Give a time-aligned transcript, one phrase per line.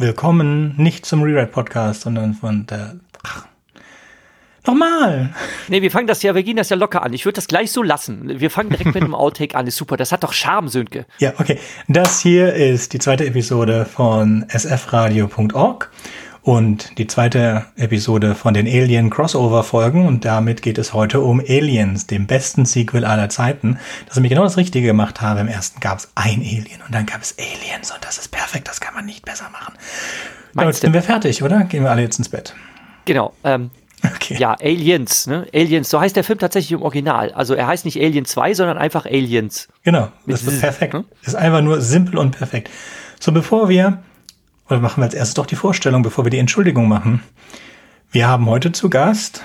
[0.00, 3.00] Willkommen nicht zum Rewrite-Podcast, sondern von der.
[3.24, 3.46] Ach,
[4.66, 5.34] nochmal!
[5.68, 7.12] Nee, wir fangen das ja, wir gehen das ja locker an.
[7.12, 8.40] Ich würde das gleich so lassen.
[8.40, 9.66] Wir fangen direkt mit dem Outtake an.
[9.66, 9.96] Ist super.
[9.96, 11.06] Das hat doch Charme, Sönke.
[11.18, 11.58] Ja, okay.
[11.88, 15.90] Das hier ist die zweite Episode von sfradio.org
[16.48, 21.40] und die zweite Episode von den Alien Crossover Folgen und damit geht es heute um
[21.40, 23.78] Aliens, dem besten Sequel aller Zeiten.
[24.06, 25.40] Dass ich mir genau das Richtige gemacht habe.
[25.40, 28.66] Im ersten gab es ein Alien und dann gab es Aliens und das ist perfekt,
[28.66, 29.74] das kann man nicht besser machen.
[30.54, 31.64] Damit sind wir fertig, oder?
[31.64, 32.54] Gehen wir alle jetzt ins Bett.
[33.04, 33.34] Genau.
[33.44, 33.70] Ähm,
[34.02, 34.38] okay.
[34.38, 35.46] Ja, Aliens, ne?
[35.52, 37.30] Aliens, so heißt der Film tatsächlich im Original.
[37.32, 39.68] Also er heißt nicht Alien 2, sondern einfach Aliens.
[39.82, 40.94] Genau, das ist perfekt.
[40.94, 41.04] Hm?
[41.26, 42.70] Ist einfach nur simpel und perfekt.
[43.20, 43.98] So, bevor wir
[44.68, 47.22] oder machen wir als erstes doch die Vorstellung, bevor wir die Entschuldigung machen.
[48.10, 49.42] Wir haben heute zu Gast.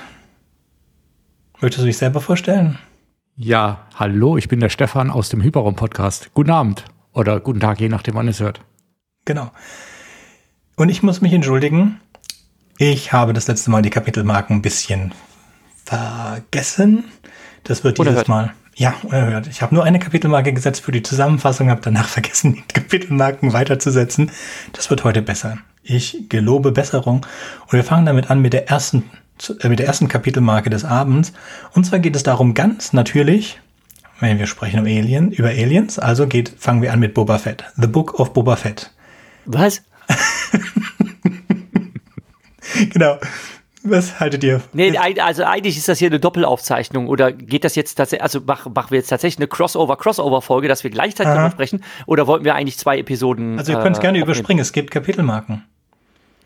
[1.62, 2.77] Möchtest du dich selber vorstellen?
[3.35, 6.32] Ja, hallo, ich bin der Stefan aus dem Hyperraum-Podcast.
[6.34, 8.62] Guten Abend oder guten Tag, je nachdem, wann es hört.
[9.26, 9.52] Genau.
[10.76, 11.99] Und ich muss mich entschuldigen.
[12.77, 15.13] Ich habe das letzte Mal die Kapitelmarken ein bisschen
[15.85, 17.05] vergessen.
[17.63, 18.27] Das wird dieses Unerhört.
[18.27, 18.96] Mal ja.
[19.49, 24.32] Ich habe nur eine Kapitelmarke gesetzt für die Zusammenfassung, habe danach vergessen, die Kapitelmarken weiterzusetzen.
[24.74, 25.57] Das wird heute besser.
[25.84, 27.26] Ich gelobe Besserung.
[27.65, 29.10] Und wir fangen damit an mit der ersten,
[29.62, 31.34] äh, mit der ersten Kapitelmarke des Abends.
[31.74, 33.60] Und zwar geht es darum ganz natürlich,
[34.20, 37.65] wenn wir sprechen um Alien, über Aliens, also geht, fangen wir an mit Boba Fett.
[37.76, 38.91] The Book of Boba Fett.
[39.46, 39.82] Was?
[42.93, 43.18] genau.
[43.84, 44.62] Was haltet ihr?
[44.71, 48.71] Nee, also eigentlich ist das hier eine Doppelaufzeichnung oder geht das jetzt tatsächlich, also machen,
[48.73, 52.77] machen wir jetzt tatsächlich eine Crossover-Crossover-Folge, dass wir gleichzeitig darüber sprechen oder wollten wir eigentlich
[52.77, 53.59] zwei Episoden?
[53.59, 54.35] Also ihr könnt es äh, gerne aufnehmen?
[54.35, 55.63] überspringen, es gibt Kapitelmarken.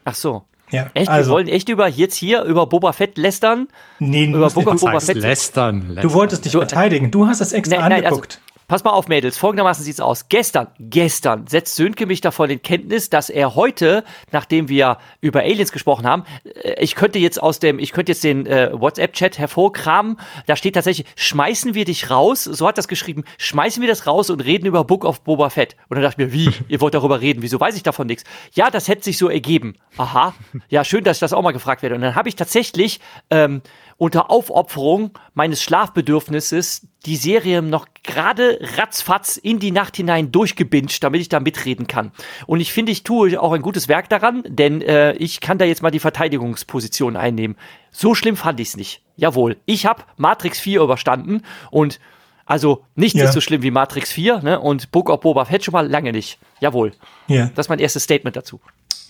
[0.06, 0.44] Ach so.
[0.70, 1.10] Ja, echt?
[1.10, 3.68] Also, wir wollen echt über jetzt hier über Boba Fett lästern?
[4.00, 6.02] Nee, über Boba, Boba Fett lästern, lästern.
[6.02, 7.10] Du wolltest dich verteidigen.
[7.10, 8.42] Du hast es extra nein, nein, also angeguckt.
[8.42, 9.38] Also, Pass mal auf, Mädels.
[9.38, 10.28] Folgendermaßen sieht's aus.
[10.28, 15.72] Gestern, gestern setzt Sönke mich davon in Kenntnis, dass er heute, nachdem wir über Aliens
[15.72, 20.20] gesprochen haben, äh, ich könnte jetzt aus dem, ich könnte jetzt den äh, WhatsApp-Chat hervorkramen.
[20.48, 22.44] Da steht tatsächlich, schmeißen wir dich raus.
[22.44, 23.24] So hat das geschrieben.
[23.38, 25.78] Schmeißen wir das raus und reden über Book of Boba Fett.
[25.88, 26.52] Und dann dachte ich mir, wie?
[26.68, 27.44] Ihr wollt darüber reden?
[27.44, 28.26] Wieso weiß ich davon nichts?
[28.52, 29.76] Ja, das hätte sich so ergeben.
[29.96, 30.34] Aha.
[30.68, 31.96] Ja, schön, dass ich das auch mal gefragt werde.
[31.96, 33.62] Und dann habe ich tatsächlich ähm,
[33.98, 41.22] unter Aufopferung meines Schlafbedürfnisses die Serie noch gerade ratzfatz in die Nacht hinein durchgebinscht, damit
[41.22, 42.12] ich da mitreden kann.
[42.46, 45.66] Und ich finde, ich tue auch ein gutes Werk daran, denn äh, ich kann da
[45.66, 47.58] jetzt mal die Verteidigungsposition einnehmen.
[47.92, 49.02] So schlimm fand ich es nicht.
[49.16, 51.42] Jawohl, ich habe Matrix 4 überstanden
[51.72, 52.00] und
[52.46, 53.26] also nichts ja.
[53.26, 54.60] ist so schlimm wie Matrix 4 ne?
[54.60, 56.40] und Book of Boba Fett schon mal lange nicht.
[56.60, 56.94] Jawohl.
[57.28, 57.50] Ja.
[57.56, 58.62] Das ist mein erstes Statement dazu.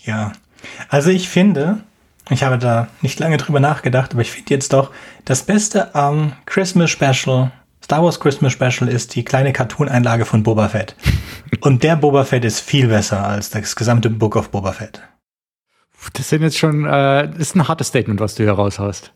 [0.03, 0.31] Ja.
[0.89, 1.83] Also ich finde,
[2.29, 4.91] ich habe da nicht lange drüber nachgedacht, aber ich finde jetzt doch,
[5.25, 7.51] das Beste am Christmas Special,
[7.83, 10.95] Star Wars Christmas Special ist die kleine Cartoon-Einlage von Boba Fett.
[11.61, 15.01] Und der Boba Fett ist viel besser als das gesamte Book of Boba Fett.
[16.13, 19.13] Das sind jetzt schon, äh, ist ein hartes Statement, was du hier raushaust.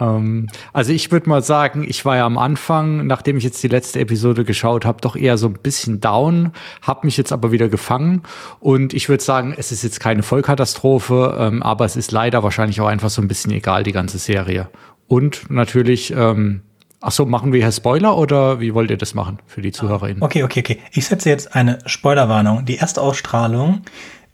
[0.00, 3.68] Ähm, also ich würde mal sagen, ich war ja am Anfang, nachdem ich jetzt die
[3.68, 7.68] letzte Episode geschaut habe, doch eher so ein bisschen down, habe mich jetzt aber wieder
[7.68, 8.22] gefangen
[8.60, 12.80] und ich würde sagen, es ist jetzt keine Vollkatastrophe, ähm, aber es ist leider wahrscheinlich
[12.80, 14.68] auch einfach so ein bisschen egal, die ganze Serie.
[15.08, 16.62] Und natürlich, ähm,
[17.00, 20.22] ach so, machen wir hier Spoiler oder wie wollt ihr das machen für die ZuhörerInnen?
[20.22, 20.78] Okay, okay, okay.
[20.92, 22.64] Ich setze jetzt eine Spoilerwarnung.
[22.64, 23.82] Die erste Ausstrahlung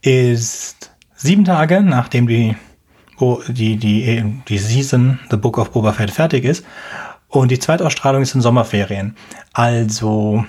[0.03, 2.55] ist sieben Tage, nachdem die
[3.49, 6.65] die, die, die Season The Book of Boba Fett fertig ist.
[7.29, 9.15] Und die Zweitausstrahlung ist in Sommerferien.
[9.53, 10.45] Also,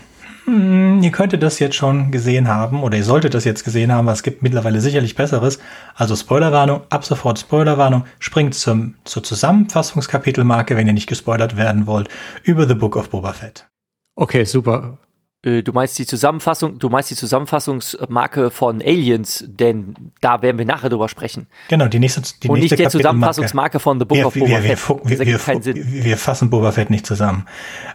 [0.46, 4.08] hm, ihr könntet das jetzt schon gesehen haben oder ihr solltet das jetzt gesehen haben,
[4.08, 5.59] es gibt mittlerweile sicherlich Besseres.
[5.94, 12.09] Also Spoilerwarnung, ab sofort Spoilerwarnung, springt zum, zur Zusammenfassungskapitelmarke, wenn ihr nicht gespoilert werden wollt,
[12.44, 13.68] über The Book of Boba Fett.
[14.16, 14.97] Okay, super.
[15.44, 20.66] Äh, du meinst die Zusammenfassung, du meinst die Zusammenfassungsmarke von Aliens, denn da werden wir
[20.66, 21.47] nachher drüber sprechen.
[21.69, 24.61] Genau, die nächste, die Und nächste nicht der Zusammenfassungsmarke von The Book wir, of Boba
[24.64, 24.90] wir, Fett.
[25.05, 27.46] Wir, wir, wir, wir, fassen Boba Fett nicht zusammen.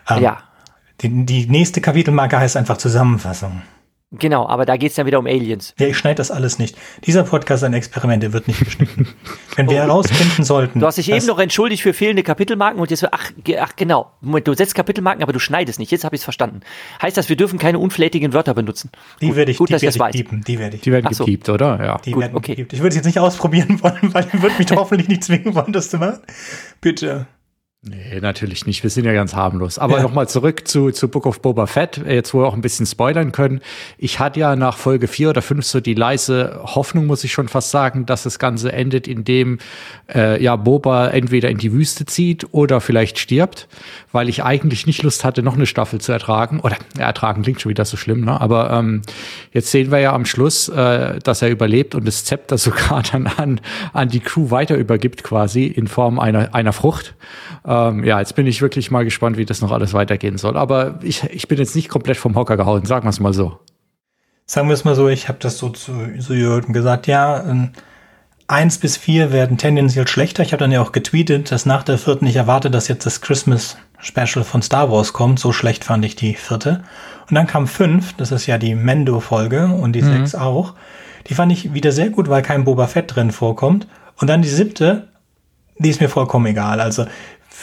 [0.09, 0.39] Ähm, ja.
[1.03, 3.63] Die, die nächste Kapitelmarke heißt einfach Zusammenfassung.
[4.19, 5.75] Genau, aber da geht es ja wieder um Aliens.
[5.79, 6.77] Ja, ich schneide das alles nicht.
[7.05, 9.09] Dieser Podcast ist ein Experiment, der wird nicht geschnitten.
[9.57, 9.87] Wenn wir oh.
[9.87, 10.81] herausfinden sollten.
[10.81, 14.47] Du hast dich eben noch entschuldigt für fehlende Kapitelmarken und jetzt, ach, ach genau, Moment,
[14.47, 15.91] du setzt Kapitelmarken, aber du schneidest nicht.
[15.91, 16.61] Jetzt habe ich es verstanden.
[17.01, 18.91] Heißt das, wir dürfen keine unflätigen Wörter benutzen?
[19.21, 20.13] Die werde ich, gut, die dass werd ich weiß.
[20.47, 20.83] Die werde ich.
[20.83, 21.25] Die werden so.
[21.25, 21.83] gepiept, oder?
[21.83, 21.99] Ja.
[21.99, 22.53] Die gut, werden okay.
[22.53, 22.73] gepiept.
[22.73, 25.73] Ich würde es jetzt nicht ausprobieren wollen, weil ihr würdet mich hoffentlich nicht zwingen wollen,
[25.73, 26.21] das zu machen.
[26.81, 27.27] Bitte.
[27.87, 28.83] Nee, natürlich nicht.
[28.83, 29.79] Wir sind ja ganz harmlos.
[29.79, 30.03] Aber ja.
[30.03, 33.31] nochmal zurück zu, zu Book of Boba Fett, jetzt wo wir auch ein bisschen spoilern
[33.31, 33.61] können.
[33.99, 37.47] Ich hatte ja nach Folge 4 oder 5 so die leise Hoffnung, muss ich schon
[37.47, 39.59] fast sagen, dass das Ganze endet, indem
[40.15, 43.69] äh, ja Boba entweder in die Wüste zieht oder vielleicht stirbt,
[44.13, 46.61] weil ich eigentlich nicht Lust hatte, noch eine Staffel zu ertragen.
[46.61, 48.41] Oder ja, ertragen klingt schon wieder so schlimm, ne?
[48.41, 49.03] Aber ähm,
[49.53, 53.27] jetzt sehen wir ja am Schluss, äh, dass er überlebt und das Zepter sogar dann
[53.27, 53.61] an,
[53.93, 57.15] an die Crew weiter übergibt, quasi in Form einer, einer Frucht.
[57.75, 60.57] Ähm, ja, jetzt bin ich wirklich mal gespannt, wie das noch alles weitergehen soll.
[60.57, 63.59] Aber ich, ich bin jetzt nicht komplett vom Hocker gehauen, sagen wir es mal so.
[64.47, 67.71] Sagen wir es mal so, ich habe das so zu, zu Jürgen gesagt, ja, ähm,
[68.47, 70.43] eins bis vier werden tendenziell schlechter.
[70.43, 73.21] Ich habe dann ja auch getweetet, dass nach der vierten ich erwarte, dass jetzt das
[73.21, 75.39] Christmas Special von Star Wars kommt.
[75.39, 76.85] So schlecht fand ich die vierte.
[77.29, 80.19] Und dann kam fünf, das ist ja die Mendo-Folge und die mhm.
[80.19, 80.75] sechs auch.
[81.29, 83.89] Die fand ich wieder sehr gut, weil kein Boba Fett drin vorkommt.
[84.21, 85.09] Und dann die siebte,
[85.79, 86.81] die ist mir vollkommen egal.
[86.81, 87.07] Also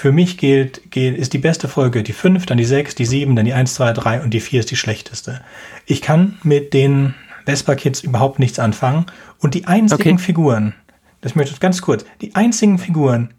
[0.02, 3.36] für mich gilt, gilt, ist die beste Folge die 5, dann die 6, die 7,
[3.36, 5.42] dann die 1, 2, 3 und die 4 ist die schlechteste.
[5.86, 7.14] Ich kann mit den
[7.46, 9.06] Vespa Kids überhaupt nichts anfangen
[9.42, 10.18] und die einzigen okay.
[10.18, 10.74] Figuren,
[11.22, 13.36] das möchte ich ganz kurz, die einzigen Figuren,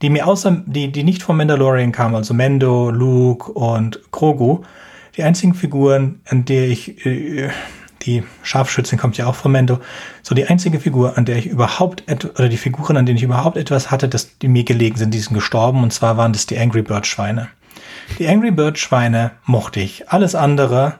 [0.00, 4.62] die mir außer, die, die nicht vom Mandalorian kamen, also Mendo, Luke und Krogu,
[5.14, 7.50] die einzigen Figuren, an der ich äh,
[8.08, 9.80] die Scharfschützin kommt ja auch von Mendo,
[10.22, 13.58] so die einzige Figur, an der ich überhaupt, oder die Figuren, an denen ich überhaupt
[13.58, 16.58] etwas hatte, dass die mir gelegen sind, die sind gestorben, und zwar waren das die
[16.58, 17.48] Angry Bird Schweine.
[18.18, 20.08] Die Angry Bird Schweine mochte ich.
[20.08, 20.94] Alles andere,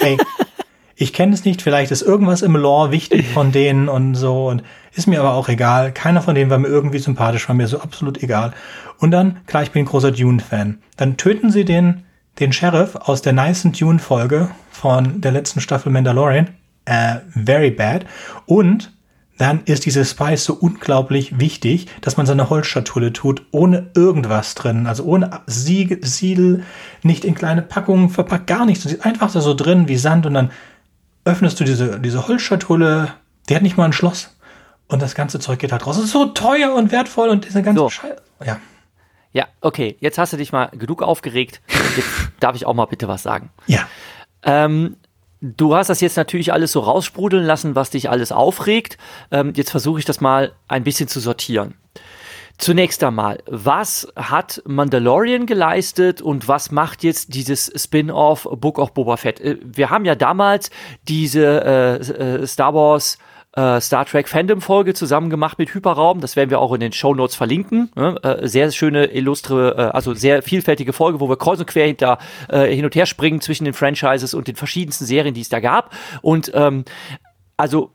[0.00, 0.16] ey,
[0.96, 4.62] ich kenne es nicht, vielleicht ist irgendwas im Lore wichtig von denen und so, und
[4.94, 5.92] ist mir aber auch egal.
[5.92, 8.54] Keiner von denen war mir irgendwie sympathisch, war mir so absolut egal.
[8.98, 10.78] Und dann, klar, ich bin ein großer Dune-Fan.
[10.96, 12.04] Dann töten sie den,
[12.40, 14.48] den Sheriff aus der Nice Dune-Folge
[14.84, 16.50] von der letzten Staffel Mandalorian.
[16.84, 18.04] Äh, very bad.
[18.44, 18.92] Und
[19.38, 24.86] dann ist diese Spice so unglaublich wichtig, dass man seine Holzschatulle tut, ohne irgendwas drin.
[24.86, 26.64] Also ohne Siegel, Siegel,
[27.02, 28.84] nicht in kleine Packungen verpackt, gar nichts.
[28.84, 30.50] Sie ist einfach da so drin wie Sand und dann
[31.24, 33.14] öffnest du diese, diese Holzschatulle,
[33.48, 34.36] die hat nicht mal ein Schloss.
[34.86, 35.96] Und das ganze Zeug geht halt raus.
[35.96, 37.88] Es ist so teuer und wertvoll und diese ganze so.
[37.88, 38.20] Scheiße.
[38.44, 38.60] Ja.
[39.32, 41.62] Ja, okay, jetzt hast du dich mal genug aufgeregt.
[41.96, 43.48] Jetzt darf ich auch mal bitte was sagen.
[43.66, 43.88] Ja.
[44.44, 44.96] Ähm,
[45.40, 48.98] du hast das jetzt natürlich alles so raussprudeln lassen, was dich alles aufregt.
[49.30, 51.74] Ähm, jetzt versuche ich das mal ein bisschen zu sortieren.
[52.56, 59.16] Zunächst einmal, was hat Mandalorian geleistet und was macht jetzt dieses Spin-off Book of Boba
[59.16, 59.40] Fett?
[59.40, 60.70] Äh, wir haben ja damals
[61.08, 63.18] diese äh, äh Star Wars
[63.56, 66.20] äh, Star Trek Fandom Folge zusammen gemacht mit Hyperraum.
[66.20, 67.90] Das werden wir auch in den Show Notes verlinken.
[67.94, 68.16] Ne?
[68.22, 72.18] Äh, sehr schöne, illustre, äh, also sehr vielfältige Folge, wo wir kreuz und quer hinter,
[72.48, 75.60] äh, hin und her springen zwischen den Franchises und den verschiedensten Serien, die es da
[75.60, 75.94] gab.
[76.22, 76.84] Und ähm,
[77.56, 77.93] also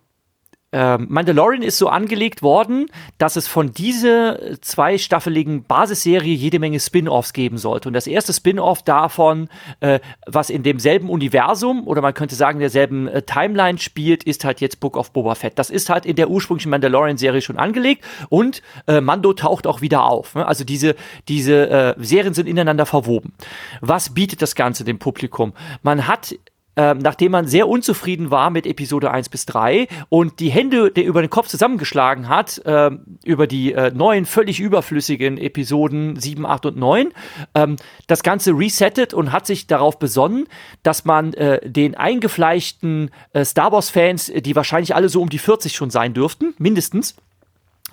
[0.71, 2.88] ähm, Mandalorian ist so angelegt worden,
[3.18, 7.89] dass es von dieser zweistaffeligen Basisserie jede Menge Spin-offs geben sollte.
[7.89, 9.50] Und das erste Spin-off davon,
[9.80, 14.62] äh, was in demselben Universum oder man könnte sagen derselben äh, Timeline spielt, ist halt
[14.62, 15.57] jetzt Book of Boba Fett.
[15.57, 20.04] Das ist halt in der ursprünglichen Mandalorian-Serie schon angelegt und äh, Mando taucht auch wieder
[20.04, 20.36] auf.
[20.36, 20.45] Ne?
[20.45, 20.95] Also diese,
[21.27, 23.33] diese äh, Serien sind ineinander verwoben.
[23.81, 25.54] Was bietet das Ganze dem Publikum?
[25.81, 26.36] Man hat
[26.79, 31.19] ähm, nachdem man sehr unzufrieden war mit Episode 1 bis 3 und die Hände über
[31.19, 32.91] den Kopf zusammengeschlagen hat äh,
[33.25, 37.09] über die äh, neuen, völlig überflüssigen Episoden 7, 8 und 9,
[37.53, 37.75] ähm,
[38.07, 40.47] das Ganze resettet und hat sich darauf besonnen,
[40.81, 45.75] dass man äh, den eingefleischten äh, Star Wars-Fans, die wahrscheinlich alle so um die 40
[45.75, 47.17] schon sein dürften, mindestens,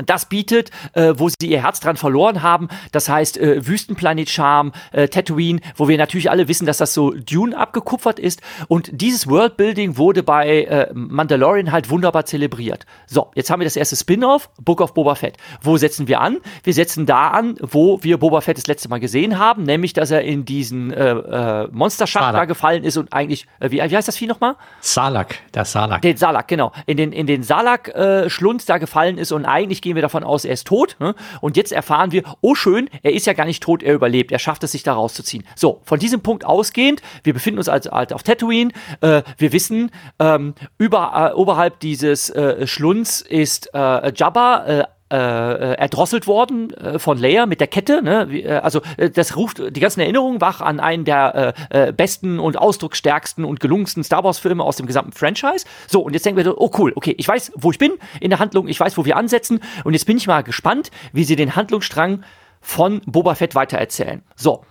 [0.05, 2.69] das bietet, äh, wo sie ihr Herz dran verloren haben.
[2.93, 7.13] Das heißt äh, Wüstenplanet Charm, äh, Tatooine, wo wir natürlich alle wissen, dass das so
[7.13, 8.43] Dune abgekupfert ist.
[8.69, 12.87] Und dieses Worldbuilding wurde bei äh, Mandalorian halt wunderbar zelebriert.
[13.07, 15.37] So, jetzt haben wir das erste Spin-off, Book of Boba Fett.
[15.63, 16.39] Wo setzen wir an?
[16.63, 20.11] Wir setzen da an, wo wir Boba Fett das letzte Mal gesehen haben, nämlich, dass
[20.11, 24.09] er in diesen äh, äh, Monsterschacht da gefallen ist und eigentlich, äh, wie, wie heißt
[24.09, 24.57] das Vieh nochmal?
[24.81, 26.03] Salak, der Salak.
[26.03, 26.73] Den Salak, genau.
[26.87, 30.45] In den, in den Salak-Schlund äh, da gefallen ist und eigentlich gehen wir davon aus,
[30.45, 30.97] er ist tot.
[30.99, 31.15] Ne?
[31.41, 34.33] Und jetzt erfahren wir, oh schön, er ist ja gar nicht tot, er überlebt.
[34.33, 35.45] Er schafft es, sich da rauszuziehen.
[35.55, 38.73] So, von diesem Punkt ausgehend, wir befinden uns also halt auf Tatooine.
[39.01, 45.75] Äh, wir wissen, ähm, über, äh, oberhalb dieses äh, Schlunds ist äh, Jabba, äh, äh,
[45.75, 48.03] erdrosselt worden äh, von Leia mit der Kette.
[48.03, 48.27] Ne?
[48.29, 51.93] Wie, äh, also äh, das ruft die ganzen Erinnerungen wach an einen der äh, äh,
[51.93, 55.65] besten und ausdrucksstärksten und gelungensten Star Wars Filme aus dem gesamten Franchise.
[55.87, 58.41] So und jetzt denken wir, oh cool, okay, ich weiß, wo ich bin in der
[58.41, 61.55] Handlung, ich weiß, wo wir ansetzen und jetzt bin ich mal gespannt, wie sie den
[61.55, 62.25] Handlungsstrang
[62.61, 64.25] von Boba Fett weitererzählen.
[64.35, 64.65] So.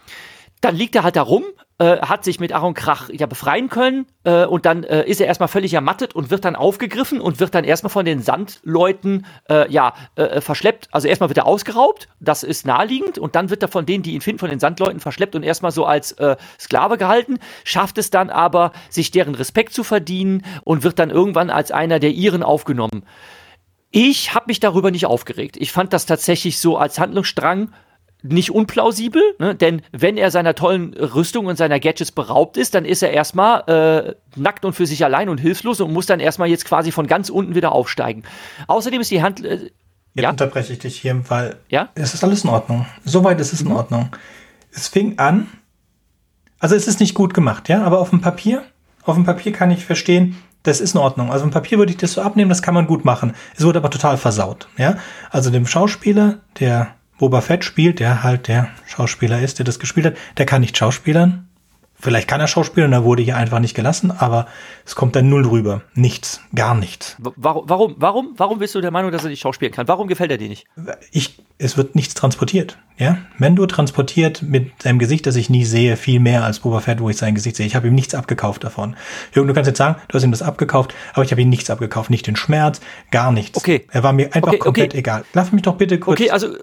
[0.62, 1.44] Dann liegt er halt da rum,
[1.78, 5.28] äh, hat sich mit Aaron Krach ja befreien können äh, und dann äh, ist er
[5.28, 9.70] erstmal völlig ermattet und wird dann aufgegriffen und wird dann erstmal von den Sandleuten äh,
[9.72, 10.88] ja äh, verschleppt.
[10.92, 14.14] Also erstmal wird er ausgeraubt, das ist naheliegend und dann wird er von denen, die
[14.14, 18.10] ihn finden, von den Sandleuten verschleppt und erstmal so als äh, Sklave gehalten, schafft es
[18.10, 22.44] dann aber, sich deren Respekt zu verdienen und wird dann irgendwann als einer der ihren
[22.44, 23.04] aufgenommen.
[23.92, 25.56] Ich habe mich darüber nicht aufgeregt.
[25.58, 27.72] Ich fand das tatsächlich so als Handlungsstrang
[28.28, 29.56] nicht unplausibel, ne?
[29.56, 33.62] denn wenn er seiner tollen Rüstung und seiner Gadgets beraubt ist, dann ist er erstmal
[33.68, 37.08] äh, nackt und für sich allein und hilflos und muss dann erstmal jetzt quasi von
[37.08, 38.24] ganz unten wieder aufsteigen.
[38.68, 39.44] Außerdem ist die Hand.
[39.44, 39.70] Äh,
[40.16, 40.30] Jetzt ja?
[40.30, 41.90] unterbreche ich dich hier, weil ja?
[41.94, 42.86] es ist alles in Ordnung.
[43.04, 43.76] Soweit ist es in mhm.
[43.76, 44.16] Ordnung.
[44.72, 45.48] Es fing an,
[46.60, 48.64] also es ist nicht gut gemacht, ja, aber auf dem Papier,
[49.04, 51.32] auf dem Papier kann ich verstehen, das ist in Ordnung.
[51.32, 53.36] Also im Papier würde ich das so abnehmen, das kann man gut machen.
[53.58, 54.98] Es wurde aber total versaut, ja.
[55.32, 60.06] Also dem Schauspieler, der Boba Fett spielt, der halt der Schauspieler ist, der das gespielt
[60.06, 61.48] hat, der kann nicht schauspielern.
[61.98, 64.48] Vielleicht kann er schauspielen, er wurde hier einfach nicht gelassen, aber
[64.86, 65.82] es kommt dann null drüber.
[65.94, 67.16] Nichts, gar nichts.
[67.20, 69.88] Warum, warum, warum, warum bist du der Meinung, dass er nicht schauspielen kann?
[69.88, 70.66] Warum gefällt er dir nicht?
[71.12, 72.78] Ich, es wird nichts transportiert.
[72.98, 77.00] Ja, Mendo transportiert mit seinem Gesicht, das ich nie sehe, viel mehr als Boba Fett,
[77.00, 77.66] wo ich sein Gesicht sehe.
[77.66, 78.98] Ich habe ihm nichts abgekauft davon.
[79.34, 81.70] Jürgen, du kannst jetzt sagen, du hast ihm das abgekauft, aber ich habe ihm nichts
[81.70, 83.58] abgekauft, nicht den Schmerz, gar nichts.
[83.58, 83.88] Okay.
[83.90, 85.00] Er war mir einfach okay, komplett okay.
[85.00, 85.26] egal.
[85.34, 86.20] Lass mich doch bitte kurz.
[86.20, 86.58] Okay, also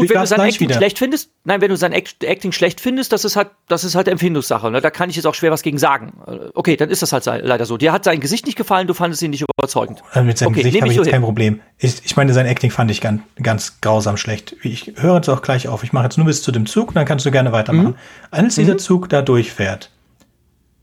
[0.00, 0.76] Gut, wenn du sein Acting wieder.
[0.76, 4.08] schlecht findest, nein, wenn du sein Acting schlecht findest, das ist halt, das ist halt
[4.08, 4.70] Empfindungssache.
[4.70, 4.80] Ne?
[4.80, 6.12] Da kann ich jetzt auch schwer was gegen sagen.
[6.26, 7.76] Äh, okay, dann ist das halt leider so.
[7.76, 10.02] Dir hat sein Gesicht nicht gefallen, du fandest ihn nicht überzeugend.
[10.12, 11.60] Also mit seinem okay, Gesicht habe ich jetzt kein Problem.
[11.78, 14.56] Ich, ich meine, sein Acting fand ich ganz, ganz grausam schlecht.
[14.62, 15.84] Ich höre jetzt auch gleich auf.
[15.84, 17.90] Ich mache jetzt nur bis zu dem Zug, dann kannst du gerne weitermachen.
[17.90, 17.96] Mhm.
[18.30, 18.78] Als dieser mhm.
[18.78, 19.90] Zug da durchfährt,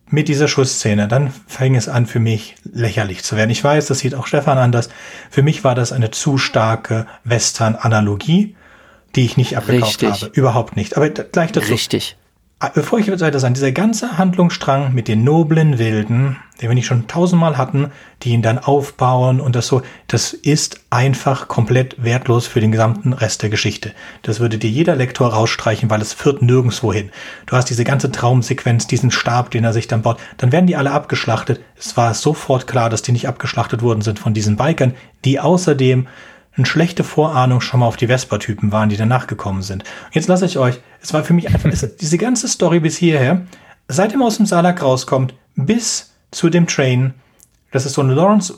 [0.07, 3.50] mit dieser Schussszene, dann fing es an für mich lächerlich zu werden.
[3.50, 4.89] Ich weiß, das sieht auch Stefan anders.
[5.31, 8.55] Für mich war das eine zu starke Western-Analogie
[9.15, 10.24] die ich nicht abgekauft Richtig.
[10.24, 10.31] habe.
[10.34, 10.98] Überhaupt nicht.
[10.98, 11.72] Aber gleich dazu.
[11.72, 12.17] Richtig.
[12.57, 16.86] Ah, bevor ich weiter sagen, dieser ganze Handlungsstrang mit den noblen Wilden, den wir nicht
[16.86, 17.91] schon tausendmal hatten,
[18.24, 23.12] die ihn dann aufbauen und das so, das ist einfach komplett wertlos für den gesamten
[23.12, 23.91] Rest der Geschichte.
[24.22, 27.12] Das würde dir jeder Lektor rausstreichen, weil es führt nirgendwo hin.
[27.45, 30.77] Du hast diese ganze Traumsequenz, diesen Stab, den er sich dann baut, dann werden die
[30.77, 31.60] alle abgeschlachtet.
[31.77, 34.95] Es war sofort klar, dass die nicht abgeschlachtet worden sind von diesen Bikern,
[35.25, 36.07] die außerdem
[36.57, 39.83] eine schlechte Vorahnung schon mal auf die Vespa-Typen waren, die danach gekommen sind.
[39.83, 41.69] Und jetzt lasse ich euch, es war für mich einfach,
[42.00, 43.41] diese ganze Story bis hierher,
[43.88, 47.13] seit er aus dem Salak rauskommt, bis zu dem Train,
[47.71, 48.53] das ist so ein Lawrence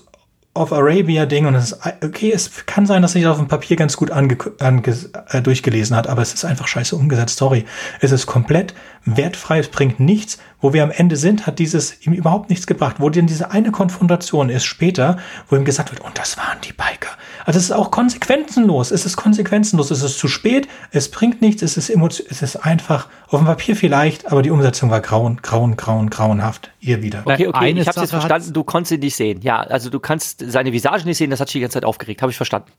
[0.58, 3.78] of Arabia Ding und es ist, okay, es kann sein, dass sich auf dem Papier
[3.78, 4.96] ganz gut ange, ange,
[5.30, 7.66] äh, durchgelesen hat, aber es ist einfach scheiße umgesetzt, sorry.
[8.02, 8.74] Es ist komplett
[9.16, 10.40] wertfrei, es bringt nichts.
[10.60, 12.96] Wo wir am Ende sind, hat dieses ihm überhaupt nichts gebracht.
[13.00, 15.18] Wo denn diese eine Konfrontation ist später,
[15.50, 17.10] wo ihm gesagt wird, und das waren die Biker.
[17.46, 18.92] Also es ist auch konsequenzenlos.
[18.92, 19.92] Es ist konsequenzenlos.
[19.92, 20.68] Es ist zu spät.
[20.92, 21.62] Es bringt nichts.
[21.62, 25.40] Es ist emotion es ist einfach auf dem Papier vielleicht, aber die Umsetzung war grauen,
[25.42, 26.72] grauen, grauen, grauenhaft.
[26.80, 27.22] Ihr wieder.
[27.24, 27.70] Okay, okay.
[27.70, 28.52] Eine ich habe jetzt verstanden.
[28.52, 29.42] Du konntest ihn nicht sehen.
[29.42, 31.30] Ja, also du kannst seine Visage nicht sehen.
[31.30, 32.22] Das hat dich die ganze Zeit aufgeregt.
[32.22, 32.72] Habe ich verstanden.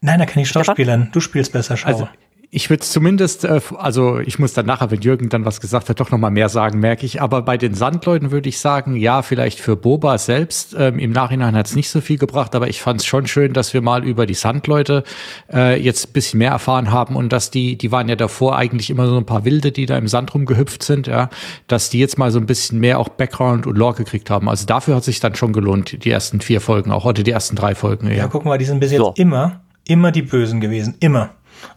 [0.00, 1.10] Nein, da kann ich Schauspielern.
[1.12, 1.88] Du spielst besser, schau.
[1.88, 2.08] Also,
[2.54, 5.98] ich würde zumindest, äh, also ich muss dann nachher, wenn Jürgen dann was gesagt hat,
[6.00, 7.22] doch noch mal mehr sagen, merke ich.
[7.22, 10.76] Aber bei den Sandleuten würde ich sagen, ja, vielleicht für Boba selbst.
[10.78, 13.54] Ähm, Im Nachhinein hat es nicht so viel gebracht, aber ich fand es schon schön,
[13.54, 15.02] dass wir mal über die Sandleute
[15.50, 18.90] äh, jetzt ein bisschen mehr erfahren haben und dass die, die waren ja davor eigentlich
[18.90, 21.30] immer so ein paar Wilde, die da im Sand rumgehüpft sind, ja,
[21.68, 24.50] dass die jetzt mal so ein bisschen mehr auch Background und Lore gekriegt haben.
[24.50, 27.56] Also dafür hat sich dann schon gelohnt, die ersten vier Folgen, auch heute die ersten
[27.56, 28.08] drei Folgen.
[28.08, 29.14] Ja, ja guck mal, die sind bis jetzt so.
[29.16, 31.30] immer, immer die Bösen gewesen, immer.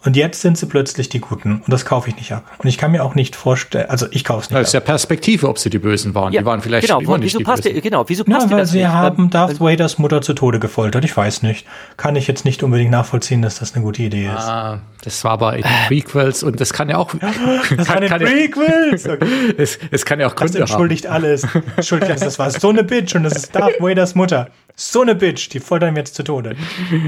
[0.03, 1.61] Und jetzt sind sie plötzlich die Guten.
[1.65, 2.43] Und das kaufe ich nicht ab.
[2.57, 4.59] Und ich kann mir auch nicht vorstellen, also ich kaufe es nicht.
[4.59, 6.31] Das ist ja Perspektive, ob sie die Bösen waren.
[6.33, 7.81] Ja, die waren vielleicht genau, immer nicht wieso die passt Bösen.
[7.81, 8.87] genau, wieso passt ja, weil sie nicht?
[8.87, 11.03] haben Darth Vaders Mutter zu Tode gefoltert.
[11.05, 11.65] Ich weiß nicht.
[11.97, 14.43] Kann ich jetzt nicht unbedingt nachvollziehen, dass das eine gute Idee ist.
[14.43, 17.13] Ah, das war aber in den Prequels und das kann ja auch.
[17.77, 19.07] das kann, kann Prequels!
[19.07, 19.27] Okay.
[19.57, 21.15] es, es, kann ja auch Gründe das entschuldigt haben.
[21.15, 21.47] alles.
[21.75, 24.49] Entschuldigt, das war so eine Bitch und das ist Darth Vaders Mutter.
[24.75, 26.55] So eine Bitch, die foltern wir jetzt zu Tode.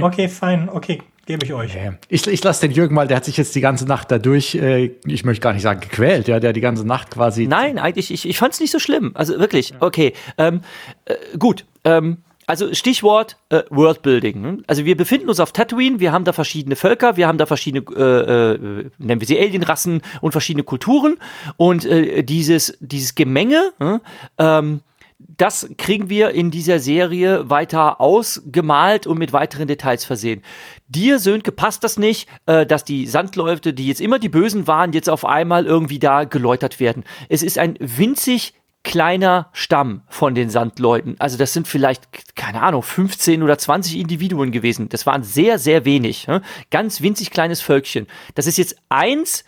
[0.01, 1.77] Okay, fein, okay, gebe ich euch.
[2.09, 4.91] Ich, ich lasse den Jürgen mal, der hat sich jetzt die ganze Nacht dadurch, äh,
[5.05, 7.45] ich möchte gar nicht sagen gequält, ja, der die ganze Nacht quasi.
[7.45, 9.11] Nein, eigentlich, ich, ich fand es nicht so schlimm.
[9.13, 10.13] Also wirklich, okay.
[10.37, 10.61] Ähm,
[11.05, 12.17] äh, gut, ähm,
[12.47, 14.41] also Stichwort äh, Worldbuilding.
[14.41, 14.63] Ne?
[14.67, 17.83] Also wir befinden uns auf Tatooine, wir haben da verschiedene Völker, wir haben da verschiedene,
[17.93, 21.17] äh, äh, nennen wir sie Alienrassen und verschiedene Kulturen
[21.57, 23.99] und äh, dieses, dieses Gemenge, äh,
[24.37, 24.79] ähm,
[25.19, 30.43] das kriegen wir in dieser Serie weiter ausgemalt und mit weiteren Details versehen.
[30.87, 34.93] Dir, Sönke, passt das nicht, äh, dass die Sandläufe, die jetzt immer die Bösen waren,
[34.93, 37.03] jetzt auf einmal irgendwie da geläutert werden.
[37.29, 41.15] Es ist ein winzig kleiner Stamm von den Sandleuten.
[41.19, 44.87] Also das sind vielleicht, keine Ahnung, 15 oder 20 Individuen gewesen.
[44.87, 46.27] Das waren sehr, sehr wenig.
[46.27, 46.41] Ne?
[46.71, 48.07] Ganz winzig kleines Völkchen.
[48.35, 49.43] Das ist jetzt eins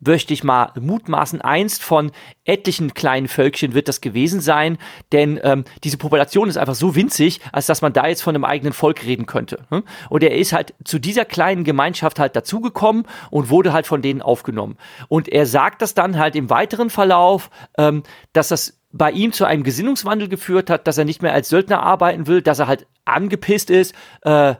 [0.00, 2.10] möchte ich mal mutmaßen, einst von
[2.44, 4.78] etlichen kleinen Völkchen wird das gewesen sein,
[5.12, 8.44] denn ähm, diese Population ist einfach so winzig, als dass man da jetzt von einem
[8.44, 9.66] eigenen Volk reden könnte.
[9.68, 9.84] Hm?
[10.08, 14.22] Und er ist halt zu dieser kleinen Gemeinschaft halt dazugekommen und wurde halt von denen
[14.22, 14.76] aufgenommen.
[15.08, 18.02] Und er sagt das dann halt im weiteren Verlauf, ähm,
[18.32, 21.82] dass das bei ihm zu einem Gesinnungswandel geführt hat, dass er nicht mehr als Söldner
[21.82, 24.54] arbeiten will, dass er halt angepisst ist, äh,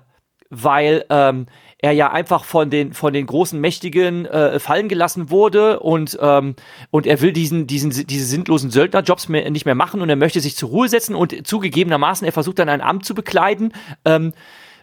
[0.51, 1.47] weil ähm,
[1.83, 6.55] er ja einfach von den von den großen Mächtigen äh, fallen gelassen wurde und ähm,
[6.91, 10.41] und er will diesen diesen diese sinnlosen Söldnerjobs mehr, nicht mehr machen und er möchte
[10.41, 13.73] sich zur Ruhe setzen und zugegebenermaßen er versucht dann ein Amt zu bekleiden.
[14.05, 14.33] Ähm,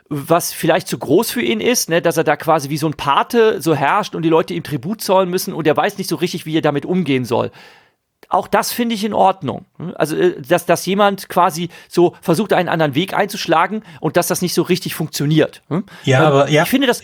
[0.10, 2.94] was vielleicht zu groß für ihn ist, ne, dass er da quasi wie so ein
[2.94, 6.16] Pate so herrscht und die Leute ihm Tribut zollen müssen und er weiß nicht so
[6.16, 7.52] richtig, wie er damit umgehen soll
[8.30, 9.66] auch das finde ich in Ordnung.
[9.96, 14.42] Also, äh, dass, dass jemand quasi so versucht, einen anderen Weg einzuschlagen und dass das
[14.42, 15.62] nicht so richtig funktioniert.
[16.04, 16.64] Ja, ähm, aber ja.
[16.64, 17.04] Ich finde das.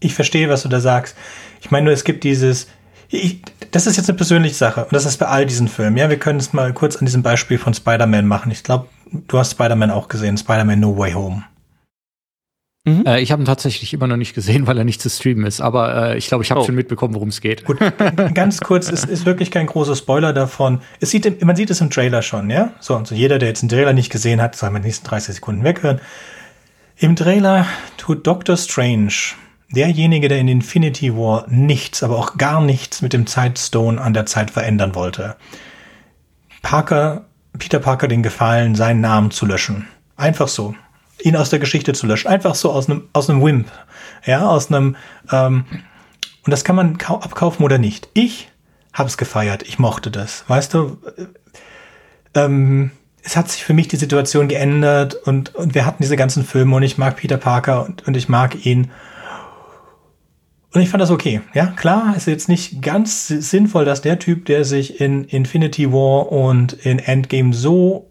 [0.00, 1.16] Ich verstehe, was du da sagst.
[1.60, 2.68] Ich meine nur, es gibt dieses.
[3.08, 5.98] Ich, das ist jetzt eine persönliche Sache und das ist bei all diesen Filmen.
[5.98, 8.50] Ja, wir können es mal kurz an diesem Beispiel von Spider-Man machen.
[8.50, 11.44] Ich glaube, du hast Spider-Man auch gesehen, Spider-Man No Way Home.
[12.84, 13.06] Mhm.
[13.06, 15.60] Äh, ich habe ihn tatsächlich immer noch nicht gesehen, weil er nicht zu streamen ist.
[15.60, 16.64] Aber äh, ich glaube, ich habe oh.
[16.64, 17.64] schon mitbekommen, worum es geht.
[17.64, 17.78] Gut,
[18.34, 20.80] ganz kurz, es ist wirklich kein großer Spoiler davon.
[21.00, 22.72] Es sieht, man sieht es im Trailer schon, ja?
[22.80, 25.06] So, und so jeder, der jetzt den Trailer nicht gesehen hat, soll man die nächsten
[25.06, 26.00] 30 Sekunden weghören.
[26.96, 29.12] Im Trailer tut Doctor Strange,
[29.74, 34.26] derjenige, der in Infinity War nichts, aber auch gar nichts mit dem Zeitstone an der
[34.26, 35.36] Zeit verändern wollte,
[36.62, 37.24] Parker,
[37.58, 39.88] Peter Parker den Gefallen, seinen Namen zu löschen.
[40.16, 40.74] Einfach so
[41.24, 42.28] ihn aus der Geschichte zu löschen.
[42.28, 43.70] Einfach so aus einem, aus einem Wimp.
[44.24, 44.96] Ja, aus einem,
[45.30, 45.64] ähm,
[46.44, 48.08] und das kann man abkaufen oder nicht.
[48.14, 48.48] Ich
[48.92, 49.62] habe es gefeiert.
[49.62, 50.44] Ich mochte das.
[50.48, 50.98] Weißt du,
[52.34, 52.90] ähm,
[53.22, 56.76] es hat sich für mich die Situation geändert und, und wir hatten diese ganzen Filme
[56.76, 58.90] und ich mag Peter Parker und, und ich mag ihn.
[60.74, 61.42] Und ich fand das okay.
[61.54, 66.32] Ja, klar, ist jetzt nicht ganz sinnvoll, dass der Typ, der sich in Infinity War
[66.32, 68.10] und in Endgame so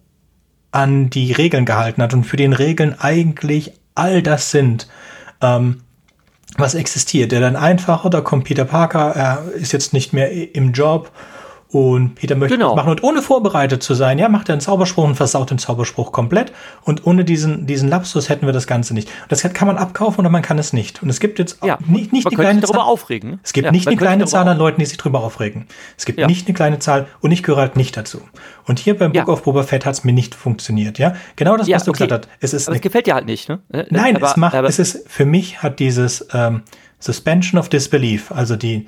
[0.71, 4.87] an die Regeln gehalten hat und für den Regeln eigentlich all das sind,
[5.41, 5.81] ähm,
[6.57, 7.31] was existiert.
[7.31, 11.11] Der dann einfach, oder kommt Peter Parker, er ist jetzt nicht mehr im Job
[11.71, 12.75] und Peter möchte genau.
[12.75, 16.11] machen und ohne vorbereitet zu sein, ja, macht er einen Zauberspruch und versaut den Zauberspruch
[16.11, 16.51] komplett.
[16.83, 19.07] Und ohne diesen, diesen Lapsus hätten wir das Ganze nicht.
[19.07, 21.01] Und das kann man abkaufen oder man kann es nicht.
[21.01, 22.87] Und es gibt jetzt ja, nicht, nicht eine kleine darüber Zahl.
[22.87, 23.39] aufregen.
[23.41, 25.65] Es gibt ja, nicht eine kleine Zahl an Leuten, die sich darüber aufregen.
[25.97, 26.27] Es gibt ja.
[26.27, 28.19] nicht eine kleine Zahl und ich gehöre halt nicht dazu.
[28.65, 31.15] Und hier beim Book of Boba Fett hat es mir nicht funktioniert, ja.
[31.37, 32.03] Genau das, was du okay.
[32.03, 32.37] gesagt hast.
[32.41, 32.67] Es ist.
[32.67, 33.59] Aber es gefällt dir halt nicht, ne?
[33.71, 36.63] Äh, Nein, aber, es macht, es ist, für mich hat dieses ähm,
[36.99, 38.87] Suspension of Disbelief, also die,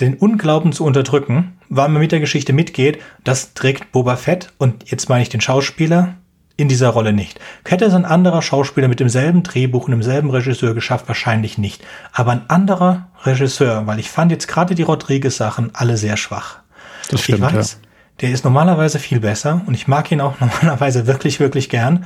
[0.00, 4.90] den Unglauben zu unterdrücken, weil man mit der Geschichte mitgeht, das trägt Boba Fett und
[4.90, 6.16] jetzt meine ich den Schauspieler
[6.56, 7.40] in dieser Rolle nicht.
[7.64, 11.08] Hätte es ein anderer Schauspieler mit demselben Drehbuch und demselben Regisseur geschafft?
[11.08, 11.82] Wahrscheinlich nicht.
[12.12, 16.58] Aber ein anderer Regisseur, weil ich fand jetzt gerade die Rodriguez-Sachen alle sehr schwach.
[17.08, 17.88] Das stimmt, ich weiß, ja.
[18.20, 22.04] der ist normalerweise viel besser und ich mag ihn auch normalerweise wirklich, wirklich gern.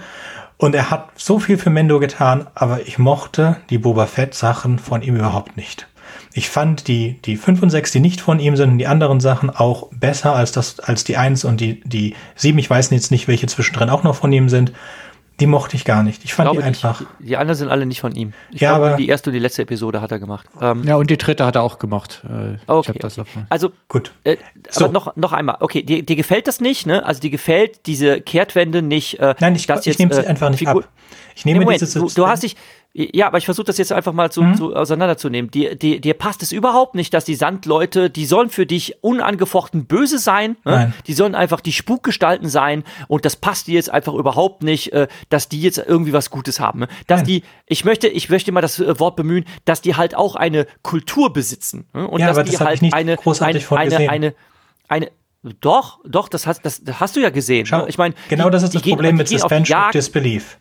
[0.57, 5.03] Und er hat so viel für Mendo getan, aber ich mochte die Boba Fett-Sachen von
[5.03, 5.89] ihm überhaupt nicht.
[6.37, 9.21] Ich fand die, die 5 und 6, die nicht von ihm sind, und die anderen
[9.21, 12.59] Sachen auch besser als das, als die 1 und die, die 7.
[12.59, 14.73] Ich weiß jetzt nicht, welche zwischendrin auch noch von ihm sind.
[15.41, 16.25] Die mochte ich gar nicht.
[16.25, 17.03] Ich fand ich die einfach.
[17.19, 18.33] Die, die, anderen sind alle nicht von ihm.
[18.51, 20.47] Ich ja, glaube, aber die erste und die letzte Episode hat er gemacht.
[20.61, 22.23] Ähm, ja, und die dritte hat er auch gemacht.
[22.25, 22.93] Äh, okay.
[23.03, 23.25] okay.
[23.49, 24.13] Also gut.
[24.23, 24.37] Äh,
[24.71, 24.85] so.
[24.85, 25.57] Aber noch noch einmal.
[25.59, 27.05] Okay, dir, dir gefällt das nicht, ne?
[27.05, 29.19] Also dir gefällt diese Kehrtwende nicht.
[29.19, 30.89] Äh, Nein, ich, ich nehme sie äh, einfach nicht Figur ab.
[31.35, 32.57] Ich nehme nee, Moment, diese, du, du hast dich
[32.97, 34.55] ja, aber ich versuche das jetzt einfach mal zu, mhm.
[34.55, 35.51] zu auseinanderzunehmen.
[35.51, 39.87] Dir, dir, dir passt es überhaupt nicht, dass die Sandleute, die sollen für dich unangefochten
[39.87, 40.57] böse sein.
[40.65, 40.93] Ne?
[41.09, 42.85] Die sollen einfach die Spukgestalten sein.
[43.09, 46.61] Und das passt dir jetzt einfach überhaupt nicht, äh, dass die jetzt irgendwie was Gutes
[46.61, 46.81] haben.
[46.81, 46.89] Ne?
[47.09, 47.27] Dass Nein.
[47.27, 50.65] die, ich möchte, ich möchte mal das äh, Wort bemühen, dass die halt auch eine
[50.83, 51.89] Kultur besitzen.
[51.95, 52.07] Ne?
[52.07, 54.35] Und ja, dass die das halt nicht eine, eine, eine, eine,
[54.87, 55.11] eine,
[55.61, 57.67] doch, doch, das hast, das hast du ja gesehen.
[57.67, 57.89] Schau, ne?
[57.89, 60.59] Ich meine, genau das ist das Problem mit Suspension of Disbelief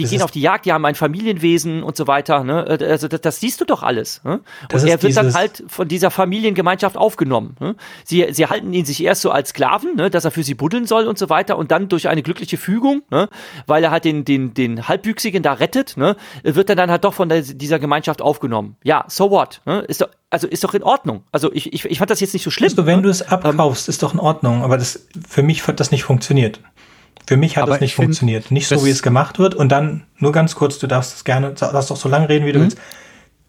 [0.00, 2.44] die das gehen auf die Jagd, die haben ein Familienwesen und so weiter.
[2.44, 2.64] Ne?
[2.64, 4.22] Also das, das siehst du doch alles.
[4.24, 4.40] Ne?
[4.72, 7.56] Und er wird dann halt von dieser Familiengemeinschaft aufgenommen.
[7.60, 7.76] Ne?
[8.04, 10.10] Sie, sie halten ihn sich erst so als Sklaven, ne?
[10.10, 11.58] dass er für sie buddeln soll und so weiter.
[11.58, 13.28] Und dann durch eine glückliche Fügung, ne?
[13.66, 16.16] weil er halt den, den, den Halbwüchsigen da rettet, ne?
[16.42, 18.76] wird er dann halt doch von der, dieser Gemeinschaft aufgenommen.
[18.82, 19.60] Ja, so what?
[19.66, 19.80] Ne?
[19.80, 21.24] Ist doch, also ist doch in Ordnung.
[21.32, 22.70] Also ich, ich, ich fand das jetzt nicht so schlimm.
[22.70, 23.02] Also wenn ne?
[23.02, 24.62] du es abkaufst, ähm, ist doch in Ordnung.
[24.62, 26.60] Aber das, für mich hat das nicht funktioniert.
[27.30, 28.50] Für mich hat es nicht funktioniert.
[28.50, 29.54] Nicht so, wie es gemacht wird.
[29.54, 32.50] Und dann, nur ganz kurz, du darfst es gerne, darfst doch so lange reden, wie
[32.50, 32.62] du mhm.
[32.64, 32.78] willst.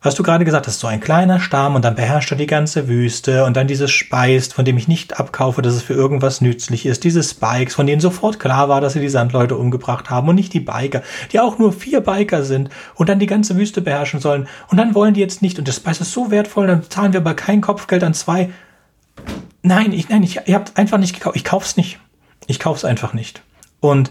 [0.01, 2.45] Hast du gerade gesagt, das ist so ein kleiner Stamm und dann beherrscht er die
[2.45, 6.41] ganze Wüste und dann dieses Speist, von dem ich nicht abkaufe, dass es für irgendwas
[6.41, 7.03] nützlich ist.
[7.03, 10.53] Diese Spikes, von denen sofort klar war, dass sie die Sandleute umgebracht haben und nicht
[10.53, 14.47] die Biker, die auch nur vier Biker sind und dann die ganze Wüste beherrschen sollen.
[14.67, 17.21] Und dann wollen die jetzt nicht, und das Spice ist so wertvoll, dann zahlen wir
[17.21, 18.51] aber kein Kopfgeld an zwei
[19.63, 21.35] Nein, ich, nein, ich, ihr habt einfach nicht gekauft.
[21.35, 21.99] Ich kauf's nicht.
[22.45, 23.41] Ich kauf's einfach nicht.
[23.81, 24.09] Und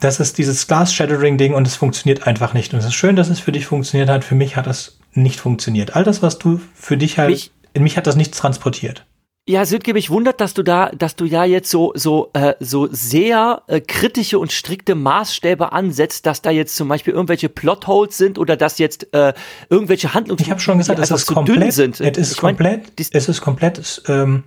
[0.00, 2.72] das ist dieses Glass-Shattering-Ding und es funktioniert einfach nicht.
[2.72, 4.24] Und es ist schön, dass es für dich funktioniert hat.
[4.24, 5.96] Für mich hat das nicht funktioniert.
[5.96, 9.04] All das, was du für dich halt, mich, in mich hat das nichts transportiert.
[9.48, 12.86] Ja, Sönke, mich wundert, dass du da, dass du ja jetzt so so äh, so
[12.90, 18.38] sehr äh, kritische und strikte Maßstäbe ansetzt, dass da jetzt zum Beispiel irgendwelche Plotholes sind
[18.38, 19.32] oder dass jetzt äh,
[19.70, 20.42] irgendwelche Handlungen.
[20.42, 21.98] Ich habe schon gesagt, es ist komplett, sind.
[21.98, 24.44] Es ist komplett, es ist komplett ähm,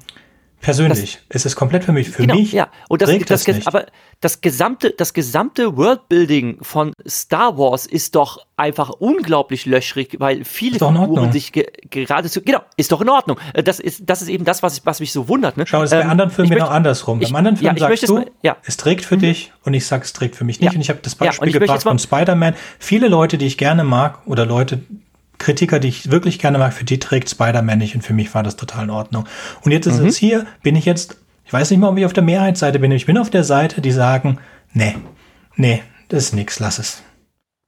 [0.62, 1.20] Persönlich.
[1.28, 2.10] Das, es ist komplett für mich.
[2.10, 2.52] Für genau, mich.
[2.52, 2.70] Ja.
[2.88, 3.88] Und das, das, das aber
[4.20, 10.78] das gesamte, das gesamte Worldbuilding von Star Wars ist doch einfach unglaublich löchrig, weil viele
[10.78, 13.38] Figuren sich ge geradezu, genau, ist doch in Ordnung.
[13.54, 15.58] Äh, das ist, das ist eben das, was, was mich so wundert.
[15.58, 15.66] Ne?
[15.66, 17.22] Schau, es ähm, bei anderen Filmen genau andersrum.
[17.22, 18.58] Ich, Beim anderen Film ja, sagst du, mal, ja.
[18.64, 19.22] es trägt für mhm.
[19.22, 20.72] dich und ich sag, es trägt für mich nicht.
[20.72, 20.76] Ja.
[20.76, 22.54] Und ich habe das Beispiel gebracht von Spider-Man.
[22.78, 24.80] Viele Leute, die ich gerne mag oder Leute,
[25.42, 28.44] Kritiker, die ich wirklich gerne mag, für die trägt Spider-Man nicht und für mich war
[28.44, 29.26] das total in Ordnung.
[29.62, 30.08] Und jetzt ist mhm.
[30.08, 32.92] es hier, bin ich jetzt, ich weiß nicht mal, ob ich auf der Mehrheitsseite bin,
[32.92, 34.38] ich bin auf der Seite, die sagen,
[34.74, 34.96] nee,
[35.56, 37.04] nee, das ist nix, lass es.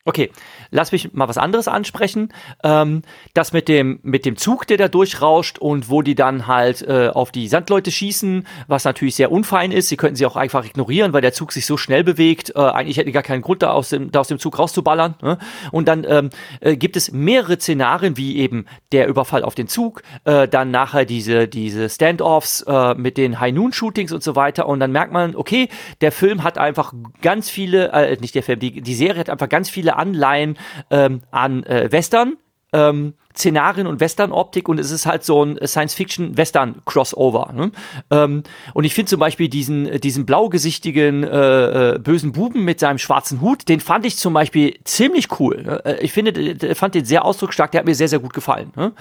[0.06, 0.32] Okay,
[0.74, 2.34] lass mich mal was anderes ansprechen.
[2.64, 6.82] Ähm, das mit dem, mit dem Zug, der da durchrauscht und wo die dann halt
[6.82, 9.90] äh, auf die Sandleute schießen, was natürlich sehr unfein ist.
[9.90, 12.54] Sie könnten sie auch einfach ignorieren, weil der Zug sich so schnell bewegt.
[12.56, 15.16] Äh, eigentlich hätten die gar keinen Grund, da aus dem, da aus dem Zug rauszuballern.
[15.22, 15.38] Ne?
[15.72, 20.02] Und dann ähm, äh, gibt es mehrere Szenarien, wie eben der Überfall auf den Zug,
[20.26, 24.68] äh, dann nachher diese, diese Standoffs äh, mit den High-Noon-Shootings und so weiter.
[24.68, 25.70] Und dann merkt man, okay,
[26.02, 29.50] der Film hat einfach ganz viele, äh, nicht der Film, die, die Serie hat einfach
[29.50, 30.58] ganz viele Anleihen
[30.89, 32.38] ähm, an äh, Western.
[32.71, 37.52] Ähm, Szenarien und Western-Optik und es ist halt so ein Science-Fiction-Western-Crossover.
[37.54, 37.71] Ne?
[38.12, 42.99] Ähm, und ich finde zum Beispiel diesen, diesen blaugesichtigen äh, äh, bösen Buben mit seinem
[42.99, 45.63] schwarzen Hut, den fand ich zum Beispiel ziemlich cool.
[45.63, 45.86] Ne?
[45.86, 48.71] Äh, ich finde, fand den sehr ausdrucksstark, der hat mir sehr, sehr gut gefallen.
[48.76, 48.93] Ne?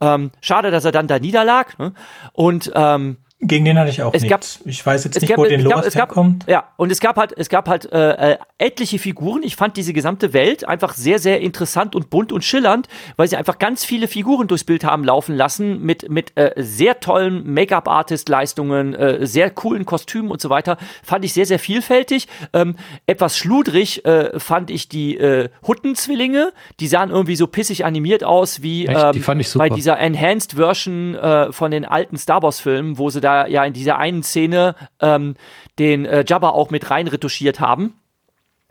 [0.00, 1.78] Ähm, schade, dass er dann da niederlag.
[1.78, 1.94] Ne?
[2.32, 4.58] Und ähm, gegen den hatte ich auch es nichts.
[4.58, 6.44] Gab, ich weiß jetzt nicht, gab, wo den Loras herkommt.
[6.48, 9.44] Ja, und es gab halt, es gab halt äh, äh, etliche Figuren.
[9.44, 13.36] Ich fand diese gesamte Welt einfach sehr, sehr interessant und bunt und schillernd, weil sie
[13.36, 18.94] einfach ganz viele Figuren durchs Bild haben laufen lassen mit, mit äh, sehr tollen Make-up-Artist-Leistungen,
[18.94, 20.76] äh, sehr coolen Kostümen und so weiter.
[21.04, 22.26] Fand ich sehr, sehr vielfältig.
[22.52, 22.74] Ähm,
[23.06, 26.52] etwas schludrig äh, fand ich die äh, Huttenzwillinge.
[26.80, 29.68] Die sahen irgendwie so pissig animiert aus wie ähm, die fand ich super.
[29.68, 33.64] bei dieser Enhanced Version äh, von den alten Star Wars-Filmen, wo sie da da ja
[33.64, 35.34] in dieser einen Szene ähm,
[35.78, 37.94] den äh, Jabba auch mit rein retuschiert haben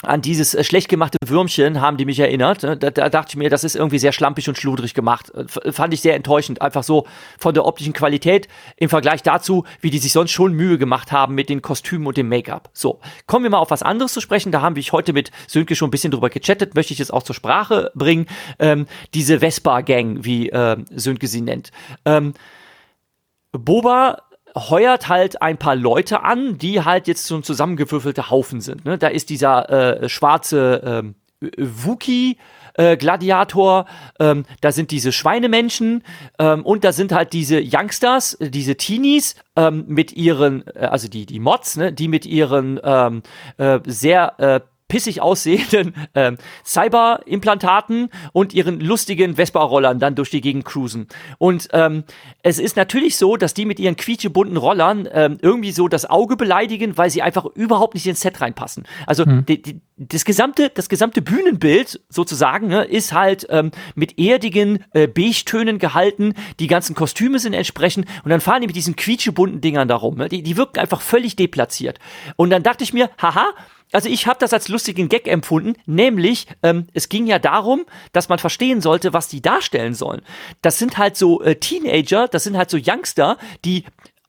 [0.04, 2.64] an dieses äh, schlecht gemachte Würmchen haben die mich erinnert.
[2.64, 5.32] Da, da, dachte ich mir, das ist irgendwie sehr schlampig und schludrig gemacht.
[5.34, 6.62] F fand ich sehr enttäuschend.
[6.62, 7.08] Einfach so
[7.40, 11.34] von der optischen Qualität im Vergleich dazu, wie die sich sonst schon Mühe gemacht haben
[11.34, 12.70] mit den Kostümen und dem Make-up.
[12.74, 14.52] So, kommen wir mal auf was anderes zu sprechen.
[14.52, 17.24] Da haben wir heute mit Sönke schon ein bisschen drüber gechattet, möchte ich jetzt auch
[17.24, 18.28] zur Sprache bringen.
[18.60, 21.72] Ähm, diese Vespa-Gang, wie äh, Sönke sie nennt.
[22.06, 22.36] Ähm,
[23.52, 24.27] Boba
[24.58, 28.86] heuert halt ein paar Leute an, die halt jetzt so ein zusammengewürfelter Haufen sind.
[28.86, 28.98] Ne?
[28.98, 31.04] Da ist dieser äh, schwarze
[31.42, 32.38] äh, Wookie.
[32.80, 33.88] Äh, Gladiator,
[34.20, 36.04] ähm, da sind diese Schweinemenschen
[36.38, 41.26] ähm, und da sind halt diese Youngsters, diese Teenies ähm, mit ihren, äh, also die,
[41.26, 43.24] die Mods, ne, die mit ihren ähm,
[43.58, 50.66] äh, sehr äh, pissig aussehenden ähm, Cyber-Implantaten und ihren lustigen Vespa-Rollern dann durch die Gegend
[50.66, 51.08] cruisen.
[51.38, 52.04] Und ähm,
[52.44, 56.38] es ist natürlich so, dass die mit ihren quietschebunten Rollern ähm, irgendwie so das Auge
[56.38, 58.86] beleidigen, weil sie einfach überhaupt nicht ins Set reinpassen.
[59.06, 59.46] Also hm.
[59.46, 65.08] die, die, das gesamte, das gesamte Bühnenbild sozusagen ne, ist halt ähm, mit erdigen äh,
[65.08, 66.34] Beige-Tönen gehalten.
[66.60, 70.16] Die ganzen Kostüme sind entsprechend und dann fahren die mit diesen quietschebunten Dingern darum.
[70.16, 70.30] Ne?
[70.30, 72.00] Die, die wirken einfach völlig deplatziert.
[72.36, 73.54] Und dann dachte ich mir, haha,
[73.92, 78.30] also ich habe das als lustigen Gag empfunden, nämlich ähm, es ging ja darum, dass
[78.30, 80.22] man verstehen sollte, was die darstellen sollen.
[80.62, 83.86] Das sind halt so äh, Teenager, das sind halt so Youngster, die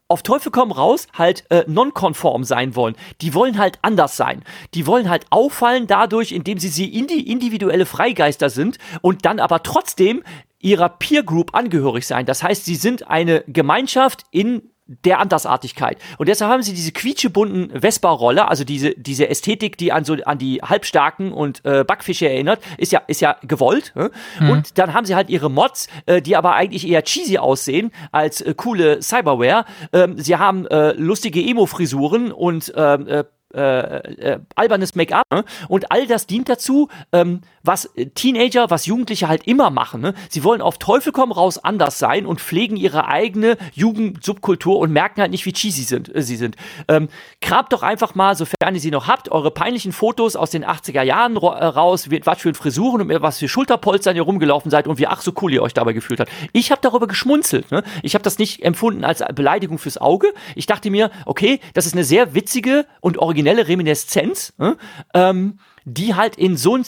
[0.08, 2.96] auf Teufel komm raus halt äh, nonkonform sein wollen.
[3.20, 4.42] Die wollen halt anders sein.
[4.72, 9.62] Die wollen halt auffallen dadurch, indem sie sie indi individuelle Freigeister sind und dann aber
[9.62, 10.22] trotzdem
[10.60, 12.26] ihrer Peer Group angehörig sein.
[12.26, 15.98] Das heißt, sie sind eine Gemeinschaft in der Andersartigkeit.
[16.16, 20.38] Und deshalb haben sie diese quietschebunten Vespa-Roller, also diese, diese Ästhetik, die an so an
[20.38, 23.92] die Halbstarken und äh, Backfische erinnert, ist ja, ist ja gewollt.
[23.94, 24.08] Äh?
[24.40, 24.50] Mhm.
[24.50, 28.40] Und dann haben sie halt ihre Mods, äh, die aber eigentlich eher cheesy aussehen als
[28.40, 29.66] äh, coole Cyberware.
[29.92, 35.24] Ähm, sie haben äh, lustige Emo-Frisuren und ähm, äh, äh, äh, albernes Make-up.
[35.32, 35.42] Ne?
[35.68, 40.02] Und all das dient dazu, ähm, was Teenager, was Jugendliche halt immer machen.
[40.02, 40.12] Ne?
[40.28, 45.22] Sie wollen auf Teufel komm raus anders sein und pflegen ihre eigene Jugendsubkultur und merken
[45.22, 46.56] halt nicht, wie cheesy sind, äh, sie sind.
[46.88, 47.08] Ähm,
[47.40, 51.02] kramt doch einfach mal, sofern ihr sie noch habt, eure peinlichen Fotos aus den 80er
[51.02, 55.06] Jahren äh, raus, was für Frisuren und was für Schulterpolstern ihr rumgelaufen seid und wie
[55.06, 56.30] ach so cool ihr euch dabei gefühlt habt.
[56.52, 57.70] Ich habe darüber geschmunzelt.
[57.70, 57.82] Ne?
[58.02, 60.34] Ich habe das nicht empfunden als Beleidigung fürs Auge.
[60.54, 64.76] Ich dachte mir, okay, das ist eine sehr witzige und originelle Reminiszenz, ne?
[65.14, 66.84] ähm, die halt in so ein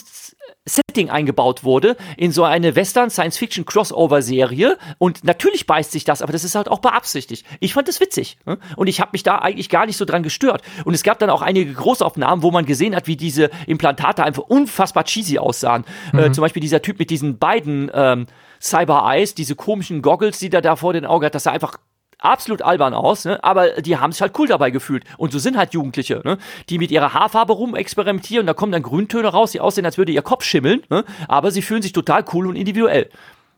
[0.65, 4.77] Setting eingebaut wurde, in so eine Western-Science-Fiction-Crossover-Serie.
[4.99, 7.47] Und natürlich beißt sich das, aber das ist halt auch beabsichtigt.
[7.59, 8.37] Ich fand das witzig.
[8.45, 8.59] Ne?
[8.75, 10.61] Und ich habe mich da eigentlich gar nicht so dran gestört.
[10.85, 14.43] Und es gab dann auch einige Großaufnahmen, wo man gesehen hat, wie diese Implantate einfach
[14.43, 15.83] unfassbar cheesy aussahen.
[16.13, 16.23] Äh, mhm.
[16.23, 18.27] Äh, zum Beispiel dieser Typ mit diesen beiden ähm,
[18.61, 21.77] Cyber-Eyes, diese komischen Goggles, die der da vor den Augen hat, das sah einfach
[22.21, 23.43] absolut albern aus, ne?
[23.43, 25.03] aber die haben sich halt cool dabei gefühlt.
[25.17, 26.37] Und so sind halt Jugendliche, ne?
[26.69, 28.47] die mit ihrer Haarfarbe rumexperimentieren.
[28.47, 30.83] Da kommen dann Grüntöne raus, die aussehen, als würde ihr Kopf schimmeln.
[30.89, 31.03] Ne?
[31.27, 33.09] Aber sie fühlen sich total cool und individuell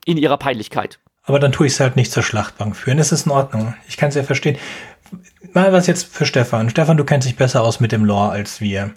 [0.04, 0.98] in ihrer Peinlichkeit.
[1.22, 2.98] Aber dann tue ich es halt nicht zur Schlachtbank führen.
[2.98, 3.74] Es ist in Ordnung.
[3.88, 4.58] Ich kann es ja verstehen.
[5.52, 6.70] Mal was jetzt für Stefan.
[6.70, 8.92] Stefan, du kennst dich besser aus mit dem Lore als wir.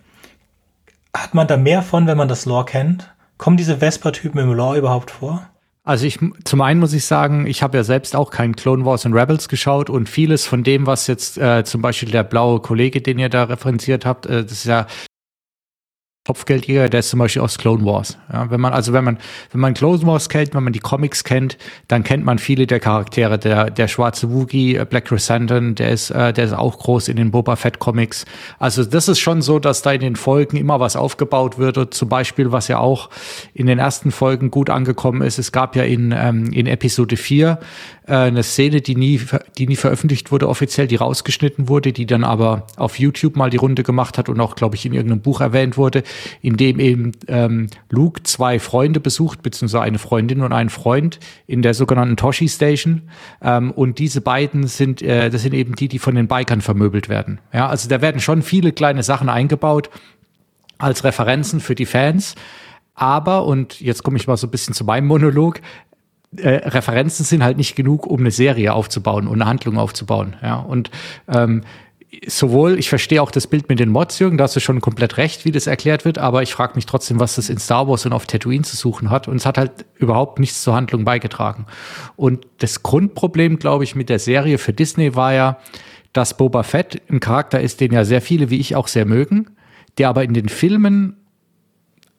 [1.16, 3.14] Hat man da mehr von, wenn man das Lore kennt?
[3.38, 5.48] Kommen diese Vesper-Typen im Lore überhaupt vor?
[5.88, 9.06] Also ich zum einen muss ich sagen, ich habe ja selbst auch kein Clone Wars
[9.06, 13.02] und Rebels geschaut und vieles von dem, was jetzt äh, zum Beispiel der blaue Kollege,
[13.02, 14.86] den ihr da referenziert habt, äh, das ist ja
[16.28, 18.18] Kopfgeldjäger, der ist zum Beispiel aus Clone Wars.
[18.34, 19.18] Ja, wenn man, also wenn man,
[19.54, 22.82] wenn man Clone Wars kennt, wenn man die Comics kennt, dann kennt man viele der
[22.82, 23.40] Charaktere.
[23.40, 27.16] Der, der schwarze Woogie, äh, Black Chrysanthemum, der ist, äh, der ist auch groß in
[27.16, 28.26] den Boba Fett Comics.
[28.60, 31.78] Also das ist schon so, dass da in den Folgen immer was aufgebaut wird.
[31.78, 33.10] Und zum Beispiel, was ja auch
[33.54, 37.52] in den ersten Folgen gut angekommen ist, es gab ja in, ähm, in Episode 4
[37.52, 37.58] äh,
[38.08, 39.20] eine Szene, die nie,
[39.58, 43.58] die nie veröffentlicht wurde offiziell, die rausgeschnitten wurde, die dann aber auf YouTube mal die
[43.58, 46.04] Runde gemacht hat und auch, glaube ich, in irgendeinem Buch erwähnt wurde,
[46.42, 51.62] in dem eben ähm, Luke zwei Freunde besucht, beziehungsweise eine Freundin und einen Freund in
[51.62, 53.04] der sogenannten Toshi Station.
[53.42, 57.10] Ähm, und diese beiden sind, äh, das sind eben die, die von den Bikern vermöbelt
[57.10, 57.40] werden.
[57.54, 59.90] Ja, also da werden schon viele kleine Sachen eingebaut
[60.78, 62.36] als Referenzen für die Fans.
[63.00, 65.62] Aber, und jetzt komme ich mal so ein bisschen zu meinem Monolog,
[66.36, 70.36] äh, Referenzen sind halt nicht genug, um eine Serie aufzubauen und eine Handlung aufzubauen.
[70.42, 70.92] Ja, und
[71.28, 71.64] ähm,
[72.26, 75.18] sowohl, ich verstehe auch das Bild mit den Mods, Jürgen, da hast du schon komplett
[75.18, 78.06] recht, wie das erklärt wird, aber ich frage mich trotzdem, was das in Star Wars
[78.06, 79.28] und auf Tatooine zu suchen hat.
[79.28, 81.66] Und es hat halt überhaupt nichts zur Handlung beigetragen.
[82.16, 85.60] Und das Grundproblem, glaube ich, mit der Serie für Disney war ja,
[86.14, 89.52] dass Boba Fett ein Charakter ist, den ja sehr viele wie ich auch sehr mögen,
[89.98, 91.18] der aber in den Filmen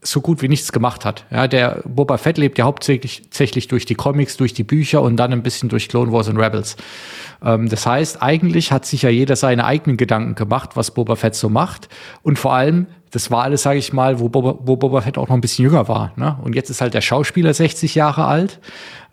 [0.01, 1.25] so gut wie nichts gemacht hat.
[1.31, 5.33] Ja, der Boba Fett lebt ja hauptsächlich durch die Comics, durch die Bücher und dann
[5.33, 6.77] ein bisschen durch Clone Wars und Rebels.
[7.45, 11.35] Ähm, das heißt, eigentlich hat sich ja jeder seine eigenen Gedanken gemacht, was Boba Fett
[11.35, 11.89] so macht.
[12.23, 15.29] Und vor allem, das war alles, sage ich mal, wo Boba, wo Boba Fett auch
[15.29, 16.13] noch ein bisschen jünger war.
[16.17, 16.39] Ne?
[16.43, 18.61] Und jetzt ist halt der Schauspieler 60 Jahre alt.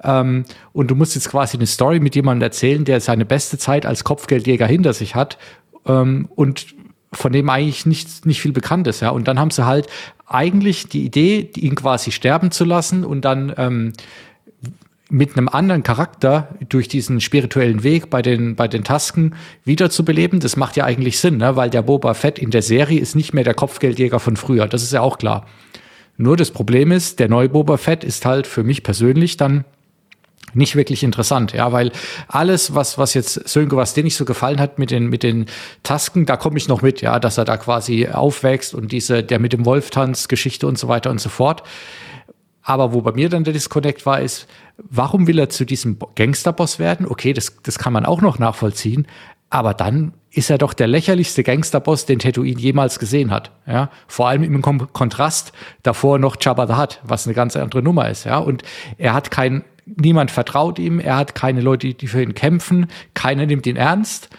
[0.04, 3.88] Ähm, und du musst jetzt quasi eine Story mit jemandem erzählen, der seine beste Zeit
[3.88, 5.40] als Kopfgeldjäger hinter sich hat.
[5.88, 6.76] Ähm, und
[7.18, 9.10] von dem eigentlich nicht, nicht viel bekannt ist, ja.
[9.10, 9.88] Und dann haben sie halt
[10.28, 13.94] eigentlich die Idee, ihn quasi sterben zu lassen und dann ähm,
[15.10, 20.56] mit einem anderen Charakter durch diesen spirituellen Weg bei den, bei den Tasken wiederzubeleben, das
[20.56, 21.56] macht ja eigentlich Sinn, ne?
[21.56, 24.68] weil der Boba Fett in der Serie ist nicht mehr der Kopfgeldjäger von früher.
[24.68, 25.46] Das ist ja auch klar.
[26.18, 29.66] Nur das Problem ist, der neue Boba Fett ist halt für mich persönlich dann
[30.56, 31.92] nicht wirklich interessant, ja, weil
[32.28, 35.46] alles, was, was jetzt Sönke, was dir nicht so gefallen hat mit den, mit den
[35.84, 39.40] Tasken, da komme ich noch mit, ja, dass er da quasi aufwächst und diese, der
[39.40, 41.64] mit dem Wolftanz, Geschichte und so weiter und so fort.
[42.62, 46.80] Aber wo bei mir dann der Disconnect war, ist, warum will er zu diesem Gangsterboss
[46.80, 47.06] werden?
[47.06, 49.08] Okay, das, das kann man auch noch nachvollziehen.
[49.52, 53.52] Aber dann ist er doch der lächerlichste Gangsterboss, den Tatooine jemals gesehen hat.
[53.68, 58.10] Ja, vor allem im Kontrast davor noch Jabba the Hutt, was eine ganz andere Nummer
[58.10, 58.26] ist.
[58.26, 58.64] Ja, und
[58.98, 63.46] er hat kein niemand vertraut ihm, er hat keine Leute, die für ihn kämpfen, keiner
[63.46, 64.30] nimmt ihn ernst.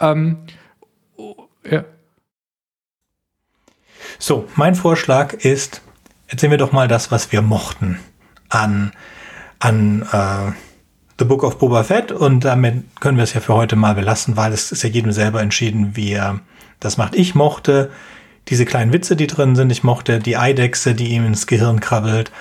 [0.00, 0.38] Ähm,
[1.68, 1.84] ja.
[4.18, 5.82] So, mein Vorschlag ist,
[6.28, 7.98] erzählen wir doch mal das, was wir mochten
[8.48, 8.92] an,
[9.58, 10.52] an äh,
[11.18, 14.36] The Book of Boba Fett und damit können wir es ja für heute mal belassen,
[14.36, 16.40] weil es ist ja jedem selber entschieden, wie er
[16.80, 17.14] das macht.
[17.14, 17.90] Ich mochte
[18.48, 19.70] diese kleinen Witze, die drin sind.
[19.70, 22.32] Ich mochte die Eidechse, die ihm ins Gehirn krabbelt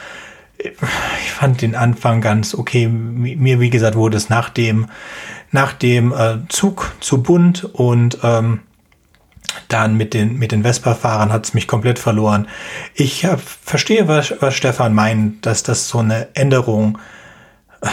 [0.63, 2.87] ich fand den Anfang ganz okay.
[2.87, 4.87] Mir, wie gesagt, wurde es nach dem,
[5.51, 8.61] nach dem äh, Zug zu bunt und ähm,
[9.67, 12.47] dann mit den, mit den Vespa-Fahrern hat es mich komplett verloren.
[12.93, 16.97] Ich hab, verstehe, was, was Stefan meint, dass das so eine Änderung
[17.81, 17.87] äh,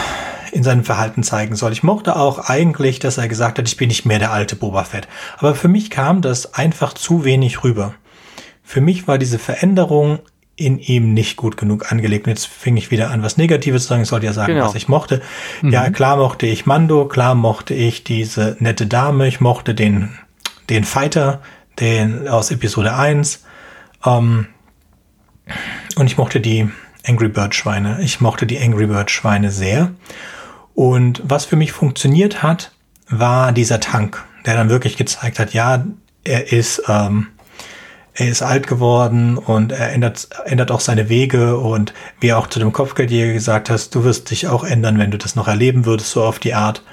[0.51, 1.71] in seinem Verhalten zeigen soll.
[1.71, 4.83] Ich mochte auch eigentlich, dass er gesagt hat, ich bin nicht mehr der alte Boba
[4.83, 5.07] Fett.
[5.37, 7.93] Aber für mich kam das einfach zu wenig rüber.
[8.63, 10.19] Für mich war diese Veränderung
[10.59, 12.27] in ihm nicht gut genug angelegt.
[12.27, 14.01] Und jetzt fing ich wieder an, was Negatives zu sagen.
[14.03, 14.65] Ich sollte ja sagen, genau.
[14.65, 15.21] was ich mochte.
[15.61, 15.71] Mhm.
[15.71, 20.09] Ja, klar mochte ich Mando, klar mochte ich diese nette Dame, ich mochte den,
[20.69, 21.41] den Fighter,
[21.79, 23.45] den aus Episode 1.
[24.05, 24.47] Ähm,
[25.95, 26.69] und ich mochte die
[27.07, 27.99] Angry Bird Schweine.
[28.01, 29.91] Ich mochte die Angry Bird Schweine sehr.
[30.75, 32.71] Und was für mich funktioniert hat,
[33.09, 35.83] war dieser Tank, der dann wirklich gezeigt hat, ja,
[36.23, 37.27] er ist, ähm,
[38.19, 42.47] er ist alt geworden und er ändert, ändert auch seine Wege und wie er auch
[42.47, 45.85] zu dem Kopfgeldjäger gesagt hast, du wirst dich auch ändern, wenn du das noch erleben
[45.85, 46.83] würdest, so auf die Art.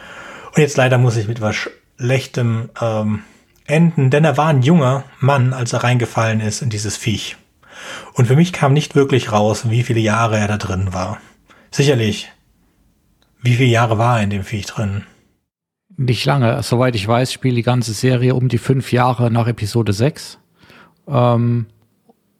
[0.55, 3.25] Und jetzt leider muss ich mit was Schlechtem ähm,
[3.67, 7.37] enden, denn er war ein junger Mann, als er reingefallen ist in dieses Viech.
[8.15, 11.19] Und für mich kam nicht wirklich raus, wie viele Jahre er da drin war.
[11.73, 12.31] Sicherlich.
[13.43, 15.03] Wie viele Jahre war er in dem Viech drin?
[15.97, 16.63] Nicht lange.
[16.63, 20.39] Soweit ich weiß, spielt die ganze Serie um die fünf Jahre nach Episode 6.
[21.07, 21.67] Ähm,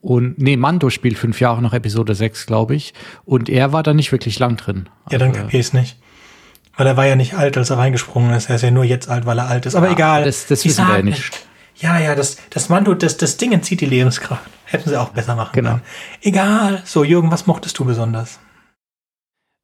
[0.01, 2.95] und nee, Mando spielt fünf Jahre nach Episode 6, glaube ich.
[3.25, 4.89] Und er war da nicht wirklich lang drin.
[5.11, 5.99] Ja, dann also, kapier ich's nicht.
[6.77, 8.49] Weil er war ja nicht alt, als er reingesprungen ist.
[8.49, 9.75] Er ist ja nur jetzt alt, weil er alt ist.
[9.75, 10.25] Aber ja, egal.
[10.25, 11.47] Das, das wissen wir ja nicht.
[11.77, 14.49] Ja, ja, das, das Mando, das, das Ding entzieht die Lebenskraft.
[14.65, 15.71] Hätten sie auch besser machen genau.
[15.71, 15.83] können.
[16.23, 16.83] Egal.
[16.85, 18.39] So, Jürgen, was mochtest du besonders?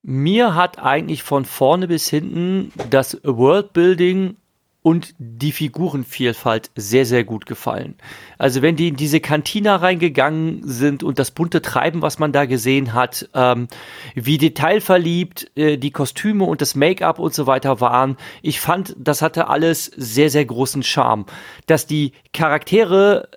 [0.02, 4.36] Mir hat eigentlich von vorne bis hinten das Worldbuilding
[4.82, 7.94] und die Figurenvielfalt sehr, sehr gut gefallen.
[8.36, 12.46] Also wenn die in diese Kantina reingegangen sind und das bunte Treiben, was man da
[12.46, 13.68] gesehen hat, ähm,
[14.14, 19.22] wie detailverliebt äh, die Kostüme und das Make-up und so weiter waren, ich fand, das
[19.22, 21.26] hatte alles sehr, sehr großen Charme.
[21.66, 23.28] Dass die Charaktere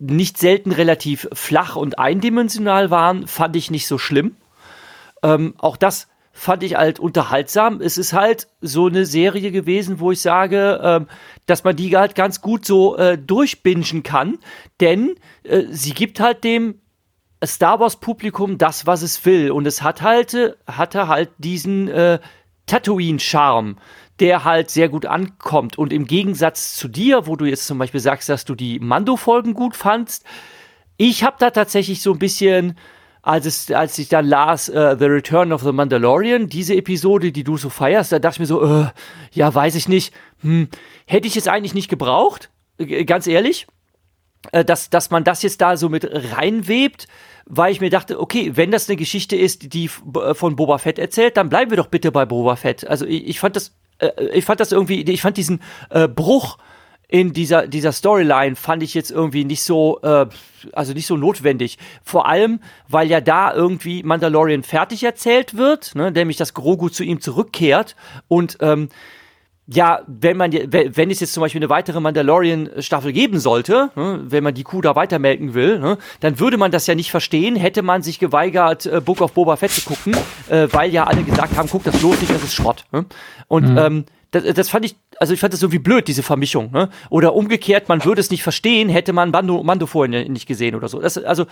[0.00, 4.34] nicht selten relativ flach und eindimensional waren, fand ich nicht so schlimm.
[5.22, 7.80] Ähm, auch das fand ich halt unterhaltsam.
[7.80, 11.06] Es ist halt so eine Serie gewesen, wo ich sage, ähm,
[11.46, 14.38] dass man die halt ganz gut so äh, durchbingen kann,
[14.80, 16.80] denn äh, sie gibt halt dem
[17.44, 21.88] Star Wars Publikum das, was es will und es hat halt äh, hatte halt diesen
[21.88, 22.18] äh,
[22.66, 23.76] Tatooine Charme
[24.20, 25.76] der halt sehr gut ankommt.
[25.76, 29.54] Und im Gegensatz zu dir, wo du jetzt zum Beispiel sagst, dass du die Mando-Folgen
[29.54, 30.24] gut fandst,
[30.96, 32.78] ich habe da tatsächlich so ein bisschen,
[33.24, 37.44] als, es, als ich dann las uh, The Return of the Mandalorian, diese Episode, die
[37.44, 38.86] du so feierst, da dachte ich mir so, äh,
[39.32, 40.68] ja, weiß ich nicht, hm,
[41.06, 42.50] hätte ich jetzt eigentlich nicht gebraucht,
[43.06, 43.66] ganz ehrlich,
[44.52, 47.08] äh, dass, dass man das jetzt da so mit reinwebt,
[47.46, 51.36] weil ich mir dachte, okay, wenn das eine Geschichte ist, die von Boba Fett erzählt,
[51.36, 52.86] dann bleiben wir doch bitte bei Boba Fett.
[52.86, 55.60] Also ich, ich fand das äh, ich fand das irgendwie, ich fand diesen
[55.90, 56.58] äh, Bruch
[57.14, 60.26] in dieser, dieser Storyline fand ich jetzt irgendwie nicht so, äh,
[60.72, 61.78] also nicht so notwendig.
[62.02, 67.04] Vor allem, weil ja da irgendwie Mandalorian fertig erzählt wird, ne, nämlich dass Grogu zu
[67.04, 67.94] ihm zurückkehrt
[68.26, 68.88] und ähm,
[69.68, 74.42] ja, wenn man, wenn es jetzt zum Beispiel eine weitere Mandalorian-Staffel geben sollte, ne, wenn
[74.42, 77.82] man die Kuh da weitermelken will, ne, dann würde man das ja nicht verstehen, hätte
[77.82, 80.16] man sich geweigert, äh, Book of Boba Fett zu gucken,
[80.48, 82.86] äh, weil ja alle gesagt haben, guck das bloß nicht, das ist Schrott.
[82.90, 83.06] Ne?
[83.46, 83.78] Und mhm.
[83.78, 86.70] ähm, das, das fand ich, also ich fand das irgendwie blöd, diese Vermischung.
[86.72, 86.88] Ne?
[87.10, 90.88] Oder umgekehrt, man würde es nicht verstehen, hätte man Mando, Mando vorher nicht gesehen oder
[90.88, 91.00] so.
[91.00, 91.46] Das, also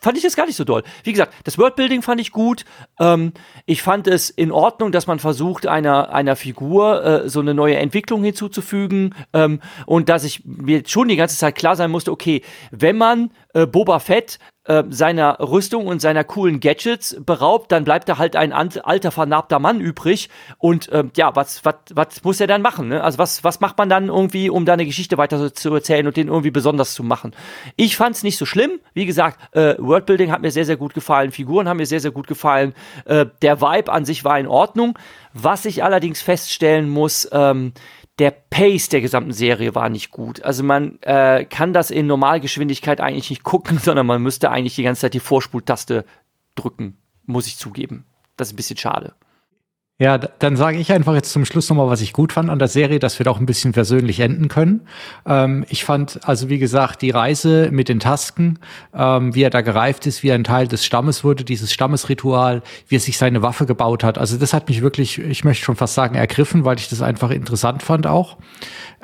[0.00, 0.82] fand ich das gar nicht so doll.
[1.04, 2.64] Wie gesagt, das Worldbuilding fand ich gut.
[3.00, 3.32] Ähm,
[3.64, 7.76] ich fand es in Ordnung, dass man versucht, einer, einer Figur äh, so eine neue
[7.76, 9.14] Entwicklung hinzuzufügen.
[9.32, 13.30] Ähm, und dass ich mir schon die ganze Zeit klar sein musste, okay, wenn man
[13.56, 18.36] äh, Boba Fett äh, seiner Rüstung und seiner coolen Gadgets beraubt, dann bleibt da halt
[18.36, 20.28] ein alter, vernarbter Mann übrig.
[20.58, 22.88] Und ähm, ja, was, was, was muss er dann machen?
[22.88, 23.02] Ne?
[23.02, 26.16] Also was, was macht man dann irgendwie, um da eine Geschichte weiter zu erzählen und
[26.16, 27.32] den irgendwie besonders zu machen?
[27.76, 28.80] Ich fand es nicht so schlimm.
[28.92, 31.30] Wie gesagt, äh, Worldbuilding hat mir sehr, sehr gut gefallen.
[31.30, 32.74] Figuren haben mir sehr, sehr gut gefallen.
[33.04, 34.98] Äh, der Vibe an sich war in Ordnung.
[35.32, 37.72] Was ich allerdings feststellen muss, ähm,
[38.18, 40.42] der Pace der gesamten Serie war nicht gut.
[40.42, 44.82] Also man äh, kann das in Normalgeschwindigkeit eigentlich nicht gucken, sondern man müsste eigentlich die
[44.82, 46.04] ganze Zeit die Vorspultaste
[46.54, 48.06] drücken, muss ich zugeben.
[48.36, 49.14] Das ist ein bisschen schade.
[49.98, 52.68] Ja, dann sage ich einfach jetzt zum Schluss nochmal, was ich gut fand an der
[52.68, 54.82] Serie, dass wir da auch ein bisschen versöhnlich enden können.
[55.24, 58.58] Ähm, ich fand, also wie gesagt, die Reise mit den Tasken,
[58.94, 62.60] ähm, wie er da gereift ist, wie er ein Teil des Stammes wurde, dieses Stammesritual,
[62.88, 64.18] wie er sich seine Waffe gebaut hat.
[64.18, 67.30] Also das hat mich wirklich, ich möchte schon fast sagen, ergriffen, weil ich das einfach
[67.30, 68.36] interessant fand auch.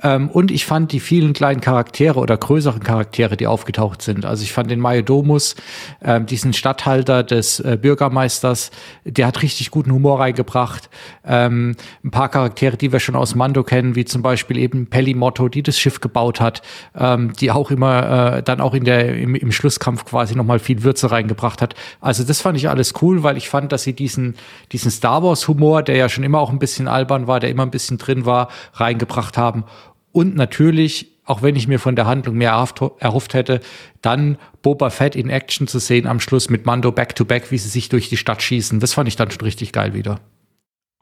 [0.03, 4.27] Ähm, und ich fand die vielen kleinen Charaktere oder größeren Charaktere, die aufgetaucht sind.
[4.27, 5.55] Also ich fand den Majodomus,
[6.03, 8.71] ähm, diesen Statthalter des äh, Bürgermeisters,
[9.05, 10.91] der hat richtig guten Humor reingebracht reingebracht.
[11.25, 15.49] Ähm, ein paar Charaktere, die wir schon aus Mando kennen, wie zum Beispiel eben Motto,
[15.49, 16.63] die das Schiff gebaut hat,
[16.99, 20.83] ähm, die auch immer äh, dann auch in der im, im Schlusskampf quasi nochmal viel
[20.83, 21.75] Würze reingebracht hat.
[22.01, 24.35] Also das fand ich alles cool, weil ich fand, dass sie diesen
[24.73, 27.65] diesen Star Wars Humor, der ja schon immer auch ein bisschen albern war, der immer
[27.65, 29.65] ein bisschen drin war, reingebracht haben.
[30.13, 32.53] Und natürlich auch wenn ich mir von der Handlung mehr
[32.99, 33.61] erhofft hätte,
[34.01, 37.69] dann Boba Fett in Action zu sehen am Schluss mit Mando back-to-back, -back, wie sie
[37.69, 38.81] sich durch die Stadt schießen.
[38.81, 40.21] Das fand ich dann schon richtig geil wieder.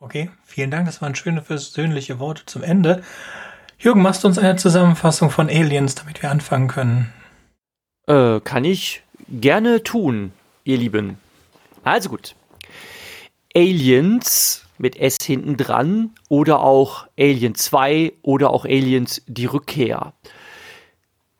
[0.03, 0.87] Okay, vielen Dank.
[0.87, 3.03] Das waren schöne persönliche Worte zum Ende.
[3.79, 7.13] Jürgen, machst du uns eine Zusammenfassung von Aliens, damit wir anfangen können?
[8.07, 10.33] Äh, kann ich gerne tun,
[10.65, 11.19] ihr Lieben.
[11.85, 12.35] Also gut.
[13.55, 20.15] Aliens mit S hinten dran oder auch Alien 2 oder auch Aliens die Rückkehr.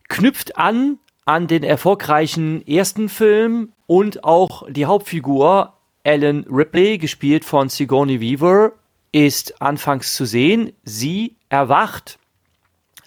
[0.07, 7.69] Knüpft an an den erfolgreichen ersten Film und auch die Hauptfigur Ellen Ripley, gespielt von
[7.69, 8.73] Sigourney Weaver,
[9.11, 10.73] ist anfangs zu sehen.
[10.83, 12.17] Sie erwacht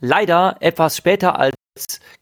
[0.01, 1.55] leider etwas später als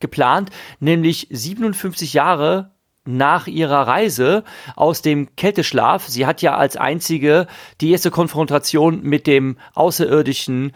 [0.00, 0.50] geplant,
[0.80, 2.70] nämlich 57 Jahre
[3.04, 4.44] nach ihrer Reise
[4.76, 6.06] aus dem Kälteschlaf.
[6.06, 7.48] Sie hat ja als einzige
[7.80, 10.72] die erste Konfrontation mit dem außerirdischen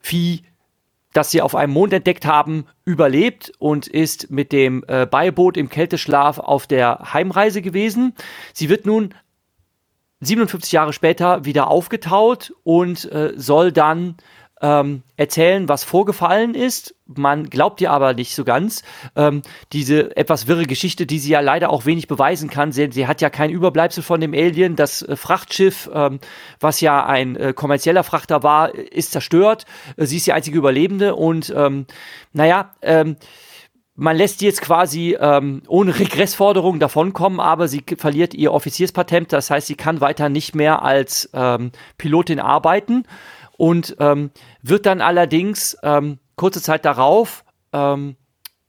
[0.00, 0.42] Vieh,
[1.12, 5.68] das sie auf einem Mond entdeckt haben, überlebt und ist mit dem äh, Beiboot im
[5.68, 8.14] Kälteschlaf auf der Heimreise gewesen.
[8.52, 9.14] Sie wird nun
[10.20, 14.16] 57 Jahre später wieder aufgetaut und äh, soll dann
[14.62, 16.94] ähm, erzählen, was vorgefallen ist.
[17.06, 18.82] Man glaubt ihr aber nicht so ganz.
[19.14, 19.42] Ähm,
[19.72, 22.72] diese etwas wirre Geschichte, die sie ja leider auch wenig beweisen kann.
[22.72, 24.74] Sie, sie hat ja kein Überbleibsel von dem Alien.
[24.74, 26.20] Das äh, Frachtschiff, ähm,
[26.58, 29.66] was ja ein äh, kommerzieller Frachter war, ist zerstört.
[29.98, 31.86] Äh, sie ist die einzige Überlebende und ähm,
[32.32, 33.16] naja, ähm,
[33.96, 39.32] man lässt sie jetzt quasi ähm, ohne Regressforderungen davonkommen, aber sie verliert ihr Offizierspatent.
[39.32, 43.04] Das heißt, sie kann weiter nicht mehr als ähm, Pilotin arbeiten
[43.56, 44.30] und ähm,
[44.62, 48.16] wird dann allerdings ähm, kurze Zeit darauf ähm,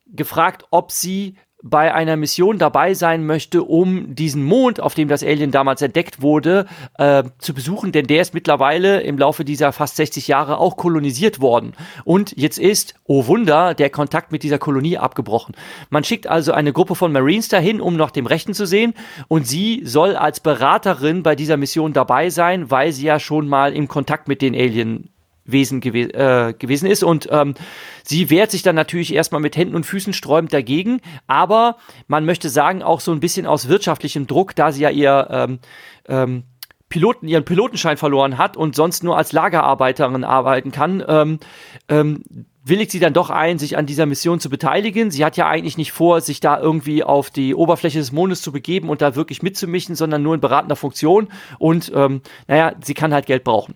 [0.06, 1.36] gefragt, ob sie
[1.70, 6.22] bei einer Mission dabei sein möchte, um diesen Mond, auf dem das Alien damals entdeckt
[6.22, 6.66] wurde,
[6.98, 11.40] äh, zu besuchen, denn der ist mittlerweile im Laufe dieser fast 60 Jahre auch kolonisiert
[11.40, 11.74] worden.
[12.04, 15.56] Und jetzt ist, oh Wunder, der Kontakt mit dieser Kolonie abgebrochen.
[15.90, 18.94] Man schickt also eine Gruppe von Marines dahin, um nach dem Rechten zu sehen,
[19.28, 23.74] und sie soll als Beraterin bei dieser Mission dabei sein, weil sie ja schon mal
[23.74, 25.10] im Kontakt mit den Alien
[25.48, 27.04] Wesen gew äh, gewesen ist.
[27.04, 27.56] Und ähm,
[28.04, 31.78] sie wehrt sich dann natürlich erstmal mit Händen und Füßen sträubend dagegen, aber
[32.08, 35.60] man möchte sagen, auch so ein bisschen aus wirtschaftlichem Druck, da sie ja ihr ähm,
[36.08, 36.44] ähm,
[36.90, 41.40] Piloten, ihren Pilotenschein verloren hat und sonst nur als Lagerarbeiterin arbeiten kann, ähm,
[41.90, 42.24] ähm,
[42.64, 45.12] willigt sie dann doch ein, sich an dieser Mission zu beteiligen.
[45.12, 48.52] Sie hat ja eigentlich nicht vor, sich da irgendwie auf die Oberfläche des Mondes zu
[48.52, 51.30] begeben und da wirklich mitzumischen, sondern nur in beratender Funktion.
[51.60, 53.76] Und ähm, naja, sie kann halt Geld brauchen.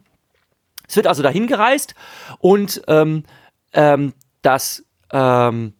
[0.91, 1.95] Es wird also dahin gereist
[2.39, 3.23] und ähm,
[3.71, 4.83] ähm, das
[5.13, 5.73] ähm,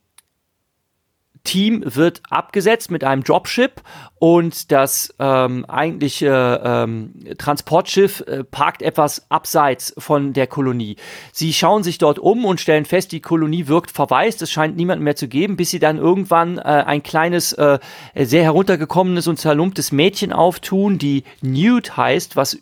[1.43, 3.81] Team wird abgesetzt mit einem Dropship
[4.19, 10.95] und das ähm, eigentliche ähm, Transportschiff äh, parkt etwas abseits von der Kolonie.
[11.33, 15.03] Sie schauen sich dort um und stellen fest, die Kolonie wirkt verwaist, es scheint niemanden
[15.03, 17.79] mehr zu geben, bis sie dann irgendwann äh, ein kleines, äh,
[18.15, 22.59] sehr heruntergekommenes und zerlumptes Mädchen auftun, die Newt heißt, was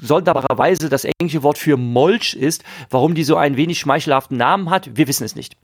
[0.00, 2.64] sonderbarerweise das englische Wort für Molch ist.
[2.90, 5.56] Warum die so einen wenig schmeichelhaften Namen hat, wir wissen es nicht.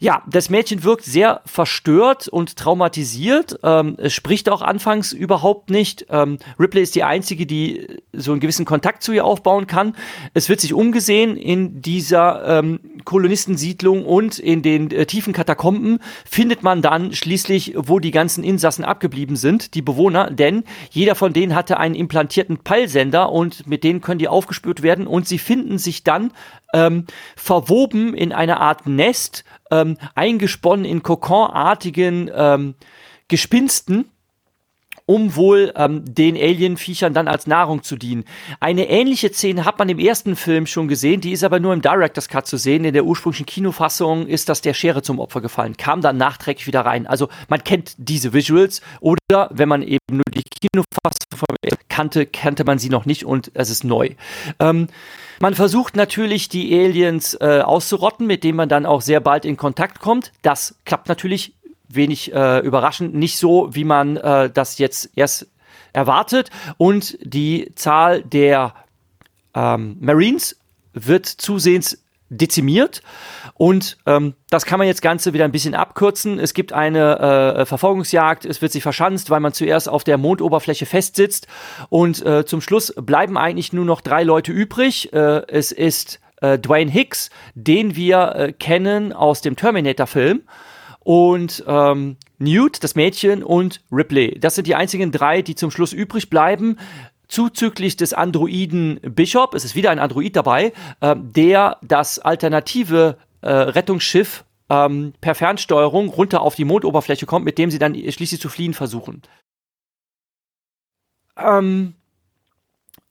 [0.00, 3.58] Ja, das Mädchen wirkt sehr verstört und traumatisiert.
[3.64, 6.06] Ähm, es spricht auch anfangs überhaupt nicht.
[6.10, 9.96] Ähm, Ripley ist die einzige, die so einen gewissen Kontakt zu ihr aufbauen kann.
[10.34, 16.62] Es wird sich umgesehen in dieser ähm, Kolonistensiedlung und in den äh, tiefen Katakomben findet
[16.62, 21.56] man dann schließlich, wo die ganzen Insassen abgeblieben sind, die Bewohner, denn jeder von denen
[21.56, 26.04] hatte einen implantierten Peilsender und mit denen können die aufgespürt werden und sie finden sich
[26.04, 26.32] dann
[26.72, 27.06] ähm,
[27.36, 32.74] verwoben in eine Art Nest, ähm, eingesponnen in kokonartigen ähm,
[33.28, 34.10] Gespinsten
[35.08, 38.24] um wohl ähm, den Alien-Viechern dann als Nahrung zu dienen.
[38.60, 41.80] Eine ähnliche Szene hat man im ersten Film schon gesehen, die ist aber nur im
[41.80, 42.84] Director's Cut zu sehen.
[42.84, 46.82] In der ursprünglichen Kinofassung ist das der Schere zum Opfer gefallen, kam dann nachträglich wieder
[46.82, 47.06] rein.
[47.06, 51.56] Also man kennt diese Visuals oder wenn man eben nur die Kinofassung
[51.88, 54.10] kannte, kannte man sie noch nicht und es ist neu.
[54.60, 54.88] Ähm,
[55.40, 59.56] man versucht natürlich, die Aliens äh, auszurotten, mit denen man dann auch sehr bald in
[59.56, 60.32] Kontakt kommt.
[60.42, 61.54] Das klappt natürlich
[61.88, 65.48] wenig äh, überraschend, nicht so, wie man äh, das jetzt erst
[65.92, 66.50] erwartet.
[66.76, 68.74] Und die Zahl der
[69.54, 70.58] ähm, Marines
[70.92, 73.02] wird zusehends dezimiert.
[73.54, 76.38] Und ähm, das kann man jetzt Ganze wieder ein bisschen abkürzen.
[76.38, 77.18] Es gibt eine
[77.56, 81.46] äh, Verfolgungsjagd, es wird sich verschanzt, weil man zuerst auf der Mondoberfläche festsitzt.
[81.88, 85.12] Und äh, zum Schluss bleiben eigentlich nur noch drei Leute übrig.
[85.12, 90.42] Äh, es ist äh, Dwayne Hicks, den wir äh, kennen aus dem Terminator-Film.
[91.00, 94.38] Und ähm, Newt, das Mädchen, und Ripley.
[94.38, 96.76] Das sind die einzigen drei, die zum Schluss übrig bleiben
[97.28, 103.50] zuzüglich des Androiden Bishop, es ist wieder ein Android dabei, äh, der das alternative äh,
[103.50, 108.48] Rettungsschiff ähm, per Fernsteuerung runter auf die Mondoberfläche kommt, mit dem sie dann schließlich zu
[108.48, 109.22] fliehen versuchen.
[111.36, 111.94] Ähm,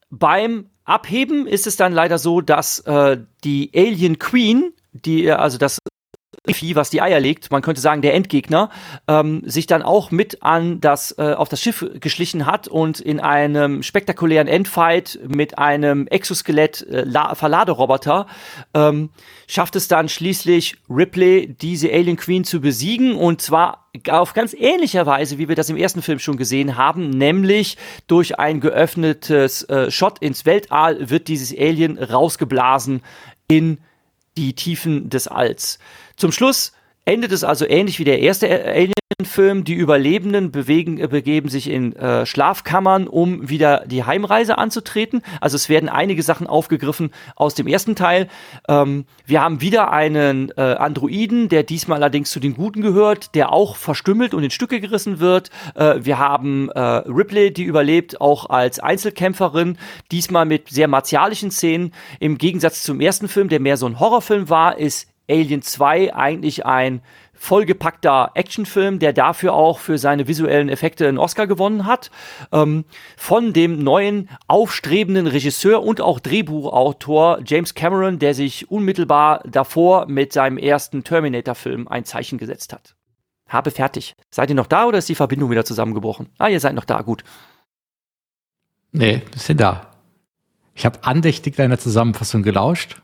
[0.09, 5.79] beim Abheben ist es dann leider so, dass äh, die Alien Queen, die also das
[6.53, 8.69] Vieh, was die Eier legt, man könnte sagen der Endgegner,
[9.07, 13.19] ähm, sich dann auch mit an das äh, auf das Schiff geschlichen hat und in
[13.19, 18.27] einem spektakulären Endfight mit einem Exoskelett äh, Verladeroboter
[18.73, 19.09] ähm,
[19.47, 25.05] schafft es dann schließlich Ripley diese Alien Queen zu besiegen und zwar auf ganz ähnlicher
[25.05, 27.77] Weise, wie wir das im ersten Film schon gesehen haben, nämlich
[28.07, 33.01] durch ein geöffnetes äh, Shot ins Weltall wird dieses Alien rausgeblasen
[33.47, 33.79] in
[34.37, 35.79] die Tiefen des Alls.
[36.17, 36.71] Zum Schluss
[37.05, 39.63] endet es also ähnlich wie der erste Alien-Film.
[39.63, 45.21] Die Überlebenden bewegen, äh, begeben sich in äh, Schlafkammern, um wieder die Heimreise anzutreten.
[45.39, 48.29] Also es werden einige Sachen aufgegriffen aus dem ersten Teil.
[48.67, 53.53] Ähm, wir haben wieder einen äh, Androiden, der diesmal allerdings zu den Guten gehört, der
[53.53, 55.51] auch verstümmelt und in Stücke gerissen wird.
[55.75, 59.77] Äh, wir haben äh, Ripley, die überlebt, auch als Einzelkämpferin,
[60.11, 61.93] diesmal mit sehr martialischen Szenen.
[62.19, 66.65] Im Gegensatz zum ersten Film, der mehr so ein Horrorfilm war, ist Alien 2 eigentlich
[66.65, 67.01] ein
[67.33, 72.09] vollgepackter Actionfilm, der dafür auch für seine visuellen Effekte einen Oscar gewonnen hat.
[72.51, 80.07] Ähm, von dem neuen aufstrebenden Regisseur und auch Drehbuchautor James Cameron, der sich unmittelbar davor
[80.07, 82.95] mit seinem ersten Terminator-Film ein Zeichen gesetzt hat.
[83.47, 84.15] Habe fertig.
[84.29, 86.29] Seid ihr noch da oder ist die Verbindung wieder zusammengebrochen?
[86.37, 87.23] Ah, ihr seid noch da, gut.
[88.91, 89.91] Nee, wir sind da.
[90.73, 93.01] Ich habe andächtig deiner Zusammenfassung gelauscht.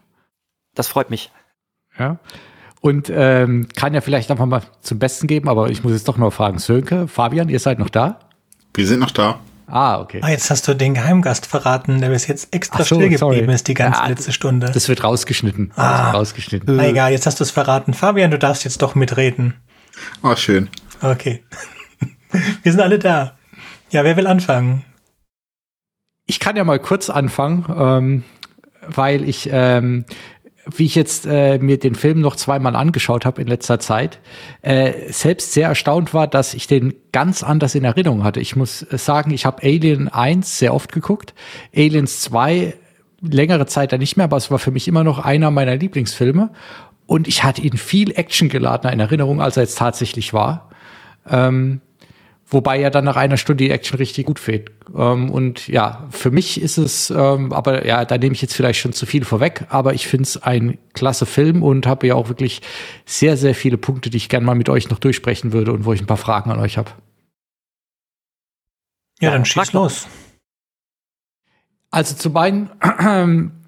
[0.75, 1.31] Das freut mich.
[1.97, 2.17] Ja.
[2.81, 6.17] Und ähm, kann ja vielleicht einfach mal zum Besten geben, aber ich muss jetzt doch
[6.17, 8.19] noch fragen, Sönke, Fabian, ihr seid noch da?
[8.73, 9.39] Wir sind noch da.
[9.67, 10.19] Ah, okay.
[10.21, 13.53] Ah, jetzt hast du den Geheimgast verraten, der bis jetzt extra so, still geblieben sorry.
[13.53, 14.69] ist die ganze ja, letzte Stunde.
[14.71, 15.71] Das wird rausgeschnitten.
[15.75, 16.75] Ah, wird rausgeschnitten.
[16.75, 17.93] Na egal, jetzt hast du es verraten.
[17.93, 19.55] Fabian, du darfst jetzt doch mitreden.
[20.21, 20.69] Ah, oh, schön.
[21.01, 21.43] Okay.
[22.63, 23.37] Wir sind alle da.
[23.91, 24.83] Ja, wer will anfangen?
[26.25, 28.23] Ich kann ja mal kurz anfangen, ähm,
[28.87, 30.05] weil ich ähm,
[30.69, 34.19] wie ich jetzt äh, mir den Film noch zweimal angeschaut habe in letzter Zeit,
[34.61, 38.39] äh, selbst sehr erstaunt war, dass ich den ganz anders in Erinnerung hatte.
[38.39, 41.33] Ich muss sagen, ich habe Alien 1 sehr oft geguckt,
[41.75, 42.75] Aliens 2
[43.21, 46.51] längere Zeit dann nicht mehr, aber es war für mich immer noch einer meiner Lieblingsfilme.
[47.05, 50.69] Und ich hatte ihn viel actiongeladener in Erinnerung, als er jetzt tatsächlich war.
[51.29, 51.81] Ähm,
[52.53, 54.71] Wobei ja dann nach einer Stunde die Action richtig gut fehlt.
[54.95, 58.79] Ähm, und ja, für mich ist es, ähm, aber ja, da nehme ich jetzt vielleicht
[58.79, 62.29] schon zu viel vorweg, aber ich finde es ein klasse Film und habe ja auch
[62.29, 62.61] wirklich
[63.05, 65.93] sehr, sehr viele Punkte, die ich gerne mal mit euch noch durchsprechen würde und wo
[65.93, 66.91] ich ein paar Fragen an euch habe.
[69.19, 70.07] Ja, dann schieß los.
[71.89, 72.69] Also zu beiden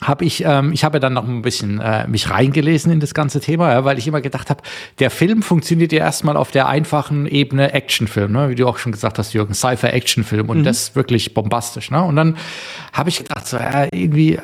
[0.00, 3.40] habe ich, ähm, ich habe dann noch ein bisschen äh, mich reingelesen in das ganze
[3.40, 4.62] Thema, ja, weil ich immer gedacht habe,
[5.00, 8.48] der Film funktioniert ja erstmal auf der einfachen Ebene Actionfilm, ne?
[8.50, 10.64] wie du auch schon gesagt hast, Jürgen, Sci-Fi-Actionfilm und mhm.
[10.64, 11.90] das wirklich bombastisch.
[11.90, 12.02] Ne?
[12.02, 12.36] Und dann
[12.92, 14.38] habe ich gedacht, so, äh, irgendwie,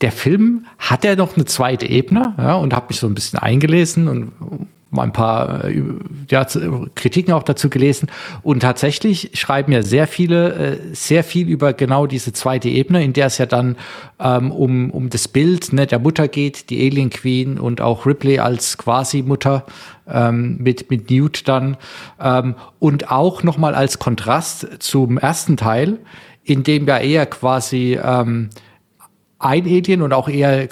[0.00, 3.40] der Film hat ja noch eine zweite Ebene ja, und habe mich so ein bisschen
[3.40, 4.68] eingelesen und
[4.98, 5.82] ein paar äh,
[6.28, 6.46] ja,
[6.94, 8.08] Kritiken auch dazu gelesen.
[8.42, 13.12] Und tatsächlich schreiben ja sehr viele äh, sehr viel über genau diese zweite Ebene, in
[13.12, 13.76] der es ja dann
[14.20, 18.38] ähm, um, um das Bild ne, der Mutter geht, die Alien Queen und auch Ripley
[18.38, 19.64] als Quasi-Mutter
[20.06, 21.76] ähm, mit, mit Newt dann.
[22.20, 25.98] Ähm, und auch nochmal als Kontrast zum ersten Teil,
[26.44, 28.50] in dem ja eher quasi ähm,
[29.38, 30.68] ein Alien und auch eher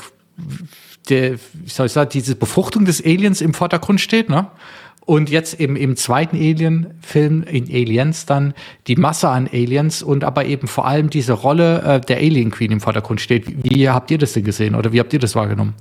[1.11, 4.49] der, wie soll ich sagen, diese Befruchtung des Aliens im Vordergrund steht, ne?
[5.07, 8.55] Und jetzt im, im zweiten Alien-Film, in Aliens, dann
[8.87, 12.71] die Masse an Aliens und aber eben vor allem diese Rolle äh, der Alien Queen
[12.71, 13.65] im Vordergrund steht.
[13.65, 15.75] Wie habt ihr das denn gesehen oder wie habt ihr das wahrgenommen?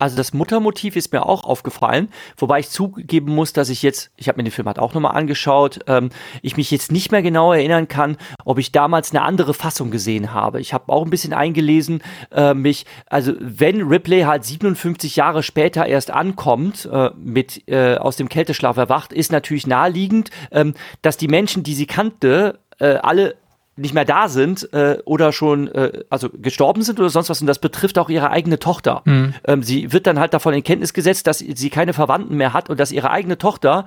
[0.00, 4.28] Also das Muttermotiv ist mir auch aufgefallen, wobei ich zugeben muss, dass ich jetzt, ich
[4.28, 7.52] habe mir den Film halt auch nochmal angeschaut, ähm, ich mich jetzt nicht mehr genau
[7.52, 10.60] erinnern kann, ob ich damals eine andere Fassung gesehen habe.
[10.60, 15.84] Ich habe auch ein bisschen eingelesen, äh, mich, also wenn Ripley halt 57 Jahre später
[15.84, 21.28] erst ankommt, äh, mit äh, aus dem Kälteschlaf erwacht, ist natürlich naheliegend, ähm, dass die
[21.28, 23.34] Menschen, die sie kannte, äh, alle
[23.78, 27.46] nicht mehr da sind äh, oder schon äh, also gestorben sind oder sonst was und
[27.46, 29.02] das betrifft auch ihre eigene Tochter.
[29.04, 29.34] Mhm.
[29.44, 32.68] Ähm, sie wird dann halt davon in Kenntnis gesetzt, dass sie keine Verwandten mehr hat
[32.70, 33.86] und dass ihre eigene Tochter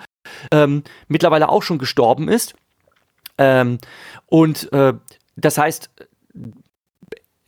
[0.52, 2.56] ähm, mittlerweile auch schon gestorben ist.
[3.38, 3.80] Ähm,
[4.28, 4.94] und äh,
[5.36, 5.90] das heißt,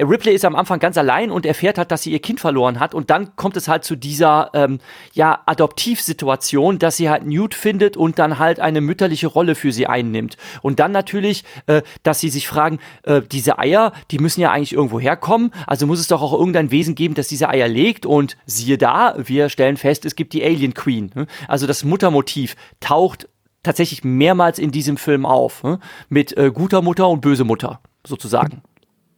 [0.02, 2.96] Ripley ist am Anfang ganz allein und erfährt halt, dass sie ihr Kind verloren hat
[2.96, 4.80] und dann kommt es halt zu dieser ähm,
[5.14, 9.86] ja Adoptivsituation, dass sie halt Newt findet und dann halt eine mütterliche Rolle für sie
[9.86, 14.52] einnimmt und dann natürlich, äh, dass sie sich fragen, äh, diese Eier, die müssen ja
[14.52, 18.08] eigentlich irgendwo herkommen, also muss es doch auch irgendein Wesen geben, das diese Eier legt
[18.08, 21.28] und siehe da, wir stellen fest, es gibt die Alien Queen, ne?
[21.48, 23.30] also das Muttermotiv taucht
[23.62, 25.80] tatsächlich mehrmals in diesem Film auf, ne?
[26.10, 28.64] mit äh, guter Mutter und böse Mutter sozusagen.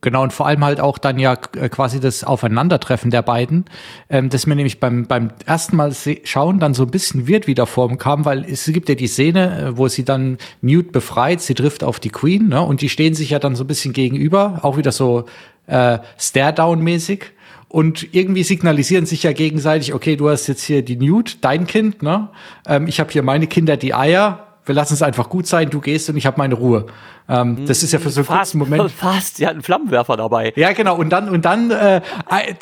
[0.05, 3.65] Genau, und vor allem halt auch dann ja äh, quasi das Aufeinandertreffen der beiden,
[4.07, 5.93] ähm, das mir nämlich beim, beim ersten Mal
[6.23, 9.77] schauen dann so ein bisschen wird wieder vorkam, weil es gibt ja die Szene, äh,
[9.79, 13.31] wo sie dann Newt befreit, sie trifft auf die Queen, ne, und die stehen sich
[13.31, 15.25] ja dann so ein bisschen gegenüber, auch wieder so
[15.65, 17.23] äh, Stare-Down-mäßig.
[17.67, 22.03] Und irgendwie signalisieren sich ja gegenseitig, okay, du hast jetzt hier die Newt, dein Kind,
[22.03, 22.29] ne?
[22.67, 24.45] Ähm, ich habe hier meine Kinder, die Eier.
[24.67, 26.85] Wir lassen es einfach gut sein, du gehst und ich habe meine Ruhe.
[27.27, 28.91] Ähm, das ist ja für so einen fast, kurzen Moment.
[28.95, 30.53] Fast, sie hat einen Flammenwerfer dabei.
[30.55, 30.95] Ja, genau.
[30.95, 32.01] Und dann, und dann, äh,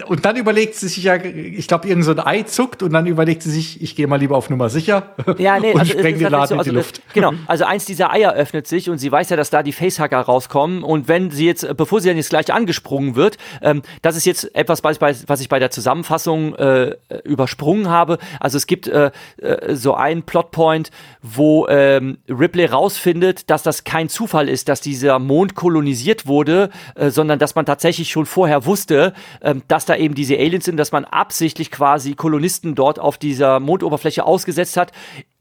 [0.07, 3.05] und dann überlegt sie sich ja, ich glaube, irgend so ein Ei zuckt und dann
[3.05, 5.03] überlegt sie sich, ich gehe mal lieber auf Nummer sicher
[5.37, 7.01] ja, nee, und also spreng den Laden so, also in die Luft.
[7.13, 7.33] Genau.
[7.45, 10.81] Also eins dieser Eier öffnet sich und sie weiß ja, dass da die Facehacker rauskommen.
[10.81, 14.55] Und wenn sie jetzt, bevor sie dann jetzt gleich angesprungen wird, ähm, das ist jetzt
[14.55, 18.17] etwas, was ich bei der Zusammenfassung äh, übersprungen habe.
[18.39, 20.89] Also es gibt äh, äh, so einen Plotpoint,
[21.21, 27.09] wo ähm, Ripley rausfindet, dass das kein Zufall ist, dass dieser Mond kolonisiert wurde, äh,
[27.09, 30.91] sondern dass man tatsächlich schon vorher wusste, äh, dass da eben diese Aliens sind, dass
[30.91, 34.91] man absichtlich quasi Kolonisten dort auf dieser Mondoberfläche ausgesetzt hat,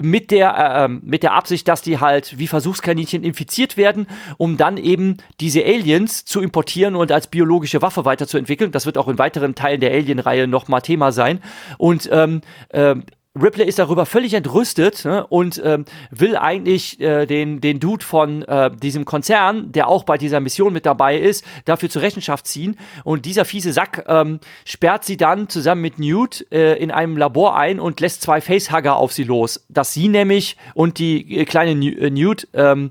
[0.00, 4.06] mit der, äh, ähm, mit der Absicht, dass die halt wie Versuchskaninchen infiziert werden,
[4.36, 8.72] um dann eben diese Aliens zu importieren und als biologische Waffe weiterzuentwickeln.
[8.72, 11.40] Das wird auch in weiteren Teilen der Alien-Reihe nochmal Thema sein.
[11.78, 12.40] Und ähm,
[12.70, 12.96] äh,
[13.40, 18.42] Ripley ist darüber völlig entrüstet ne, und ähm, will eigentlich äh, den, den Dude von
[18.42, 22.76] äh, diesem Konzern, der auch bei dieser Mission mit dabei ist, dafür zur Rechenschaft ziehen.
[23.04, 27.56] Und dieser fiese Sack ähm, sperrt sie dann zusammen mit Newt äh, in einem Labor
[27.56, 29.64] ein und lässt zwei Facehugger auf sie los.
[29.70, 32.90] Dass sie nämlich und die äh, kleine äh, Newt ähm,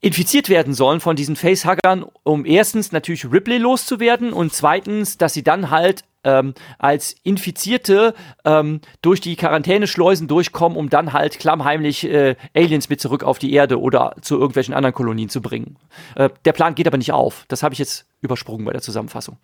[0.00, 5.42] infiziert werden sollen von diesen Facehuggern, um erstens natürlich Ripley loszuwerden und zweitens, dass sie
[5.42, 8.14] dann halt ähm, als Infizierte
[8.44, 13.52] ähm, durch die Quarantäneschleusen durchkommen, um dann halt klammheimlich äh, Aliens mit zurück auf die
[13.52, 15.76] Erde oder zu irgendwelchen anderen Kolonien zu bringen.
[16.14, 17.44] Äh, der Plan geht aber nicht auf.
[17.48, 19.38] Das habe ich jetzt übersprungen bei der Zusammenfassung.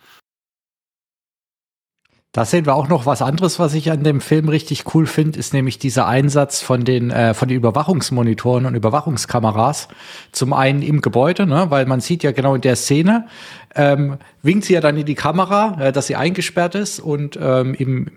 [2.34, 5.38] Da sehen wir auch noch was anderes, was ich an dem Film richtig cool finde,
[5.38, 9.86] ist nämlich dieser Einsatz von den äh, von den Überwachungsmonitoren und Überwachungskameras.
[10.32, 13.28] Zum einen im Gebäude, ne, weil man sieht ja genau in der Szene,
[13.76, 17.72] ähm, winkt sie ja dann in die Kamera, äh, dass sie eingesperrt ist und ähm,
[17.74, 18.08] im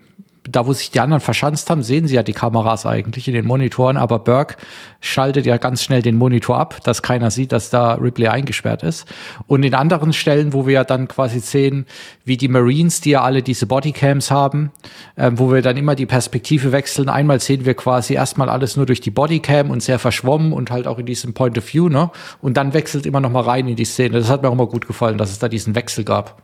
[0.49, 3.45] da wo sich die anderen verschanzt haben, sehen sie ja die Kameras eigentlich in den
[3.45, 4.55] Monitoren, aber Burke
[5.01, 9.07] schaltet ja ganz schnell den Monitor ab, dass keiner sieht, dass da Ripley eingesperrt ist.
[9.47, 11.85] Und in anderen Stellen, wo wir ja dann quasi sehen,
[12.25, 14.71] wie die Marines, die ja alle diese Bodycams haben,
[15.15, 17.09] äh, wo wir dann immer die Perspektive wechseln.
[17.09, 20.87] Einmal sehen wir quasi erstmal alles nur durch die Bodycam und sehr verschwommen und halt
[20.87, 22.09] auch in diesem Point of View, ne?
[22.41, 24.17] Und dann wechselt immer noch mal rein in die Szene.
[24.19, 26.41] Das hat mir auch immer gut gefallen, dass es da diesen Wechsel gab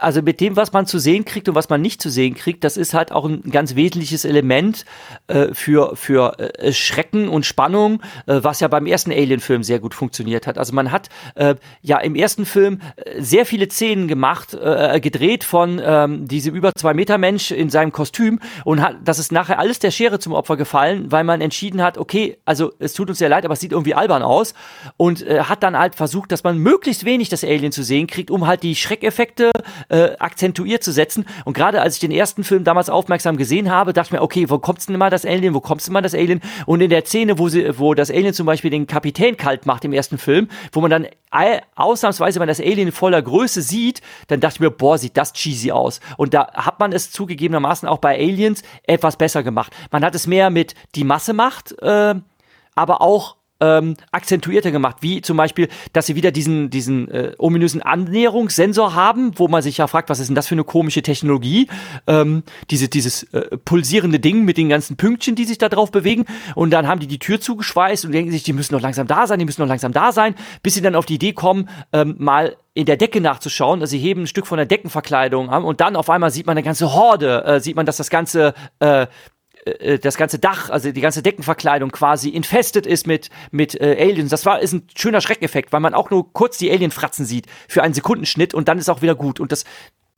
[0.00, 2.64] also mit dem, was man zu sehen kriegt und was man nicht zu sehen kriegt,
[2.64, 4.84] das ist halt auch ein ganz wesentliches Element
[5.26, 9.94] äh, für, für äh, Schrecken und Spannung, äh, was ja beim ersten Alien-Film sehr gut
[9.94, 10.58] funktioniert hat.
[10.58, 15.44] Also man hat äh, ja im ersten Film äh, sehr viele Szenen gemacht, äh, gedreht
[15.44, 19.58] von ähm, diesem über zwei Meter Mensch in seinem Kostüm und hat, das ist nachher
[19.58, 23.18] alles der Schere zum Opfer gefallen, weil man entschieden hat, okay, also es tut uns
[23.18, 24.54] sehr leid, aber es sieht irgendwie albern aus
[24.96, 28.46] und hat dann halt versucht, dass man möglichst wenig das Alien zu sehen kriegt, um
[28.46, 29.50] halt die Schreckeffekte
[29.90, 31.26] äh, akzentuiert zu setzen.
[31.44, 34.48] Und gerade als ich den ersten Film damals aufmerksam gesehen habe, dachte ich mir, okay,
[34.48, 35.54] wo kommt's denn mal das Alien?
[35.54, 36.40] Wo kommt's denn mal das Alien?
[36.66, 39.84] Und in der Szene, wo sie, wo das Alien zum Beispiel den Kapitän kalt macht
[39.84, 41.06] im ersten Film, wo man dann
[41.76, 45.32] ausnahmsweise mal das Alien in voller Größe sieht, dann dachte ich mir, boah, sieht das
[45.32, 46.00] cheesy aus.
[46.16, 49.72] Und da hat man es zugegebenermaßen auch bei Aliens etwas besser gemacht.
[49.90, 52.14] Man hat es mehr mit die Masse macht, äh,
[52.74, 57.82] aber auch ähm, akzentuierter gemacht, wie zum Beispiel, dass sie wieder diesen, diesen äh, ominösen
[57.82, 61.68] Annäherungssensor haben, wo man sich ja fragt, was ist denn das für eine komische Technologie?
[62.06, 66.24] Ähm, diese, dieses äh, pulsierende Ding mit den ganzen Pünktchen, die sich da drauf bewegen.
[66.54, 69.26] Und dann haben die die Tür zugeschweißt und denken sich, die müssen noch langsam da
[69.26, 72.16] sein, die müssen noch langsam da sein, bis sie dann auf die Idee kommen, ähm,
[72.18, 73.80] mal in der Decke nachzuschauen.
[73.80, 76.56] Also sie heben ein Stück von der Deckenverkleidung an und dann auf einmal sieht man
[76.56, 79.06] eine ganze Horde, äh, sieht man, dass das ganze äh,
[79.64, 84.30] äh, das ganze Dach, also die ganze Deckenverkleidung quasi infestet ist mit, mit äh, Aliens.
[84.30, 87.82] Das war, ist ein schöner Schreckeffekt, weil man auch nur kurz die Alienfratzen sieht für
[87.82, 89.40] einen Sekundenschnitt und dann ist auch wieder gut.
[89.40, 89.64] Und das,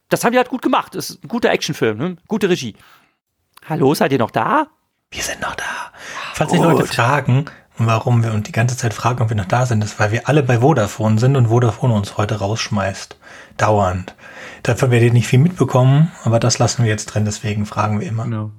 [0.09, 0.95] das haben die halt gut gemacht.
[0.95, 2.17] Das ist ein guter Actionfilm, ne?
[2.29, 2.77] gute Regie.
[3.69, 4.69] Hallo, seid ihr noch da?
[5.11, 5.65] Wir sind noch da.
[6.35, 7.45] Falls sich Leute fragen,
[7.77, 10.29] warum wir uns die ganze Zeit fragen, ob wir noch da sind, ist, weil wir
[10.29, 13.17] alle bei Vodafone sind und Vodafone uns heute rausschmeißt.
[13.57, 14.15] Dauernd.
[14.63, 18.09] Dafür werdet ihr nicht viel mitbekommen, aber das lassen wir jetzt drin, deswegen fragen wir
[18.09, 18.25] immer.
[18.25, 18.51] Genau.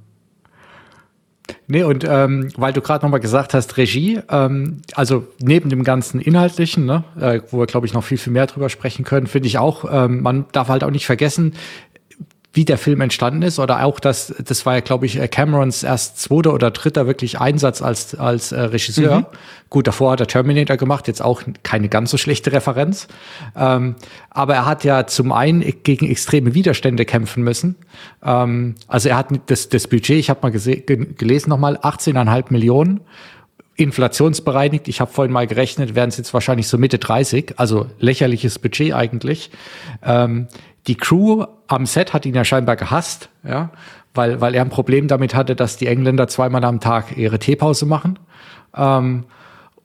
[1.68, 6.20] Nee, und ähm, weil du gerade nochmal gesagt hast, Regie, ähm, also neben dem ganzen
[6.22, 9.48] Inhaltlichen, ne, äh, wo wir, glaube ich, noch viel, viel mehr drüber sprechen können, finde
[9.48, 11.54] ich auch, ähm, man darf halt auch nicht vergessen,
[12.54, 16.20] wie der Film entstanden ist oder auch das, das war ja, glaube ich, Camerons erst
[16.20, 19.22] zweiter oder dritter wirklich Einsatz als, als äh, Regisseur.
[19.22, 19.26] Mhm.
[19.72, 23.08] Gut, davor hat er Terminator gemacht, jetzt auch keine ganz so schlechte Referenz.
[23.56, 23.96] Ähm,
[24.30, 27.76] aber er hat ja zum einen gegen extreme Widerstände kämpfen müssen.
[28.24, 33.02] Ähm, also er hat das, das Budget, ich habe mal gelesen nochmal, 18,5 Millionen
[33.76, 38.60] inflationsbereinigt, ich habe vorhin mal gerechnet, wären es jetzt wahrscheinlich so Mitte 30, also lächerliches
[38.60, 39.50] Budget eigentlich.
[40.04, 40.48] Ähm,
[40.88, 43.72] die Crew am Set hat ihn ja scheinbar gehasst, ja,
[44.14, 47.86] weil, weil er ein Problem damit hatte, dass die Engländer zweimal am Tag ihre Teepause
[47.86, 48.20] machen.
[48.76, 49.26] Ähm,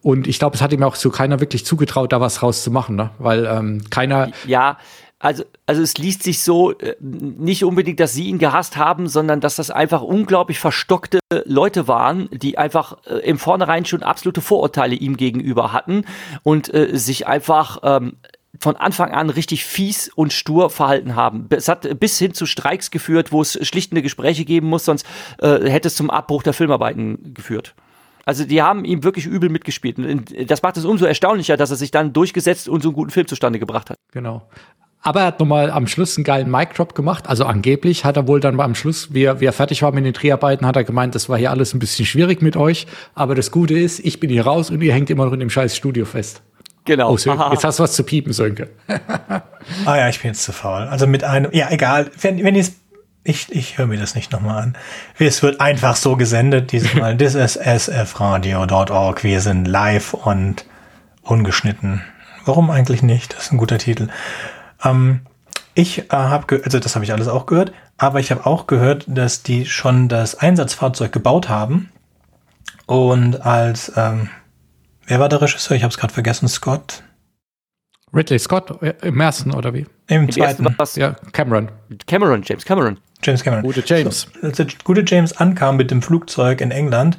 [0.03, 3.11] und ich glaube, es hat ihm auch so keiner wirklich zugetraut, da was rauszumachen, ne?
[3.19, 4.31] weil ähm, keiner.
[4.47, 4.79] Ja,
[5.21, 9.41] also, also es liest sich so, äh, nicht unbedingt, dass sie ihn gehasst haben, sondern
[9.41, 14.95] dass das einfach unglaublich verstockte Leute waren, die einfach äh, im Vornherein schon absolute Vorurteile
[14.95, 16.05] ihm gegenüber hatten
[16.45, 18.17] und äh, sich einfach ähm,
[18.61, 21.49] von Anfang an richtig fies und stur verhalten haben.
[21.51, 25.05] Es hat bis hin zu Streiks geführt, wo es schlichtende Gespräche geben muss, sonst
[25.41, 27.75] äh, hätte es zum Abbruch der Filmarbeiten geführt.
[28.25, 29.99] Also die haben ihm wirklich übel mitgespielt.
[29.99, 33.11] Und das macht es umso erstaunlicher, dass er sich dann durchgesetzt und so einen guten
[33.11, 33.97] Film zustande gebracht hat.
[34.13, 34.47] Genau.
[35.03, 37.29] Aber er hat nochmal am Schluss einen geilen Mic-Drop gemacht.
[37.29, 40.05] Also angeblich hat er wohl dann am Schluss, wie er, wie er fertig war mit
[40.05, 42.87] den Dreharbeiten, hat er gemeint, das war hier alles ein bisschen schwierig mit euch.
[43.15, 45.51] Aber das Gute ist, ich bin hier raus und ihr hängt immer noch in dem
[45.51, 46.43] scheiß Studio fest.
[46.85, 47.13] Genau.
[47.13, 47.17] Oh,
[47.53, 48.71] jetzt hast du was zu piepen, Sönke.
[49.85, 50.83] ah ja, ich bin jetzt zu faul.
[50.83, 52.11] Also mit einem, ja, egal.
[52.21, 52.73] Wenn, wenn ich
[53.25, 54.77] ich, ich höre mir das nicht nochmal an.
[55.19, 57.17] Es wird einfach so gesendet, dieses Mal.
[57.19, 59.23] This is sfradio.org.
[59.23, 60.65] Wir sind live und
[61.21, 62.03] ungeschnitten.
[62.47, 63.35] Warum eigentlich nicht?
[63.35, 64.09] Das ist ein guter Titel.
[64.85, 65.21] Ähm,
[65.75, 69.05] ich äh, habe, also das habe ich alles auch gehört, aber ich habe auch gehört,
[69.07, 71.91] dass die schon das Einsatzfahrzeug gebaut haben
[72.87, 74.31] und als ähm,
[75.09, 75.75] Wer war der Regisseur?
[75.75, 76.49] Ich habe es gerade vergessen.
[76.49, 77.03] Scott?
[78.15, 79.87] Ridley Scott im ersten oder wie?
[80.07, 80.67] Im zweiten.
[80.97, 81.71] Ja, Cameron.
[82.07, 82.99] Cameron, James Cameron.
[83.23, 83.65] James Cameron.
[83.65, 84.29] Gute James.
[84.41, 87.19] So, als der gute James ankam mit dem Flugzeug in England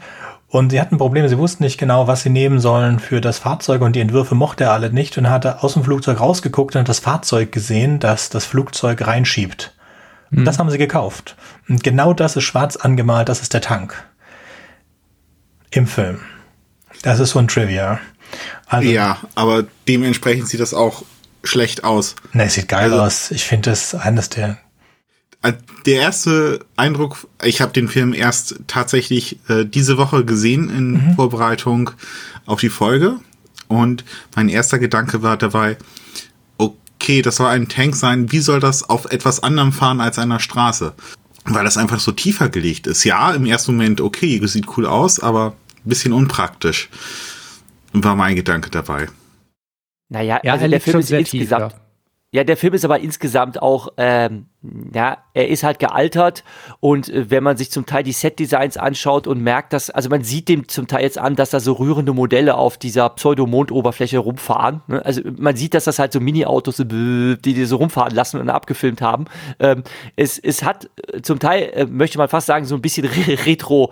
[0.50, 3.82] und sie hatten Probleme, sie wussten nicht genau, was sie nehmen sollen für das Fahrzeug
[3.82, 6.90] und die Entwürfe mochte er alle nicht und hatte aus dem Flugzeug rausgeguckt und hat
[6.90, 9.76] das Fahrzeug gesehen, das das Flugzeug reinschiebt.
[10.32, 10.46] Und mhm.
[10.46, 11.36] das haben sie gekauft.
[11.68, 14.04] Und genau das ist schwarz angemalt, das ist der Tank.
[15.70, 16.20] Im Film.
[17.04, 18.00] Das ist so ein Trivia.
[18.66, 21.04] Also, ja, aber dementsprechend sieht das auch
[21.44, 22.16] schlecht aus.
[22.34, 23.32] Ne, es sieht geil also, aus.
[23.32, 24.58] Ich finde das eines der.
[25.42, 25.54] Äh,
[25.86, 31.16] der erste Eindruck, ich habe den Film erst tatsächlich äh, diese Woche gesehen in mhm.
[31.16, 31.92] Vorbereitung
[32.46, 33.20] auf die Folge.
[33.68, 34.04] Und
[34.36, 35.78] mein erster Gedanke war dabei,
[36.58, 40.40] okay, das soll ein Tank sein, wie soll das auf etwas anderem fahren als einer
[40.40, 40.94] Straße?
[41.46, 43.04] Weil das einfach so tiefer gelegt ist.
[43.06, 46.90] Ja, im ersten Moment, okay, sieht cool aus, aber bisschen unpraktisch,
[47.94, 49.08] war mein Gedanke dabei.
[50.10, 51.72] Naja, ja, also der Film ist insgesamt.
[51.72, 51.89] Tief, ja.
[52.32, 52.44] Ja.
[52.44, 54.46] der Film ist aber insgesamt auch, ähm,
[54.94, 56.44] ja, er ist halt gealtert
[56.80, 60.24] und äh, wenn man sich zum Teil die Set-Designs anschaut und merkt, dass, also man
[60.24, 64.82] sieht dem zum Teil jetzt an, dass da so rührende Modelle auf dieser Pseudo-Mondoberfläche rumfahren.
[64.88, 65.04] Ne?
[65.04, 69.02] Also man sieht, dass das halt so Mini-Autos, die die so rumfahren lassen und abgefilmt
[69.02, 69.26] haben.
[69.60, 69.84] Ähm,
[70.16, 73.92] es, es hat äh, zum Teil, äh, möchte man fast sagen, so ein bisschen Retro-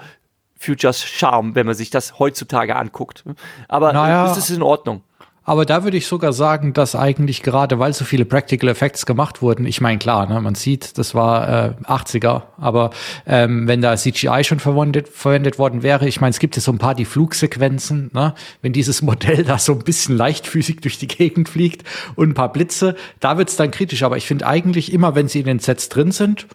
[0.60, 3.24] Futures Charme, wenn man sich das heutzutage anguckt.
[3.68, 5.04] Aber naja, es ist in Ordnung.
[5.48, 9.41] Aber da würde ich sogar sagen, dass eigentlich gerade, weil so viele Practical Effects gemacht
[9.41, 12.89] wurden, ich meine, klar, ne, man sieht, das war äh, 80er, aber
[13.26, 16.74] ähm, wenn da CGI schon verwendet, verwendet worden wäre, ich meine, es gibt ja so
[16.74, 21.08] ein paar die Flugsequenzen, ne, wenn dieses Modell da so ein bisschen leichtfüßig durch die
[21.08, 24.04] Gegend fliegt und ein paar Blitze, da wird's dann kritisch.
[24.04, 26.45] Aber ich finde eigentlich immer, wenn sie in den Sets drin sind,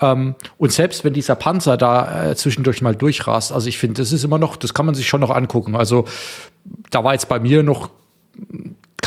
[0.00, 4.10] ähm, und selbst wenn dieser Panzer da äh, zwischendurch mal durchrast, also ich finde, das
[4.10, 5.76] ist immer noch, das kann man sich schon noch angucken.
[5.76, 6.06] Also
[6.88, 7.90] da war jetzt bei mir noch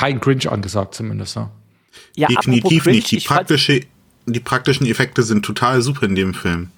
[0.02, 1.36] kein Cringe angesagt, zumindest.
[1.36, 1.50] Ne?
[2.16, 3.12] Ja, Definitiv Cringe, nicht.
[3.12, 3.82] Die, praktische,
[4.26, 6.72] die praktischen Effekte sind total super in dem Film.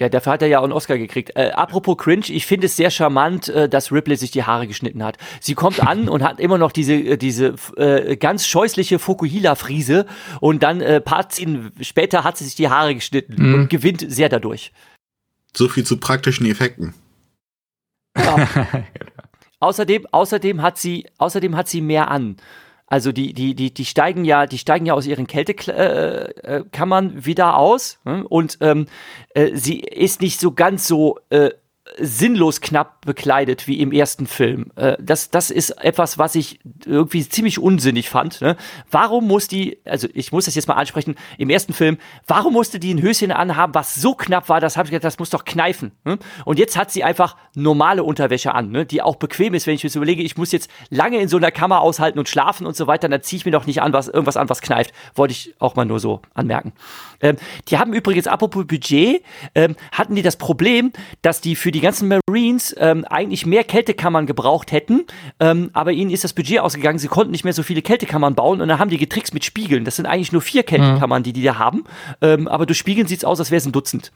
[0.00, 1.30] Ja, dafür hat er ja auch einen Oscar gekriegt.
[1.36, 5.04] Äh, apropos Cringe, ich finde es sehr charmant, äh, dass Ripley sich die Haare geschnitten
[5.04, 5.18] hat.
[5.40, 10.06] Sie kommt an und hat immer noch diese, äh, diese äh, ganz scheußliche Fokuhila-Friese
[10.40, 13.54] und dann äh, paar Szenen später hat sie sich die Haare geschnitten mhm.
[13.54, 14.72] und gewinnt sehr dadurch.
[15.56, 16.94] So viel zu praktischen Effekten.
[18.16, 18.48] Ja.
[19.60, 22.36] außerdem, außerdem hat sie, außerdem hat sie mehr an.
[22.86, 27.26] Also die, die, die, die steigen ja, die steigen ja aus ihren Kältekammern äh, äh
[27.26, 28.26] wieder aus hm?
[28.26, 28.86] und ähm,
[29.30, 31.50] äh, sie ist nicht so ganz so äh,
[31.98, 34.72] sinnlos knapp bekleidet wie im ersten Film.
[34.74, 38.40] Äh, das, das ist etwas, was ich irgendwie ziemlich unsinnig fand.
[38.40, 38.56] Ne?
[38.90, 42.78] Warum muss die, also ich muss das jetzt mal ansprechen, im ersten Film, warum musste
[42.78, 45.44] die ein Höschen anhaben, was so knapp war, das habe ich gedacht, das muss doch
[45.44, 45.92] kneifen.
[46.04, 46.18] Ne?
[46.46, 48.86] Und jetzt hat sie einfach normale Unterwäsche an, ne?
[48.86, 51.36] die auch bequem ist, wenn ich mir so überlege, ich muss jetzt lange in so
[51.36, 53.92] einer Kammer aushalten und schlafen und so weiter, dann ziehe ich mir doch nicht an,
[53.92, 54.94] was irgendwas an, was kneift.
[55.14, 56.72] Wollte ich auch mal nur so anmerken.
[57.20, 57.36] Ähm,
[57.68, 59.22] die haben übrigens, apropos Budget,
[59.54, 64.26] ähm, hatten die das Problem, dass die für die ganzen Marines ähm, eigentlich mehr Kältekammern
[64.26, 65.04] gebraucht hätten,
[65.40, 68.60] ähm, aber ihnen ist das Budget ausgegangen, sie konnten nicht mehr so viele Kältekammern bauen
[68.60, 69.84] und dann haben die getrickst mit Spiegeln.
[69.84, 71.24] Das sind eigentlich nur vier Kältekammern, mhm.
[71.24, 71.84] die die da haben,
[72.22, 74.12] ähm, aber durch Spiegeln sieht es aus, als wäre es ein Dutzend.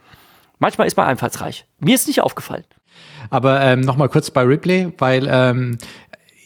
[0.59, 1.66] Manchmal ist man einfallsreich.
[1.78, 2.64] Mir ist nicht aufgefallen.
[3.30, 5.78] Aber ähm, nochmal kurz bei Ripley, weil ähm,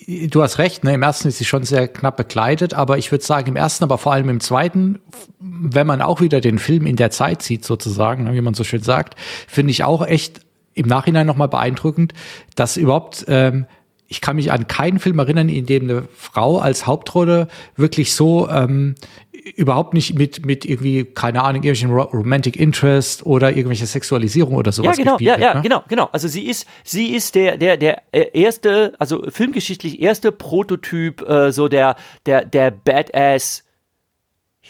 [0.07, 0.95] du hast recht, ne?
[0.95, 3.99] im ersten ist sie schon sehr knapp bekleidet, aber ich würde sagen, im ersten, aber
[3.99, 5.01] vor allem im zweiten,
[5.39, 8.83] wenn man auch wieder den Film in der Zeit sieht, sozusagen, wie man so schön
[8.83, 9.15] sagt,
[9.49, 10.41] finde ich auch echt
[10.75, 12.15] im Nachhinein nochmal beeindruckend,
[12.55, 13.67] dass überhaupt, ähm,
[14.09, 18.49] ich kann mich an keinen Film erinnern, in dem eine Frau als Hauptrolle wirklich so
[18.49, 18.95] ähm,
[19.57, 24.97] überhaupt nicht mit, mit irgendwie, keine Ahnung, irgendwelchen Romantic Interest oder irgendwelche Sexualisierung oder sowas.
[24.99, 25.63] Ja, genau, ja, ja, ne?
[25.63, 26.09] genau, genau.
[26.13, 31.53] Also sie ist, sie ist der, der, der äh, erste, also filmgeschichtlich erste Prototyp, äh,
[31.53, 31.97] so der,
[32.27, 33.65] der, der Badass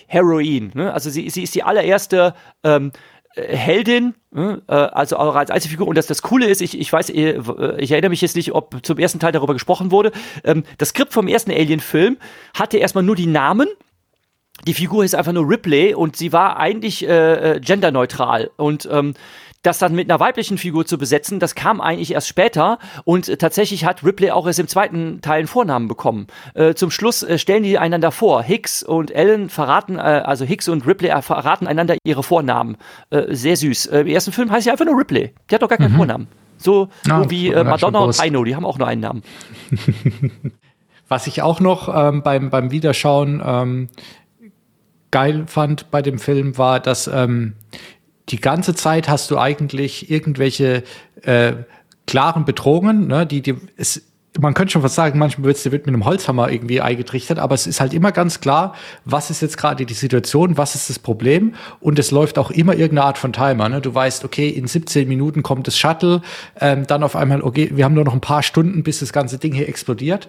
[0.06, 0.72] Heroin.
[0.74, 0.92] Ne?
[0.92, 2.34] Also sie, sie ist die allererste
[2.64, 4.62] ähm, äh, Heldin, ne?
[4.68, 5.86] äh, also auch als Einzelfigur.
[5.86, 8.84] Und das, das Coole ist, ich, ich weiß, ich, ich erinnere mich jetzt nicht, ob
[8.84, 10.12] zum ersten Teil darüber gesprochen wurde.
[10.44, 12.18] Ähm, das Skript vom ersten Alien-Film
[12.54, 13.68] hatte erstmal nur die Namen
[14.66, 18.50] die Figur ist einfach nur Ripley und sie war eigentlich äh, äh, genderneutral.
[18.56, 19.14] Und ähm,
[19.62, 23.36] das dann mit einer weiblichen Figur zu besetzen, das kam eigentlich erst später und äh,
[23.36, 26.26] tatsächlich hat Ripley auch erst im zweiten Teil einen Vornamen bekommen.
[26.54, 28.42] Äh, zum Schluss äh, stellen die einander vor.
[28.42, 32.76] Hicks und Ellen verraten, äh, also Hicks und Ripley äh, verraten einander ihre Vornamen.
[33.10, 33.86] Äh, sehr süß.
[33.86, 35.32] Im ersten Film heißt sie einfach nur Ripley.
[35.48, 35.96] Die hat doch gar keinen mhm.
[35.96, 36.28] Vornamen.
[36.58, 39.22] So, ah, wie Madonna und Aino, die haben auch nur einen Namen.
[41.08, 43.88] Was ich auch noch ähm, beim, beim Wiederschauen ähm,
[45.10, 47.54] geil fand bei dem Film, war, dass ähm,
[48.28, 50.84] die ganze Zeit hast du eigentlich irgendwelche
[51.22, 51.54] äh,
[52.06, 54.02] klaren Bedrohungen, ne, die, die es,
[54.40, 57.66] man könnte schon was sagen, manchmal wird, wird mit einem Holzhammer irgendwie eingetrichtert, aber es
[57.66, 61.54] ist halt immer ganz klar, was ist jetzt gerade die Situation, was ist das Problem
[61.80, 63.68] und es läuft auch immer irgendeine Art von Timer.
[63.68, 63.80] Ne?
[63.80, 66.22] Du weißt, okay, in 17 Minuten kommt das Shuttle,
[66.60, 69.38] ähm, dann auf einmal, okay, wir haben nur noch ein paar Stunden, bis das ganze
[69.38, 70.28] Ding hier explodiert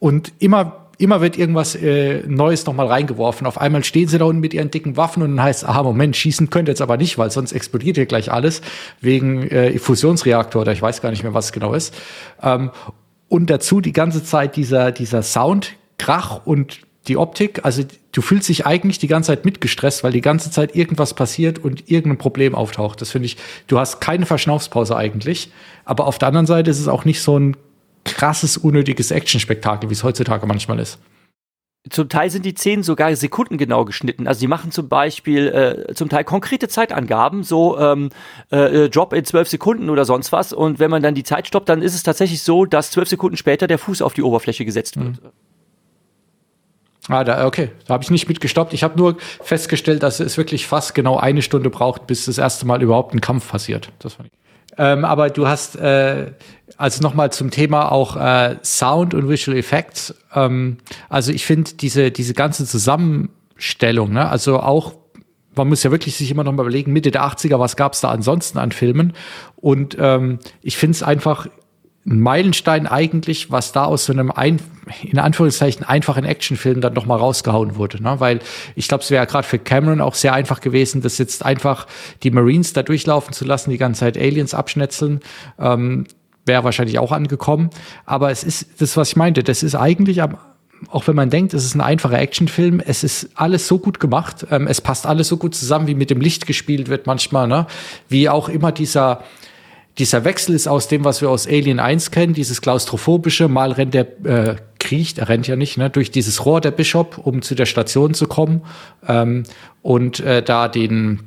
[0.00, 3.46] und immer immer wird irgendwas äh, Neues nochmal reingeworfen.
[3.46, 6.16] Auf einmal stehen sie da unten mit ihren dicken Waffen und dann heißt, aha, Moment,
[6.16, 8.60] schießen könnt ihr jetzt aber nicht, weil sonst explodiert hier gleich alles
[9.00, 11.94] wegen äh, Fusionsreaktor oder ich weiß gar nicht mehr, was genau ist.
[12.42, 12.70] Ähm,
[13.28, 17.82] und dazu die ganze Zeit dieser, dieser Sound, Krach und die Optik, also
[18.12, 21.90] du fühlst dich eigentlich die ganze Zeit mitgestresst, weil die ganze Zeit irgendwas passiert und
[21.90, 23.00] irgendein Problem auftaucht.
[23.00, 23.36] Das finde ich,
[23.68, 25.50] du hast keine Verschnaufspause eigentlich,
[25.84, 27.56] aber auf der anderen Seite ist es auch nicht so ein
[28.14, 30.98] krasses, unnötiges Actionspektakel, wie es heutzutage manchmal ist.
[31.88, 34.28] Zum Teil sind die Szenen sogar sekundengenau geschnitten.
[34.28, 35.48] Also die machen zum Beispiel
[35.88, 38.10] äh, zum Teil konkrete Zeitangaben, so ähm,
[38.50, 40.52] äh, Drop in zwölf Sekunden oder sonst was.
[40.52, 43.38] Und wenn man dann die Zeit stoppt, dann ist es tatsächlich so, dass zwölf Sekunden
[43.38, 45.22] später der Fuß auf die Oberfläche gesetzt wird.
[45.22, 45.30] Mhm.
[47.08, 48.74] Ah, da, okay, da habe ich nicht mitgestoppt.
[48.74, 52.66] Ich habe nur festgestellt, dass es wirklich fast genau eine Stunde braucht, bis das erste
[52.66, 53.90] Mal überhaupt ein Kampf passiert.
[54.00, 54.39] Das fand ich.
[54.78, 56.32] Ähm, aber du hast äh,
[56.76, 60.14] also nochmal zum Thema auch äh, Sound und Visual Effects.
[60.34, 64.94] Ähm, also ich finde diese, diese ganze Zusammenstellung, ne, also auch,
[65.54, 68.00] man muss ja wirklich sich immer noch mal überlegen, Mitte der 80er, was gab es
[68.00, 69.12] da ansonsten an Filmen?
[69.56, 71.48] Und ähm, ich finde es einfach
[72.06, 74.58] ein Meilenstein eigentlich, was da aus so einem ein,
[75.02, 78.16] in Anführungszeichen einfachen Actionfilm dann noch mal rausgehauen wurde, ne?
[78.18, 78.40] Weil
[78.74, 81.86] ich glaube, es wäre gerade für Cameron auch sehr einfach gewesen, das jetzt einfach
[82.22, 85.20] die Marines da durchlaufen zu lassen, die ganze Zeit Aliens abschnetzeln.
[85.58, 86.06] Ähm,
[86.46, 87.70] wäre wahrscheinlich auch angekommen.
[88.06, 89.42] Aber es ist das, was ich meinte.
[89.42, 90.38] Das ist eigentlich am
[90.88, 94.46] auch wenn man denkt, es ist ein einfacher Actionfilm, es ist alles so gut gemacht,
[94.50, 97.66] ähm, es passt alles so gut zusammen, wie mit dem Licht gespielt wird manchmal, ne?
[98.08, 99.22] Wie auch immer dieser
[100.00, 103.92] dieser Wechsel ist aus dem, was wir aus Alien 1 kennen, dieses klaustrophobische, mal rennt
[103.92, 107.54] der, äh, kriecht, er rennt ja nicht, ne, durch dieses Rohr der Bishop, um zu
[107.54, 108.62] der Station zu kommen
[109.06, 109.44] ähm,
[109.82, 111.20] und äh, da den,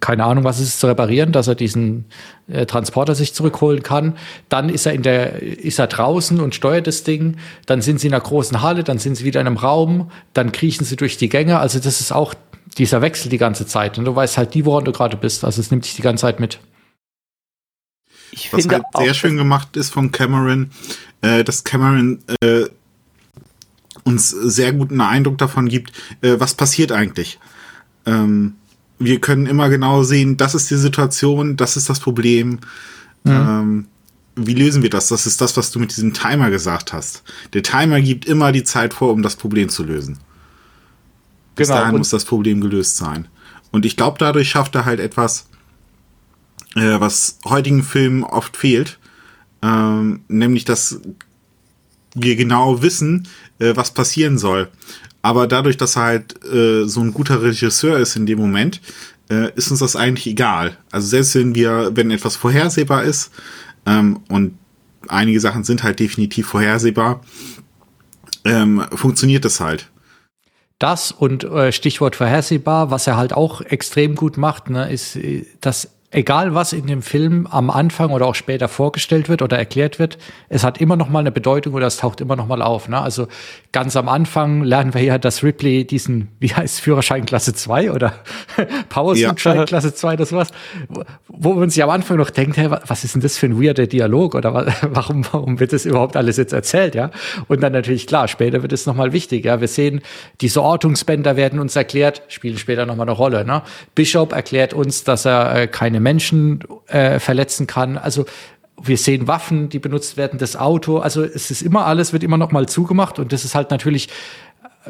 [0.00, 2.06] keine Ahnung, was ist zu reparieren, dass er diesen
[2.48, 4.16] äh, Transporter sich zurückholen kann.
[4.48, 7.36] Dann ist er in der, ist er draußen und steuert das Ding.
[7.66, 10.50] Dann sind sie in einer großen Halle, dann sind sie wieder in einem Raum, dann
[10.50, 11.60] kriechen sie durch die Gänge.
[11.60, 12.34] Also das ist auch
[12.78, 13.96] dieser Wechsel die ganze Zeit.
[13.96, 15.44] Und du weißt halt nie, woran du gerade bist.
[15.44, 16.58] Also es nimmt dich die ganze Zeit mit.
[18.30, 20.70] Ich Was finde halt sehr schön gemacht ist von Cameron,
[21.22, 22.64] äh, dass Cameron äh,
[24.04, 27.38] uns sehr guten Eindruck davon gibt, äh, was passiert eigentlich.
[28.04, 28.54] Ähm,
[28.98, 32.60] wir können immer genau sehen, das ist die Situation, das ist das Problem.
[33.24, 33.32] Mhm.
[33.32, 33.86] Ähm,
[34.36, 35.08] wie lösen wir das?
[35.08, 37.22] Das ist das, was du mit diesem Timer gesagt hast.
[37.54, 40.18] Der Timer gibt immer die Zeit vor, um das Problem zu lösen.
[41.54, 43.28] Bis genau, dahin muss das Problem gelöst sein.
[43.72, 45.48] Und ich glaube, dadurch schafft er halt etwas,
[46.76, 48.98] äh, was heutigen Filmen oft fehlt.
[49.62, 51.00] Ähm, nämlich, dass
[52.14, 53.26] wir genau wissen,
[53.58, 54.68] äh, was passieren soll.
[55.22, 58.80] Aber dadurch, dass er halt äh, so ein guter Regisseur ist in dem Moment,
[59.28, 60.76] äh, ist uns das eigentlich egal.
[60.92, 63.32] Also selbst wenn wir, wenn etwas vorhersehbar ist,
[63.86, 64.58] ähm, und
[65.08, 67.22] einige Sachen sind halt definitiv vorhersehbar,
[68.44, 69.90] ähm, funktioniert das halt.
[70.78, 75.46] Das und äh, Stichwort vorhersehbar, was er halt auch extrem gut macht, ne, ist, äh,
[75.60, 79.98] dass egal was in dem Film am Anfang oder auch später vorgestellt wird oder erklärt
[79.98, 82.88] wird, es hat immer noch mal eine Bedeutung oder es taucht immer noch mal auf.
[82.88, 83.00] Ne?
[83.00, 83.28] Also
[83.72, 88.14] ganz am Anfang lernen wir ja, dass Ripley diesen, wie heißt Führerschein Klasse 2 oder
[88.88, 89.64] Powersuit-Schein ja.
[89.64, 90.48] Klasse 2, das war's,
[91.28, 93.86] wo man sich am Anfang noch denkt, hey, was ist denn das für ein weirder
[93.86, 97.10] Dialog oder warum, warum wird das überhaupt alles jetzt erzählt, ja?
[97.48, 99.60] Und dann natürlich, klar, später wird es noch mal wichtig, ja?
[99.60, 100.00] Wir sehen,
[100.40, 103.62] diese Ortungsbänder werden uns erklärt, spielen später noch mal eine Rolle, ne?
[103.94, 107.98] Bishop erklärt uns, dass er äh, keine Menschen äh, verletzen kann.
[107.98, 108.26] Also
[108.80, 110.98] wir sehen Waffen, die benutzt werden, das Auto.
[110.98, 114.08] Also es ist immer alles, wird immer noch mal zugemacht und das ist halt natürlich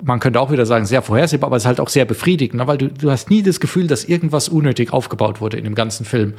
[0.03, 2.67] man könnte auch wieder sagen, sehr vorhersehbar, aber es ist halt auch sehr befriedigend, ne?
[2.67, 6.05] weil du, du hast nie das Gefühl, dass irgendwas unnötig aufgebaut wurde in dem ganzen
[6.05, 6.35] Film.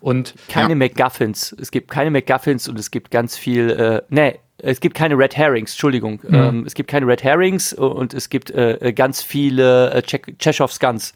[0.00, 0.74] Und keine ja.
[0.76, 1.54] MacGuffins.
[1.60, 5.36] Es gibt keine MacGuffins und es gibt ganz viel, äh, nee, es gibt keine Red
[5.36, 6.20] Herrings, Entschuldigung.
[6.26, 6.34] Mhm.
[6.34, 11.12] Ähm, es gibt keine Red Herrings und es gibt äh, ganz viele äh, Chekhovs Guns.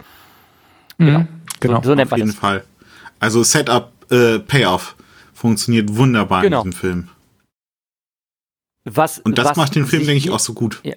[0.99, 1.07] Mhm.
[1.07, 1.25] Genau.
[1.61, 1.83] genau.
[1.83, 2.39] So, so nennt Auf jeden das.
[2.39, 2.65] Fall.
[3.19, 4.97] Also Setup, äh, Payoff
[5.35, 6.63] funktioniert wunderbar genau.
[6.63, 7.09] in diesem Film.
[8.85, 10.81] Was, und das was macht den Film, denke ich, auch so gut.
[10.85, 10.95] Ja.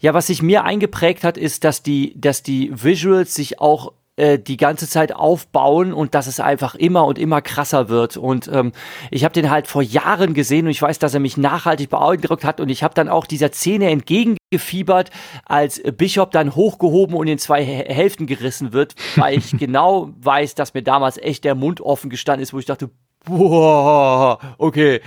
[0.00, 4.38] ja, was sich mir eingeprägt hat, ist, dass die, dass die Visuals sich auch äh,
[4.38, 8.16] die ganze Zeit aufbauen und dass es einfach immer und immer krasser wird.
[8.16, 8.72] Und ähm,
[9.10, 12.44] ich habe den halt vor Jahren gesehen und ich weiß, dass er mich nachhaltig beeindruckt
[12.44, 15.10] hat und ich habe dann auch dieser Szene entgegengefiebert,
[15.44, 20.74] als Bishop dann hochgehoben und in zwei Hälften gerissen wird, weil ich genau weiß, dass
[20.74, 22.90] mir damals echt der Mund offen gestanden ist, wo ich dachte,
[23.26, 25.00] boah, okay,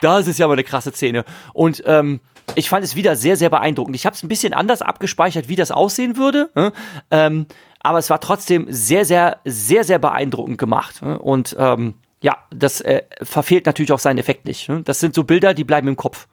[0.00, 1.24] das ist ja mal eine krasse Szene.
[1.52, 2.20] Und ähm,
[2.54, 3.96] ich fand es wieder sehr, sehr beeindruckend.
[3.96, 6.50] Ich habe es ein bisschen anders abgespeichert, wie das aussehen würde.
[6.54, 6.72] Ne?
[7.10, 7.46] Ähm,
[7.86, 11.02] aber es war trotzdem sehr, sehr, sehr, sehr beeindruckend gemacht.
[11.02, 11.18] Ne?
[11.18, 14.68] Und ähm, ja, das äh, verfehlt natürlich auch seinen Effekt nicht.
[14.68, 14.82] Ne?
[14.82, 16.26] Das sind so Bilder, die bleiben im Kopf.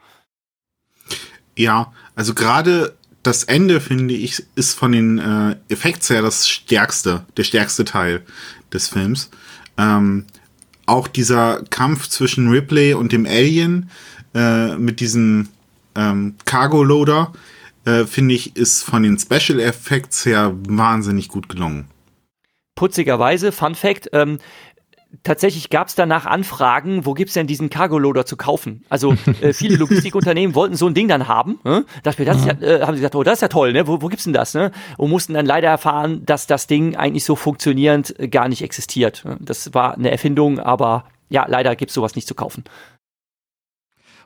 [1.55, 7.25] Ja, also gerade das Ende, finde ich, ist von den äh, Effekts her das stärkste,
[7.37, 8.23] der stärkste Teil
[8.73, 9.29] des Films.
[9.77, 10.25] Ähm,
[10.87, 13.91] auch dieser Kampf zwischen Ripley und dem Alien
[14.33, 15.49] äh, mit diesem
[15.95, 17.31] ähm, Cargo-Loader,
[17.85, 21.87] äh, finde ich, ist von den Special Effects her wahnsinnig gut gelungen.
[22.75, 24.39] Putzigerweise, Fun Fact, ähm,
[25.21, 28.83] tatsächlich gab es danach Anfragen, wo gibt es denn diesen Cargo-Loader zu kaufen?
[28.89, 31.59] Also äh, viele Logistikunternehmen wollten so ein Ding dann haben.
[31.63, 31.85] Ne?
[32.01, 33.87] Dachte das ja, äh, haben sie gesagt, oh, das ist ja toll, ne?
[33.87, 34.53] Wo, wo gibt's denn das?
[34.53, 34.71] Ne?
[34.97, 39.23] Und mussten dann leider erfahren, dass das Ding eigentlich so funktionierend äh, gar nicht existiert.
[39.39, 42.63] Das war eine Erfindung, aber ja, leider gibt's sowas nicht zu kaufen.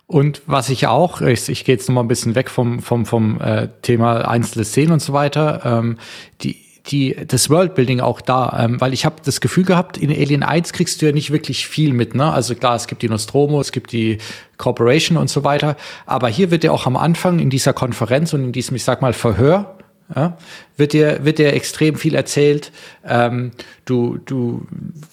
[0.08, 3.06] Und was ich auch, ich, ich gehe jetzt noch mal ein bisschen weg vom, vom,
[3.06, 5.98] vom äh, Thema einzelne Szenen und so weiter, ähm,
[6.42, 6.56] die,
[6.88, 10.72] die, das Worldbuilding auch da, ähm, weil ich habe das Gefühl gehabt, in Alien 1
[10.72, 12.32] kriegst du ja nicht wirklich viel mit, ne?
[12.32, 14.20] Also klar, es gibt die Nostromo, es gibt die
[14.56, 18.46] Corporation und so weiter, aber hier wird ja auch am Anfang in dieser Konferenz und
[18.46, 19.78] in diesem, ich sag mal, Verhör,
[20.16, 20.38] ja,
[20.78, 22.72] wird dir wird dir extrem viel erzählt.
[23.06, 23.52] Ähm,
[23.86, 24.66] du du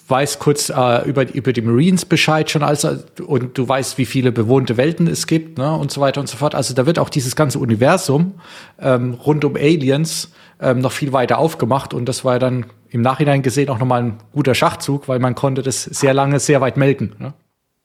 [0.07, 4.31] weißt kurz äh, über über die Marines Bescheid schon als und du weißt, wie viele
[4.31, 6.55] bewohnte Welten es gibt, ne und so weiter und so fort.
[6.55, 8.35] Also da wird auch dieses ganze Universum
[8.79, 10.31] ähm, rund um Aliens
[10.61, 14.17] ähm, noch viel weiter aufgemacht und das war dann im Nachhinein gesehen auch nochmal ein
[14.31, 17.15] guter Schachzug, weil man konnte das sehr lange sehr weit melken.
[17.19, 17.33] Ne?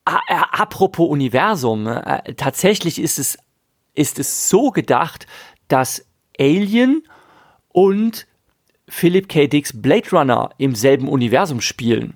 [0.05, 3.37] Apropos Universum, äh, tatsächlich ist es
[3.95, 5.27] ist es so gedacht,
[5.67, 6.07] dass
[6.41, 7.03] Alien
[7.69, 8.27] und
[8.89, 9.47] Philip K.
[9.47, 12.15] Dicks Blade Runner im selben Universum spielen.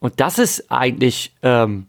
[0.00, 1.86] Und das ist eigentlich ähm,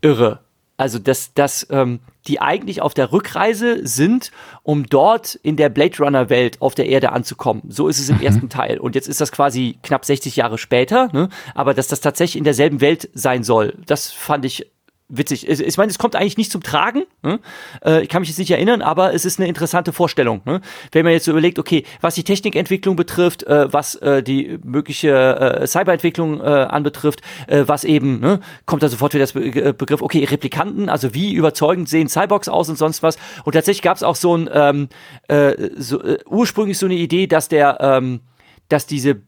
[0.00, 0.40] irre.
[0.76, 4.30] Also, dass, dass ähm, die eigentlich auf der Rückreise sind,
[4.62, 7.62] um dort in der Blade Runner Welt auf der Erde anzukommen.
[7.68, 8.22] So ist es im mhm.
[8.22, 8.78] ersten Teil.
[8.78, 11.30] Und jetzt ist das quasi knapp 60 Jahre später, ne?
[11.54, 14.70] aber dass das tatsächlich in derselben Welt sein soll, das fand ich
[15.08, 15.48] witzig.
[15.48, 17.04] Ich meine, es kommt eigentlich nicht zum Tragen.
[17.22, 17.40] Ne?
[17.84, 20.42] Äh, ich kann mich jetzt nicht erinnern, aber es ist eine interessante Vorstellung.
[20.44, 20.60] Ne?
[20.92, 25.64] Wenn man jetzt so überlegt, okay, was die Technikentwicklung betrifft, äh, was äh, die mögliche
[25.66, 31.14] Cyberentwicklung anbetrifft, was eben, ne, kommt da sofort wieder das Be Begriff, okay, Replikanten, also
[31.14, 33.18] wie überzeugend sehen Cyborgs aus und sonst was.
[33.44, 34.88] Und tatsächlich gab es auch so ein, ähm,
[35.28, 38.20] äh, so, ursprünglich so eine Idee, dass der, ähm,
[38.68, 39.22] dass diese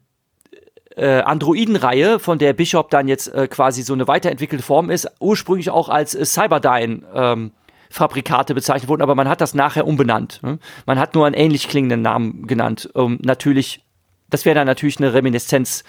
[1.01, 5.71] äh, Androiden-Reihe, von der Bishop dann jetzt äh, quasi so eine weiterentwickelte Form ist, ursprünglich
[5.71, 7.53] auch als äh, Cyberdyne ähm,
[7.89, 10.41] Fabrikate bezeichnet wurden, aber man hat das nachher umbenannt.
[10.43, 10.59] Ne?
[10.87, 12.89] Man hat nur einen ähnlich klingenden Namen genannt.
[12.95, 13.83] Um, natürlich,
[14.29, 15.83] das wäre dann natürlich eine Reminiszenz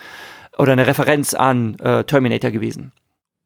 [0.58, 2.92] oder eine Referenz an äh, Terminator gewesen.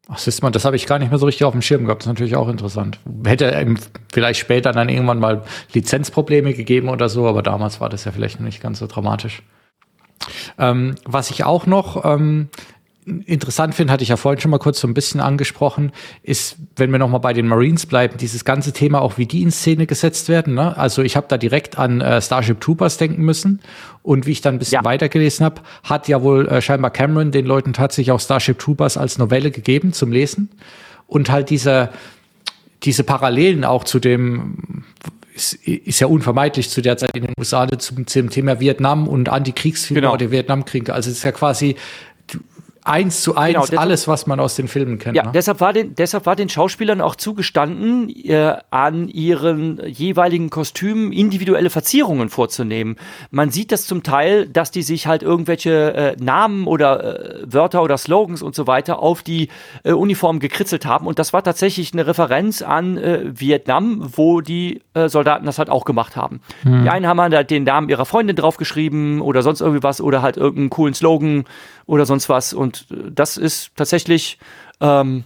[0.08, 2.02] Ach, siehst man, das habe ich gar nicht mehr so richtig auf dem Schirm gehabt.
[2.02, 3.00] Das ist natürlich auch interessant.
[3.26, 3.74] Hätte
[4.12, 5.42] vielleicht später dann irgendwann mal
[5.72, 9.42] Lizenzprobleme gegeben oder so, aber damals war das ja vielleicht nicht ganz so dramatisch.
[10.58, 12.48] Ähm, was ich auch noch ähm,
[13.04, 15.92] interessant finde, hatte ich ja vorhin schon mal kurz so ein bisschen angesprochen,
[16.22, 19.42] ist, wenn wir noch mal bei den Marines bleiben, dieses ganze Thema auch, wie die
[19.42, 20.54] in Szene gesetzt werden.
[20.54, 20.76] Ne?
[20.76, 23.60] Also ich habe da direkt an äh, Starship Troopers denken müssen
[24.02, 24.84] und wie ich dann ein bisschen ja.
[24.84, 29.18] weitergelesen habe, hat ja wohl äh, scheinbar Cameron den Leuten tatsächlich auch Starship Troopers als
[29.18, 30.50] Novelle gegeben zum Lesen
[31.06, 31.90] und halt diese
[32.82, 34.84] diese Parallelen auch zu dem,
[35.36, 39.28] ist, ist ja unvermeidlich zu der Zeit in den USA zum, zum Thema Vietnam und
[39.28, 40.14] Antikriegsfilme genau.
[40.14, 40.90] oder Vietnamkrieg.
[40.90, 41.76] Also es ist ja quasi
[42.86, 45.16] eins zu eins genau, deshalb, alles, was man aus den Filmen kennt.
[45.16, 45.30] Ja, ne?
[45.34, 51.70] deshalb, war den, deshalb war den Schauspielern auch zugestanden, äh, an ihren jeweiligen Kostümen individuelle
[51.70, 52.96] Verzierungen vorzunehmen.
[53.30, 57.82] Man sieht das zum Teil, dass die sich halt irgendwelche äh, Namen oder äh, Wörter
[57.82, 59.48] oder Slogans und so weiter auf die
[59.82, 61.06] äh, Uniform gekritzelt haben.
[61.06, 65.70] Und das war tatsächlich eine Referenz an äh, Vietnam, wo die äh, Soldaten das halt
[65.70, 66.40] auch gemacht haben.
[66.62, 66.84] Hm.
[66.84, 70.36] Die einen haben halt den Namen ihrer Freundin draufgeschrieben oder sonst irgendwie was oder halt
[70.36, 71.44] irgendeinen coolen Slogan
[71.86, 72.52] oder sonst was.
[72.52, 74.38] Und äh, das ist tatsächlich,
[74.80, 75.24] ähm,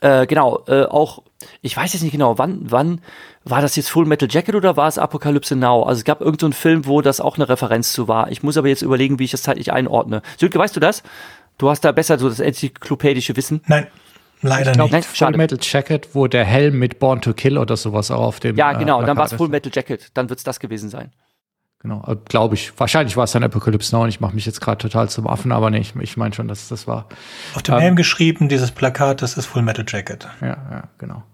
[0.00, 1.22] äh, genau, äh, auch,
[1.60, 3.00] ich weiß jetzt nicht genau, wann, wann
[3.44, 5.82] war das jetzt Full Metal Jacket oder war es Apokalypse Now?
[5.82, 8.30] Also es gab irgendeinen so Film, wo das auch eine Referenz zu war.
[8.30, 10.22] Ich muss aber jetzt überlegen, wie ich das zeitlich einordne.
[10.38, 11.02] Sönke, weißt du das?
[11.58, 13.62] Du hast da besser so das enzyklopädische Wissen.
[13.66, 13.86] Nein.
[14.42, 15.06] Leider glaub, nicht.
[15.06, 18.56] Full Metal Jacket, wo der Helm mit Born to Kill oder sowas auch auf dem.
[18.56, 20.10] Ja, genau, äh, dann war es Full Metal Jacket.
[20.14, 21.12] Dann wird es das gewesen sein.
[21.82, 22.72] Genau, äh, glaube ich.
[22.78, 25.50] Wahrscheinlich war es dann Apocalypse Now und ich mache mich jetzt gerade total zum Affen,
[25.50, 27.08] aber nee, ich, ich meine schon, dass das war.
[27.54, 30.28] Auf dem ähm, Helm geschrieben, dieses Plakat, das ist Full Metal Jacket.
[30.40, 31.24] Ja, ja, genau.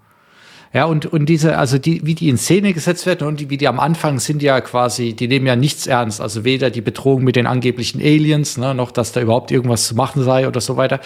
[0.72, 3.56] Ja, und, und diese, also die, wie die in Szene gesetzt werden und die, wie
[3.56, 6.20] die am Anfang sind ja quasi, die nehmen ja nichts ernst.
[6.20, 9.94] Also weder die Bedrohung mit den angeblichen Aliens, ne, noch dass da überhaupt irgendwas zu
[9.94, 11.00] machen sei oder so weiter.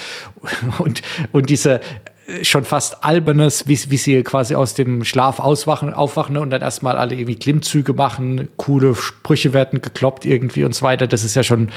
[0.79, 1.81] Und, und diese,
[2.43, 6.97] schon fast albernes, wie, wie sie quasi aus dem Schlaf auswachen, aufwachen und dann erstmal
[6.97, 11.07] alle irgendwie Klimmzüge machen, coole Sprüche werden gekloppt irgendwie und so weiter.
[11.07, 11.71] Das ist ja schon,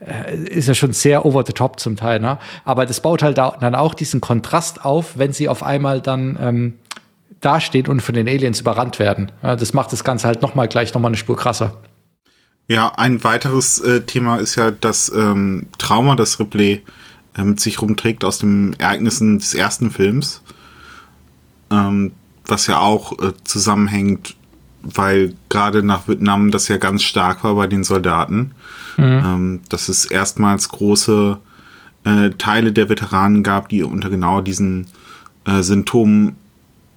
[0.00, 2.38] äh, ist ja schon sehr over the top zum Teil, ne?
[2.64, 6.38] Aber das baut halt da, dann auch diesen Kontrast auf, wenn sie auf einmal dann
[6.40, 6.74] ähm,
[7.40, 9.30] dastehen und von den Aliens überrannt werden.
[9.42, 11.76] Das macht das Ganze halt nochmal gleich nochmal eine Spur krasser.
[12.68, 16.82] Ja, ein weiteres äh, Thema ist ja das ähm, Trauma, das Ripley
[17.36, 20.42] äh, mit sich rumträgt aus den Ereignissen des ersten Films.
[21.70, 22.12] Ähm,
[22.46, 24.36] was ja auch äh, zusammenhängt,
[24.82, 28.52] weil gerade nach Vietnam das ja ganz stark war bei den Soldaten.
[28.96, 29.04] Mhm.
[29.04, 31.38] Ähm, dass es erstmals große
[32.04, 34.86] äh, Teile der Veteranen gab, die unter genau diesen
[35.46, 36.36] äh, Symptomen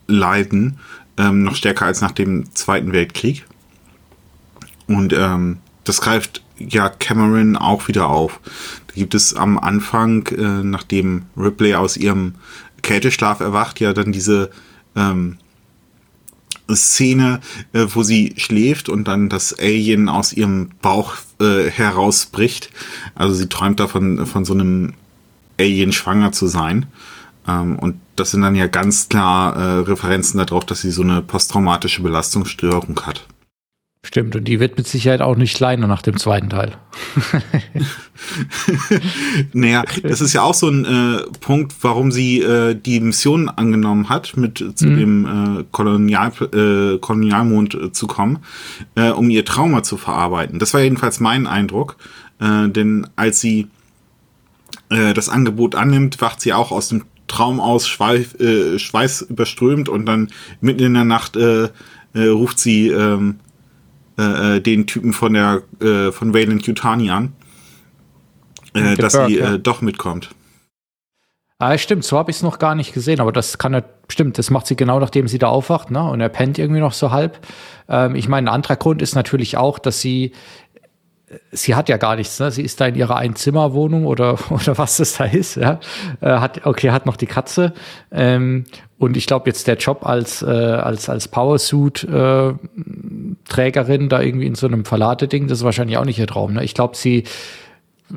[0.07, 0.79] leiden.
[1.17, 3.45] Ähm, noch stärker als nach dem Zweiten Weltkrieg.
[4.87, 8.39] Und ähm, das greift ja Cameron auch wieder auf
[8.97, 12.33] gibt es am Anfang, äh, nachdem Ripley aus ihrem
[12.81, 14.49] Kälteschlaf erwacht, ja dann diese
[14.95, 15.37] ähm,
[16.73, 17.39] Szene,
[17.73, 22.71] äh, wo sie schläft und dann das Alien aus ihrem Bauch äh, herausbricht.
[23.15, 24.93] Also sie träumt davon, von so einem
[25.59, 26.87] Alien schwanger zu sein.
[27.47, 31.21] Ähm, und das sind dann ja ganz klar äh, Referenzen darauf, dass sie so eine
[31.21, 33.27] posttraumatische Belastungsstörung hat.
[34.03, 36.73] Stimmt, und die wird mit Sicherheit auch nicht kleiner nach dem zweiten Teil.
[39.53, 44.07] naja, das ist ja auch so ein äh, Punkt, warum sie äh, die Mission angenommen
[44.07, 44.97] hat, mit zu mhm.
[44.97, 48.39] dem äh, Kolonial, äh, Kolonialmond äh, zu kommen,
[48.95, 50.59] äh, um ihr Trauma zu verarbeiten.
[50.59, 51.97] Das war jedenfalls mein Eindruck,
[52.39, 53.67] äh, denn als sie
[54.89, 59.89] äh, das Angebot annimmt, wacht sie auch aus dem Traum aus, Schweif, äh, Schweiß überströmt
[59.89, 60.29] und dann
[60.61, 61.69] mitten in der Nacht äh,
[62.13, 63.39] äh, ruft sie ähm,
[64.17, 67.33] äh, äh, den Typen von der äh, von Wayland Yutani an,
[68.73, 69.57] äh, dass Burke, sie äh, ja.
[69.57, 70.29] doch mitkommt.
[71.59, 74.37] Ah, stimmt, so habe ich es noch gar nicht gesehen, aber das kann er, stimmt,
[74.37, 76.03] das macht sie genau nachdem sie da aufwacht, ne?
[76.03, 77.39] Und er pennt irgendwie noch so halb.
[77.89, 80.33] Ähm, ich meine, ein anderer Grund ist natürlich auch, dass sie
[81.51, 82.51] sie hat ja gar nichts, ne?
[82.51, 85.79] Sie ist da in ihrer Einzimmerwohnung oder, oder was das da ist, ja.
[86.21, 87.73] Äh, hat, okay, hat noch die Katze.
[88.11, 88.65] Ähm,
[88.97, 94.55] und ich glaube jetzt der Job als, äh, als, als Powersuit-Trägerin äh, da irgendwie in
[94.55, 96.53] so einem Verladeding, das ist wahrscheinlich auch nicht ihr Traum.
[96.53, 96.63] Ne?
[96.63, 97.25] Ich glaube, sie,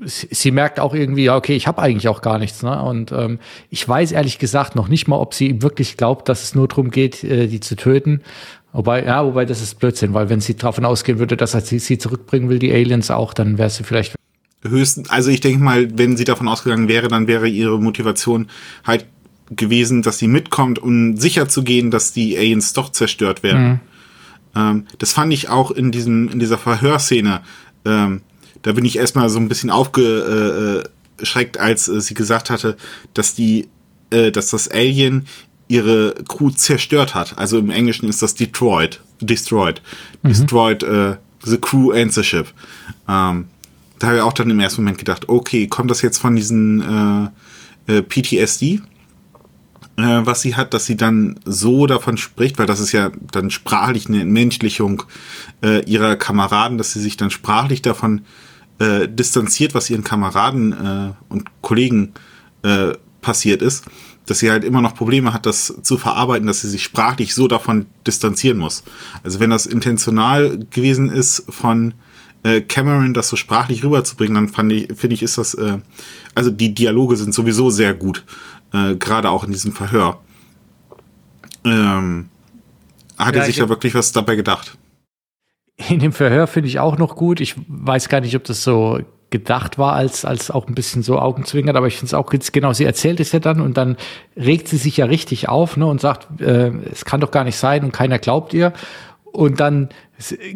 [0.04, 2.62] sie, sie merkt auch irgendwie, ja, okay, ich habe eigentlich auch gar nichts.
[2.62, 2.82] Ne?
[2.82, 3.38] Und ähm,
[3.68, 6.90] ich weiß ehrlich gesagt noch nicht mal, ob sie wirklich glaubt, dass es nur darum
[6.90, 8.22] geht, äh, die zu töten
[8.72, 11.78] Wobei, ja, wobei das ist Blödsinn, weil wenn sie davon ausgehen würde, dass er sie,
[11.78, 14.14] sie zurückbringen will, die Aliens auch, dann wäre sie vielleicht.
[14.62, 18.48] Höchstens, also ich denke mal, wenn sie davon ausgegangen wäre, dann wäre ihre Motivation
[18.84, 19.06] halt
[19.50, 23.68] gewesen, dass sie mitkommt, um sicher zu gehen, dass die Aliens doch zerstört werden.
[23.68, 23.80] Mhm.
[24.54, 27.40] Ähm, das fand ich auch in diesem, in dieser Verhörszene.
[27.84, 28.22] Ähm,
[28.62, 32.76] da bin ich erstmal so ein bisschen aufgeschreckt, als äh, sie gesagt hatte,
[33.14, 33.68] dass die,
[34.10, 35.26] äh, dass das Alien
[35.68, 37.38] ihre Crew zerstört hat.
[37.38, 39.80] Also im Englischen ist das Detroit, destroyed,
[40.22, 40.28] mhm.
[40.28, 41.14] destroyed uh,
[41.44, 42.48] the crew and the ship.
[43.08, 43.46] Ähm,
[43.98, 47.30] da habe ich auch dann im ersten Moment gedacht, okay, kommt das jetzt von diesen
[47.86, 48.80] äh, äh, PTSD,
[50.02, 53.50] äh, was sie hat, dass sie dann so davon spricht, weil das ist ja dann
[53.50, 55.02] sprachlich eine Entmenschlichung
[55.62, 58.22] äh, ihrer Kameraden, dass sie sich dann sprachlich davon
[58.78, 62.12] äh, distanziert, was ihren Kameraden äh, und Kollegen
[62.62, 63.84] äh, passiert ist
[64.30, 67.48] dass sie halt immer noch Probleme hat, das zu verarbeiten, dass sie sich sprachlich so
[67.48, 68.84] davon distanzieren muss.
[69.24, 71.94] Also wenn das intentional gewesen ist von
[72.42, 75.78] äh, Cameron, das so sprachlich rüberzubringen, dann fand ich, finde ich, ist das, äh,
[76.34, 78.24] also die Dialoge sind sowieso sehr gut,
[78.72, 80.20] äh, gerade auch in diesem Verhör.
[81.64, 82.28] Ähm,
[83.18, 84.78] hat ja, er sich da wirklich was dabei gedacht?
[85.88, 87.40] In dem Verhör finde ich auch noch gut.
[87.40, 89.00] Ich weiß gar nicht, ob das so
[89.30, 92.72] gedacht war als, als auch ein bisschen so Augenzwinkert, aber ich finde es auch genau,
[92.72, 93.96] sie erzählt es ja dann und dann
[94.36, 97.56] regt sie sich ja richtig auf ne, und sagt, äh, es kann doch gar nicht
[97.56, 98.72] sein und keiner glaubt ihr.
[99.32, 99.88] Und dann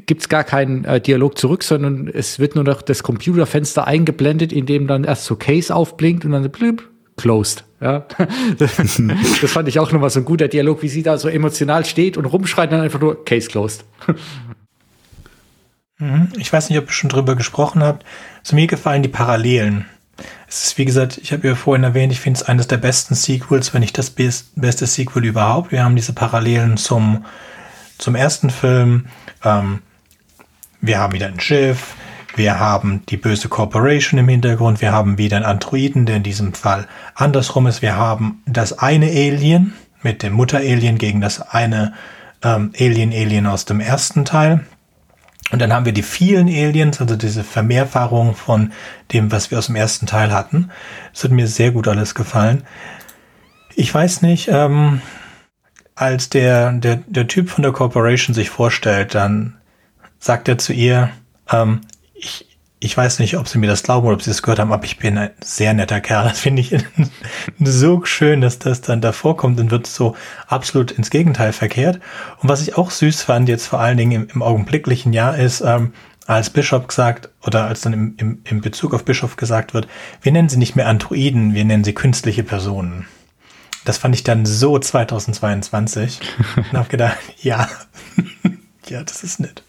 [0.06, 4.66] gibt's gar keinen äh, Dialog zurück, sondern es wird nur noch das Computerfenster eingeblendet, in
[4.66, 7.64] dem dann erst so Case aufblinkt und dann blüb, closed.
[7.80, 8.06] Ja,
[8.58, 8.76] das,
[9.40, 12.16] das fand ich auch nochmal so ein guter Dialog, wie sie da so emotional steht
[12.16, 13.84] und rumschreit dann einfach nur Case closed.
[15.98, 16.28] Mhm.
[16.36, 18.04] Ich weiß nicht, ob ihr schon drüber gesprochen habt.
[18.42, 19.86] Zu mir gefallen die Parallelen.
[20.48, 23.14] Es ist, wie gesagt, ich habe ja vorhin erwähnt, ich finde es eines der besten
[23.14, 25.72] Sequels, wenn nicht das beste Sequel überhaupt.
[25.72, 27.24] Wir haben diese Parallelen zum,
[27.98, 29.06] zum ersten Film.
[29.44, 29.80] Ähm,
[30.80, 31.94] wir haben wieder ein Schiff.
[32.36, 34.80] Wir haben die böse Corporation im Hintergrund.
[34.80, 37.80] Wir haben wieder einen Androiden, der in diesem Fall andersrum ist.
[37.80, 41.94] Wir haben das eine Alien mit dem Mutter-Alien gegen das eine
[42.42, 44.64] ähm, Alien-Alien aus dem ersten Teil.
[45.50, 48.72] Und dann haben wir die vielen Aliens, also diese Vermehrfahrung von
[49.12, 50.70] dem, was wir aus dem ersten Teil hatten.
[51.12, 52.64] Das hat mir sehr gut alles gefallen.
[53.76, 55.02] Ich weiß nicht, ähm,
[55.94, 59.56] als der, der, der Typ von der Corporation sich vorstellt, dann
[60.18, 61.10] sagt er zu ihr,
[61.50, 61.82] ähm,
[62.14, 62.46] ich,
[62.80, 64.84] ich weiß nicht, ob sie mir das glauben oder ob sie es gehört haben, aber
[64.84, 66.28] ich bin ein sehr netter Kerl.
[66.28, 66.76] Das finde ich
[67.60, 70.16] so schön, dass das dann davor kommt und wird so
[70.48, 72.00] absolut ins Gegenteil verkehrt.
[72.40, 75.60] Und was ich auch süß fand, jetzt vor allen Dingen im, im augenblicklichen Jahr, ist,
[75.60, 75.92] ähm,
[76.26, 79.88] als Bischof gesagt, oder als dann im, im, im Bezug auf Bischof gesagt wird,
[80.22, 83.06] wir nennen sie nicht mehr Androiden, wir nennen sie künstliche Personen.
[83.84, 86.20] Das fand ich dann so 2022
[86.56, 87.68] und habe gedacht, ja,
[88.88, 89.62] ja, das ist nett.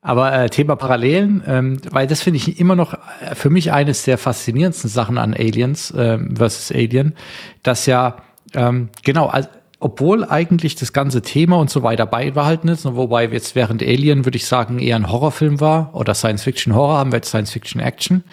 [0.00, 4.02] Aber äh, Thema Parallelen, ähm, weil das finde ich immer noch äh, für mich eines
[4.02, 7.14] der faszinierendsten Sachen an Aliens ähm, versus Alien,
[7.62, 8.16] dass ja
[8.52, 9.48] ähm, genau, also,
[9.84, 14.36] obwohl eigentlich das ganze Thema und so weiter beibehalten ist, wobei jetzt während Alien würde
[14.36, 18.24] ich sagen eher ein Horrorfilm war oder Science-Fiction-Horror, haben wir jetzt Science-Fiction-Action,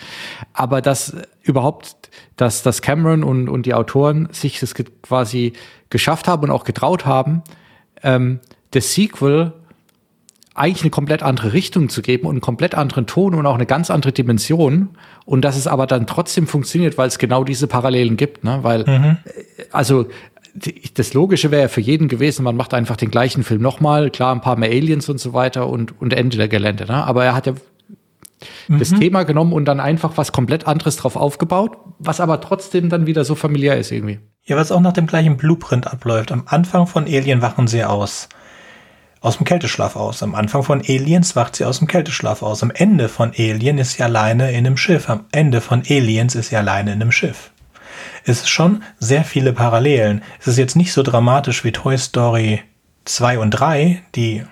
[0.54, 5.52] aber dass überhaupt, dass, dass Cameron und, und die Autoren sich das quasi
[5.90, 7.44] geschafft haben und auch getraut haben,
[8.02, 8.40] ähm,
[8.72, 9.52] das Sequel
[10.54, 13.66] eigentlich eine komplett andere Richtung zu geben und einen komplett anderen Ton und auch eine
[13.66, 14.90] ganz andere Dimension
[15.26, 18.60] und dass es aber dann trotzdem funktioniert, weil es genau diese Parallelen gibt, ne?
[18.62, 19.18] Weil mhm.
[19.26, 20.08] Äh, also
[20.96, 24.42] das Logische wäre für jeden gewesen, man macht einfach den gleichen Film nochmal, klar, ein
[24.42, 26.86] paar mehr Aliens und so weiter und, und Ende der Gelände.
[26.86, 27.04] Ne?
[27.06, 27.54] Aber er hat ja
[28.68, 28.80] mhm.
[28.80, 33.06] das Thema genommen und dann einfach was komplett anderes drauf aufgebaut, was aber trotzdem dann
[33.06, 34.20] wieder so familiär ist irgendwie.
[34.44, 36.32] Ja, was auch nach dem gleichen Blueprint abläuft.
[36.32, 38.30] Am Anfang von Alien wachen sie aus
[39.22, 40.24] aus dem Kälteschlaf aus.
[40.24, 42.64] Am Anfang von Aliens wacht sie aus dem Kälteschlaf aus.
[42.64, 45.10] Am Ende von Alien ist sie alleine in einem Schiff.
[45.10, 47.52] Am Ende von Aliens ist sie alleine in einem Schiff.
[48.26, 50.22] Es ist schon sehr viele Parallelen.
[50.40, 52.62] Es ist jetzt nicht so dramatisch wie Toy Story
[53.06, 54.44] 2 und 3, die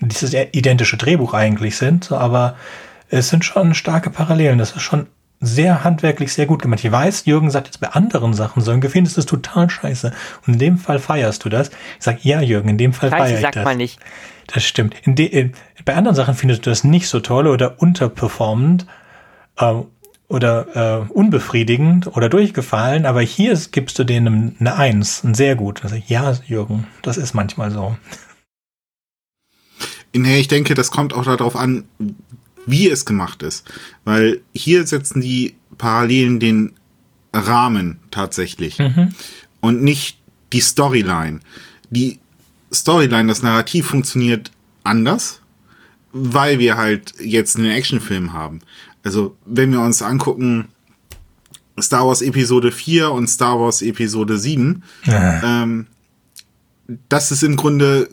[0.00, 2.56] dieses identische Drehbuch eigentlich sind, aber
[3.08, 4.58] es sind schon starke Parallelen.
[4.58, 5.06] Das ist schon
[5.40, 6.84] sehr handwerklich sehr gut gemacht.
[6.84, 10.12] Ich weiß, Jürgen sagt jetzt bei anderen Sachen so, ungefähr ist das total scheiße.
[10.46, 11.68] Und in dem Fall feierst du das.
[11.70, 13.54] Ich sag, ja, Jürgen, in dem Fall feiere ich das.
[13.54, 13.98] sag mal nicht.
[14.52, 14.94] Das stimmt.
[15.04, 15.52] In de, in,
[15.84, 18.86] bei anderen Sachen findest du das nicht so toll oder unterperformend
[19.58, 19.74] äh,
[20.30, 25.82] oder äh, unbefriedigend oder durchgefallen, aber hier gibst du denen eine Eins, ein sehr gut.
[25.82, 27.96] Also, ja, Jürgen, das ist manchmal so.
[30.14, 31.84] Nee, ich denke, das kommt auch darauf an,
[32.64, 33.68] wie es gemacht ist.
[34.04, 36.74] Weil hier setzen die Parallelen den
[37.32, 39.14] Rahmen tatsächlich mhm.
[39.60, 40.18] und nicht
[40.52, 41.40] die Storyline.
[41.90, 42.20] Die
[42.72, 44.52] Storyline, das Narrativ funktioniert
[44.84, 45.40] anders,
[46.12, 48.60] weil wir halt jetzt einen Actionfilm haben.
[49.02, 50.68] Also, wenn wir uns angucken,
[51.80, 55.62] Star Wars Episode 4 und Star Wars Episode 7, ja.
[55.62, 55.86] ähm,
[57.08, 58.08] das ist im Grunde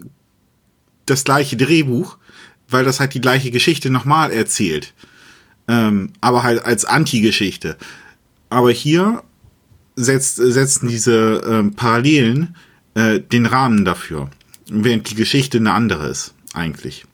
[1.05, 2.17] das gleiche Drehbuch,
[2.69, 4.93] weil das halt die gleiche Geschichte nochmal erzählt.
[5.67, 7.77] Ähm, aber halt als Anti-Geschichte.
[8.49, 9.23] Aber hier
[9.95, 12.55] setzt, setzen diese ähm, Parallelen
[12.93, 14.29] äh, den Rahmen dafür,
[14.69, 17.05] während die Geschichte eine andere ist, eigentlich.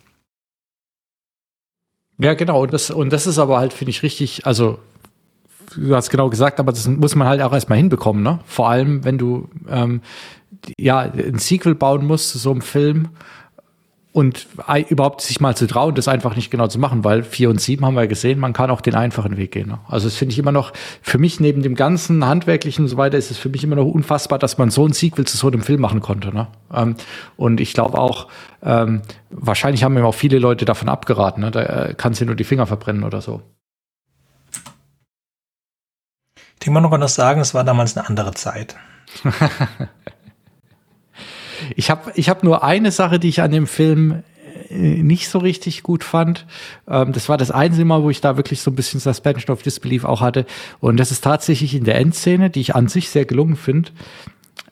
[2.17, 2.61] Ja, genau.
[2.63, 4.79] Und das, und das ist aber halt, finde ich, richtig, also
[5.75, 8.39] du hast genau gesagt, aber das muss man halt auch erstmal hinbekommen, ne?
[8.45, 10.01] Vor allem, wenn du ähm,
[10.77, 13.09] ja ein Sequel bauen musst zu so einem Film
[14.13, 14.47] und
[14.89, 17.83] überhaupt sich mal zu trauen, das einfach nicht genau zu machen, weil vier und sieben
[17.83, 19.67] haben wir gesehen, man kann auch den einfachen Weg gehen.
[19.67, 19.79] Ne?
[19.87, 20.71] Also das finde ich immer noch,
[21.01, 23.87] für mich neben dem ganzen Handwerklichen und so weiter, ist es für mich immer noch
[23.87, 26.31] unfassbar, dass man so ein Sequel zu so einem Film machen konnte.
[26.31, 26.47] Ne?
[26.71, 26.95] Ähm,
[27.37, 28.27] und ich glaube auch,
[28.61, 31.49] ähm, wahrscheinlich haben mir auch viele Leute davon abgeraten, ne?
[31.49, 33.41] da äh, kannst du nur die Finger verbrennen oder so.
[36.35, 38.75] Ich denke mal noch an das sagen, es war damals eine andere Zeit.
[41.75, 44.23] Ich habe ich hab nur eine Sache, die ich an dem Film
[44.69, 46.45] äh, nicht so richtig gut fand.
[46.87, 49.63] Ähm, das war das einzige Mal, wo ich da wirklich so ein bisschen Suspension of
[49.63, 50.45] Disbelief auch hatte.
[50.79, 53.91] Und das ist tatsächlich in der Endszene, die ich an sich sehr gelungen finde.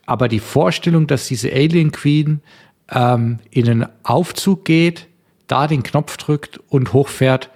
[0.05, 2.41] Aber die Vorstellung, dass diese Alien Queen
[2.89, 5.07] ähm, in einen Aufzug geht,
[5.47, 7.49] da den Knopf drückt und hochfährt,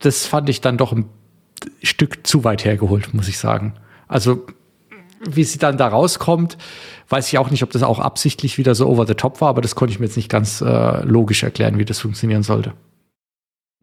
[0.00, 1.06] das fand ich dann doch ein
[1.82, 3.74] Stück zu weit hergeholt, muss ich sagen.
[4.08, 4.46] Also,
[5.20, 6.58] wie sie dann da rauskommt,
[7.08, 9.62] Weiß ich auch nicht, ob das auch absichtlich wieder so over the top war, aber
[9.62, 12.72] das konnte ich mir jetzt nicht ganz äh, logisch erklären, wie das funktionieren sollte.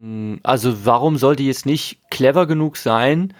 [0.00, 3.32] Hm, also warum sollte jetzt nicht clever genug sein,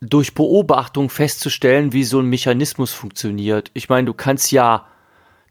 [0.00, 3.70] durch Beobachtung festzustellen, wie so ein Mechanismus funktioniert?
[3.74, 4.86] Ich meine, du kannst ja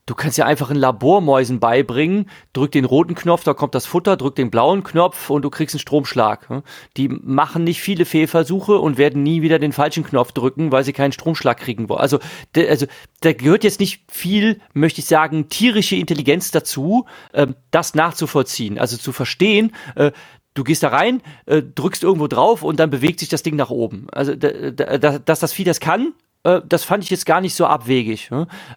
[0.10, 4.18] Du kannst ja einfach in Labormäusen beibringen, drück den roten Knopf, da kommt das Futter,
[4.18, 6.64] drück den blauen Knopf und du kriegst einen Stromschlag.
[6.98, 10.94] Die machen nicht viele Fehlversuche und werden nie wieder den falschen Knopf drücken, weil sie
[10.94, 12.02] keinen Stromschlag kriegen wollen.
[12.02, 12.18] Also,
[12.56, 12.88] also
[13.22, 18.80] da gehört jetzt nicht viel, möchte ich sagen, tierische Intelligenz dazu, ähm, das nachzuvollziehen.
[18.80, 20.12] Also zu verstehen, äh,
[20.56, 23.70] du gehst da rein, äh, drückst irgendwo drauf und dann bewegt sich das Ding nach
[23.70, 24.08] oben.
[24.12, 26.14] Also, dass das Vieh das kann,
[26.46, 28.32] äh, das fand ich jetzt gar nicht so abwegig.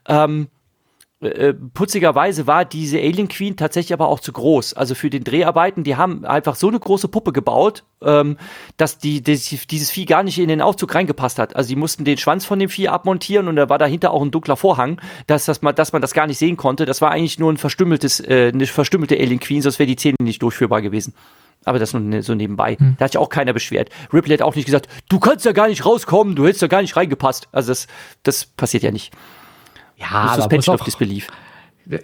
[0.07, 0.49] Ähm,
[1.23, 4.75] äh, putzigerweise war diese Alien Queen tatsächlich aber auch zu groß.
[4.75, 8.37] Also für den Dreharbeiten, die haben einfach so eine große Puppe gebaut, ähm,
[8.77, 9.39] dass die, die,
[9.71, 11.55] dieses Vieh gar nicht in den Aufzug reingepasst hat.
[11.55, 14.33] Also die mussten den Schwanz von dem Vieh abmontieren und da war dahinter auch ein
[14.33, 16.87] dunkler Vorhang, dass, dass, man, dass man das gar nicht sehen konnte.
[16.87, 20.17] Das war eigentlich nur ein verstümmeltes, äh, eine verstümmelte Alien Queen, sonst wäre die Szene
[20.21, 21.15] nicht durchführbar gewesen.
[21.65, 22.75] Aber das nur ne, so nebenbei.
[22.75, 22.97] Hm.
[22.99, 23.91] Da hat sich auch keiner beschwert.
[24.13, 26.83] Ripley hat auch nicht gesagt, du kannst ja gar nicht rauskommen, du hättest ja gar
[26.83, 27.49] nicht reingepasst.
[27.53, 27.87] Also das,
[28.25, 29.13] das passiert ja nicht.
[30.03, 31.29] Ja, Suspension of Disbelief.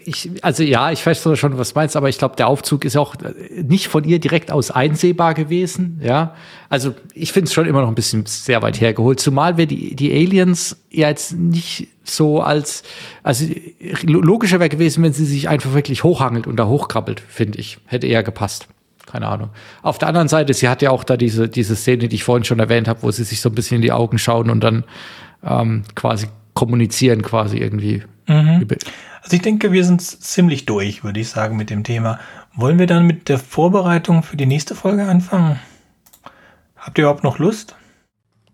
[0.04, 2.96] Ich, also ja, ich weiß schon, was du meinst, aber ich glaube, der Aufzug ist
[2.96, 3.14] auch
[3.54, 6.00] nicht von ihr direkt aus einsehbar gewesen.
[6.02, 6.34] Ja,
[6.68, 9.20] also ich finde es schon immer noch ein bisschen sehr weit hergeholt.
[9.20, 12.82] Zumal wir die, die Aliens ja jetzt nicht so als,
[13.22, 13.46] also
[14.02, 17.78] logischer wäre gewesen, wenn sie sich einfach wirklich hochhangelt und da hochkrabbelt, finde ich.
[17.86, 18.66] Hätte eher gepasst.
[19.06, 19.50] Keine Ahnung.
[19.82, 22.44] Auf der anderen Seite, sie hat ja auch da diese, diese Szene, die ich vorhin
[22.44, 24.84] schon erwähnt habe, wo sie sich so ein bisschen in die Augen schauen und dann
[25.44, 26.26] ähm, quasi
[26.58, 28.02] kommunizieren quasi irgendwie.
[28.26, 28.66] Mhm.
[29.22, 32.18] Also ich denke, wir sind ziemlich durch, würde ich sagen, mit dem Thema.
[32.52, 35.60] Wollen wir dann mit der Vorbereitung für die nächste Folge anfangen?
[36.76, 37.76] Habt ihr überhaupt noch Lust?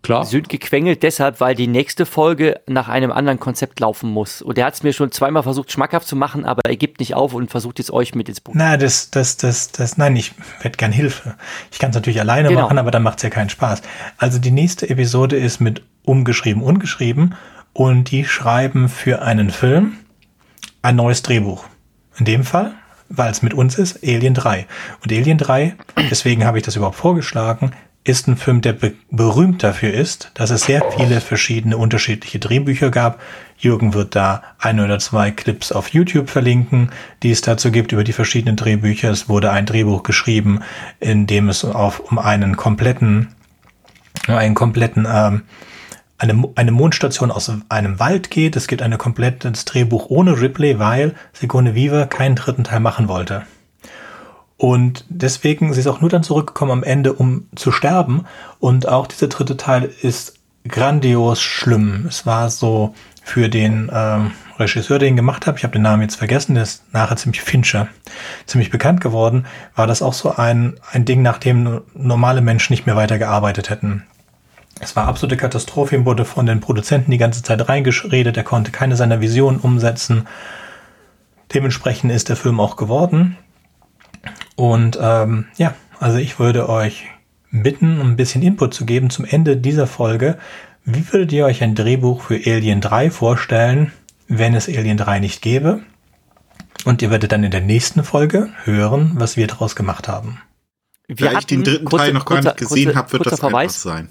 [0.03, 0.23] Klar.
[0.23, 4.43] Süd gequengelt deshalb, weil die nächste Folge nach einem anderen Konzept laufen muss.
[4.43, 7.15] Und er hat es mir schon zweimal versucht, schmackhaft zu machen, aber er gibt nicht
[7.15, 8.53] auf und versucht jetzt euch mit ins Buch.
[8.55, 11.33] Na, das, das, das, das, nein, ich hätte gern Hilfe.
[11.71, 12.61] Ich kann es natürlich alleine genau.
[12.61, 13.81] machen, aber dann macht es ja keinen Spaß.
[14.19, 17.33] Also die nächste Episode ist mit umgeschrieben, ungeschrieben
[17.75, 19.97] und die schreiben für einen Film
[20.81, 21.65] ein neues Drehbuch.
[22.17, 22.73] In dem Fall,
[23.09, 24.65] weil es mit uns ist, Alien 3.
[25.03, 25.75] Und Alien 3,
[26.09, 27.71] deswegen habe ich das überhaupt vorgeschlagen,
[28.05, 32.91] ist ein Film, der be berühmt dafür ist, dass es sehr viele verschiedene unterschiedliche Drehbücher
[32.91, 33.19] gab.
[33.57, 36.91] Jürgen wird da ein oder zwei Clips auf YouTube verlinken,
[37.23, 39.09] die es dazu gibt über die verschiedenen Drehbücher.
[39.09, 40.61] Es wurde ein Drehbuch geschrieben,
[41.01, 43.35] in dem es auf, um einen kompletten,
[44.27, 45.41] einen kompletten ähm,
[46.17, 48.55] eine, eine Mondstation aus einem Wald geht.
[48.55, 53.43] Es gibt ein komplettes Drehbuch ohne Ripley, weil Sigourney Weaver keinen dritten Teil machen wollte.
[54.57, 58.25] Und deswegen, sie ist auch nur dann zurückgekommen am Ende, um zu sterben.
[58.59, 62.05] Und auch dieser dritte Teil ist grandios schlimm.
[62.07, 66.03] Es war so für den ähm, Regisseur, den ich gemacht habe, ich habe den Namen
[66.03, 67.87] jetzt vergessen, der ist nachher ziemlich Fincher,
[68.45, 72.85] ziemlich bekannt geworden, war das auch so ein, ein Ding, nach dem normale Menschen nicht
[72.85, 74.03] mehr weitergearbeitet hätten.
[74.79, 78.71] Es war absolute Katastrophe, ihm wurde von den Produzenten die ganze Zeit reingeredet, er konnte
[78.71, 80.27] keine seiner Visionen umsetzen.
[81.53, 83.37] Dementsprechend ist der Film auch geworden.
[84.55, 87.05] Und ähm, ja, also ich würde euch
[87.51, 90.37] bitten, ein bisschen Input zu geben zum Ende dieser Folge.
[90.83, 93.91] Wie würdet ihr euch ein Drehbuch für Alien 3 vorstellen,
[94.27, 95.81] wenn es Alien 3 nicht gäbe?
[96.83, 100.41] Und ihr werdet dann in der nächsten Folge hören, was wir daraus gemacht haben.
[101.07, 103.85] Wir da ich den dritten kurze, Teil noch gar nicht gesehen habe, wird das Verweis.
[103.85, 104.09] einfach sein.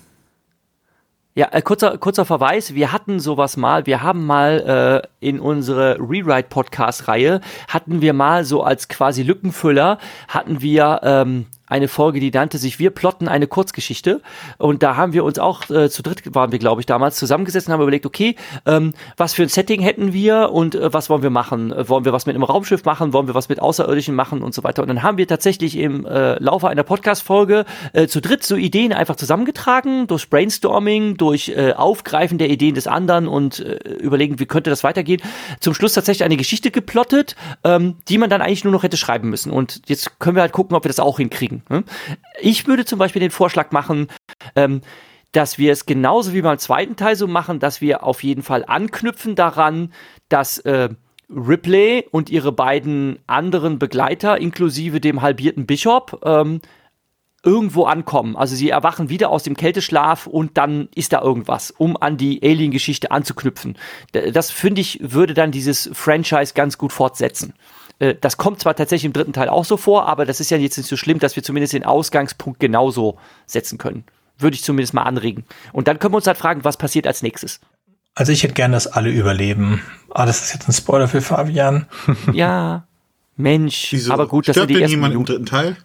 [1.36, 2.74] Ja, äh, kurzer, kurzer Verweis.
[2.74, 3.86] Wir hatten sowas mal.
[3.86, 9.98] Wir haben mal äh, in unsere Rewrite-Podcast-Reihe, hatten wir mal so als quasi Lückenfüller,
[10.28, 14.22] hatten wir ähm, eine Folge, die nannte sich Wir plotten eine Kurzgeschichte.
[14.58, 17.70] Und da haben wir uns auch äh, zu dritt, waren wir, glaube ich, damals zusammengesessen
[17.70, 21.24] und haben überlegt, okay, ähm, was für ein Setting hätten wir und äh, was wollen
[21.24, 21.72] wir machen?
[21.72, 23.12] Äh, wollen wir was mit einem Raumschiff machen?
[23.12, 24.82] Wollen wir was mit Außerirdischen machen und so weiter?
[24.82, 28.92] Und dann haben wir tatsächlich im äh, Laufe einer Podcast-Folge äh, zu dritt so Ideen
[28.92, 34.46] einfach zusammengetragen, durch Brainstorming, durch äh, Aufgreifen der Ideen des anderen und äh, überlegen, wie
[34.46, 35.20] könnte das weitergehen.
[35.58, 37.34] Zum Schluss tatsächlich eine Geschichte geplottet,
[37.64, 39.50] ähm, die man dann eigentlich nur noch hätte schreiben müssen.
[39.50, 41.63] Und jetzt können wir halt gucken, ob wir das auch hinkriegen.
[41.68, 41.84] Hm?
[42.40, 44.08] Ich würde zum Beispiel den Vorschlag machen,
[44.56, 44.80] ähm,
[45.32, 48.64] dass wir es genauso wie beim zweiten Teil so machen, dass wir auf jeden Fall
[48.64, 49.92] anknüpfen daran,
[50.28, 50.90] dass äh,
[51.28, 56.60] Ripley und ihre beiden anderen Begleiter, inklusive dem halbierten Bishop, ähm,
[57.42, 58.36] irgendwo ankommen.
[58.36, 62.40] Also sie erwachen wieder aus dem Kälteschlaf und dann ist da irgendwas, um an die
[62.42, 63.76] Alien-Geschichte anzuknüpfen.
[64.12, 67.54] Das finde ich, würde dann dieses Franchise ganz gut fortsetzen.
[68.04, 70.58] Äh, das kommt zwar tatsächlich im dritten Teil auch so vor, aber das ist ja
[70.58, 74.04] jetzt nicht so schlimm, dass wir zumindest den Ausgangspunkt genauso setzen können.
[74.38, 75.44] Würde ich zumindest mal anregen.
[75.72, 77.60] Und dann können wir uns halt fragen, was passiert als nächstes.
[78.14, 79.82] Also ich hätte gern, dass alle überleben.
[80.10, 81.86] Ah, das ist jetzt ein Spoiler für Fabian.
[82.32, 82.86] ja,
[83.36, 83.88] Mensch.
[83.90, 84.12] Wieso?
[84.12, 85.76] Aber gut, das Stirbt sind die denn jemand im dritten Teil?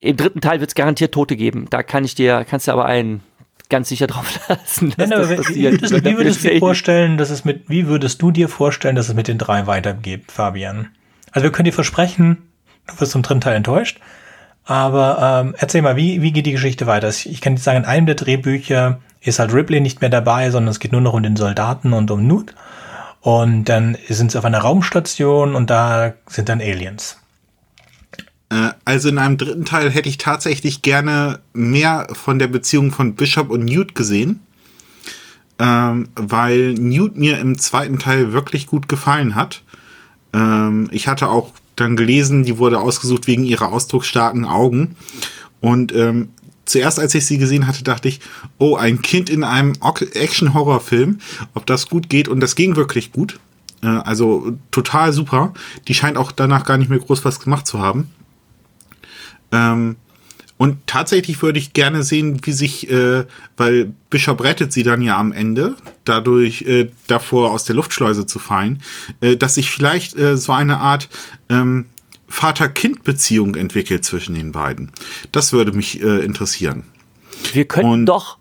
[0.00, 1.66] Im dritten Teil wird es garantiert Tote geben.
[1.70, 3.22] Da kann ich dir, kannst du aber einen
[3.72, 5.48] ganz sicher drauf lassen, dass ja, das.
[5.48, 9.08] Wie würdest, wie würdest du vorstellen, dass es mit, wie würdest du dir vorstellen, dass
[9.08, 10.90] es mit den drei weitergeht, Fabian?
[11.32, 12.38] Also wir können dir versprechen,
[12.86, 13.98] du wirst zum dritten Teil enttäuscht,
[14.64, 17.08] aber ähm, erzähl mal, wie, wie geht die Geschichte weiter?
[17.08, 20.70] Ich kann jetzt sagen, in einem der Drehbücher ist halt Ripley nicht mehr dabei, sondern
[20.70, 22.54] es geht nur noch um den Soldaten und um Newt.
[23.20, 27.21] Und dann sind sie auf einer Raumstation und da sind dann Aliens.
[28.52, 33.14] Äh, also in einem dritten Teil hätte ich tatsächlich gerne mehr von der Beziehung von
[33.14, 34.40] Bishop und Newt gesehen,
[35.58, 39.62] ähm, weil Newt mir im zweiten Teil wirklich gut gefallen hat.
[40.34, 44.96] Ähm, ich hatte auch dann gelesen, die wurde ausgesucht wegen ihrer ausdrucksstarken Augen.
[45.60, 46.28] Und ähm,
[46.66, 48.20] zuerst, als ich sie gesehen hatte, dachte ich,
[48.58, 51.20] oh, ein Kind in einem Action-Horror-Film,
[51.54, 52.28] ob das gut geht.
[52.28, 53.40] Und das ging wirklich gut.
[53.82, 55.54] Äh, also total super.
[55.88, 58.10] Die scheint auch danach gar nicht mehr groß was gemacht zu haben.
[59.52, 59.96] Ähm,
[60.62, 63.24] und tatsächlich würde ich gerne sehen, wie sich, äh,
[63.56, 68.38] weil Bishop rettet sie dann ja am Ende, dadurch äh, davor aus der Luftschleuse zu
[68.38, 68.80] fallen,
[69.20, 71.08] äh, dass sich vielleicht äh, so eine Art
[71.48, 71.86] ähm,
[72.28, 74.92] Vater-Kind-Beziehung entwickelt zwischen den beiden.
[75.32, 76.84] Das würde mich äh, interessieren.
[77.52, 78.38] Wir könnten Und doch,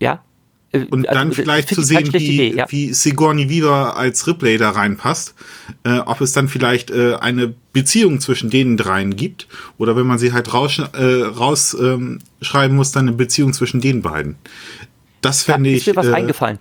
[0.00, 0.24] ja.
[0.72, 2.66] Äh, und also, dann vielleicht zu sehen, wie, Idee, ja.
[2.68, 5.34] wie Sigourney Weaver als Ripley da reinpasst.
[5.84, 9.46] Äh, ob es dann vielleicht äh, eine Beziehung zwischen den dreien gibt.
[9.78, 12.20] Oder wenn man sie halt rausschreiben äh, raus, ähm,
[12.70, 14.36] muss, dann eine Beziehung zwischen den beiden.
[15.20, 15.86] Das fände ja, ich.
[15.86, 16.58] Ist mir was äh, eingefallen.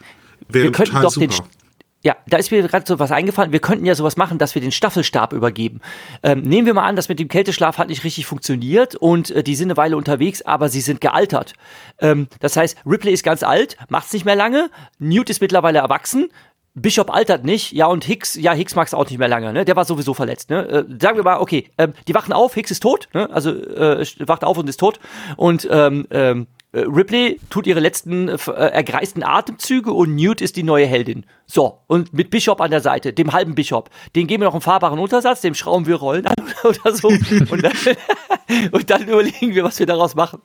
[0.49, 1.27] Wir könnten doch super.
[1.27, 1.58] den
[2.01, 3.51] ja, da ist mir gerade so was eingefallen.
[3.51, 5.81] Wir könnten ja sowas machen, dass wir den Staffelstab übergeben.
[6.23, 9.43] Ähm, nehmen wir mal an, dass mit dem Kälteschlaf hat nicht richtig funktioniert und äh,
[9.43, 11.53] die sind eine Weile unterwegs, aber sie sind gealtert.
[11.99, 14.69] Ähm, das heißt, Ripley ist ganz alt, macht's nicht mehr lange.
[14.97, 16.29] Newt ist mittlerweile erwachsen.
[16.75, 19.65] Bishop altert nicht, ja, und Hicks, ja, Hicks mag's auch nicht mehr lange, ne?
[19.65, 20.65] Der war sowieso verletzt, ne?
[20.67, 23.29] Äh, sagen wir mal, okay, ähm, die wachen auf, Hicks ist tot, ne?
[23.31, 24.99] Also äh, wacht auf und ist tot.
[25.35, 30.63] Und ähm, ähm, äh, Ripley tut ihre letzten äh, ergreisten Atemzüge und Newt ist die
[30.63, 31.25] neue Heldin.
[31.47, 33.89] So, und mit Bishop an der Seite, dem halben Bishop.
[34.15, 37.07] Den geben wir noch einen fahrbaren Untersatz, dem schrauben wir Rollen an oder so.
[37.07, 37.73] und, dann,
[38.71, 40.41] und dann überlegen wir, was wir daraus machen.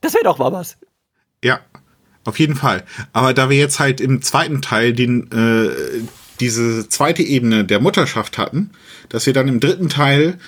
[0.00, 0.78] Das wäre doch mal was.
[1.44, 1.60] Ja,
[2.24, 2.84] auf jeden Fall.
[3.12, 5.70] Aber da wir jetzt halt im zweiten Teil den, äh,
[6.40, 8.70] diese zweite Ebene der Mutterschaft hatten,
[9.08, 10.38] dass wir dann im dritten Teil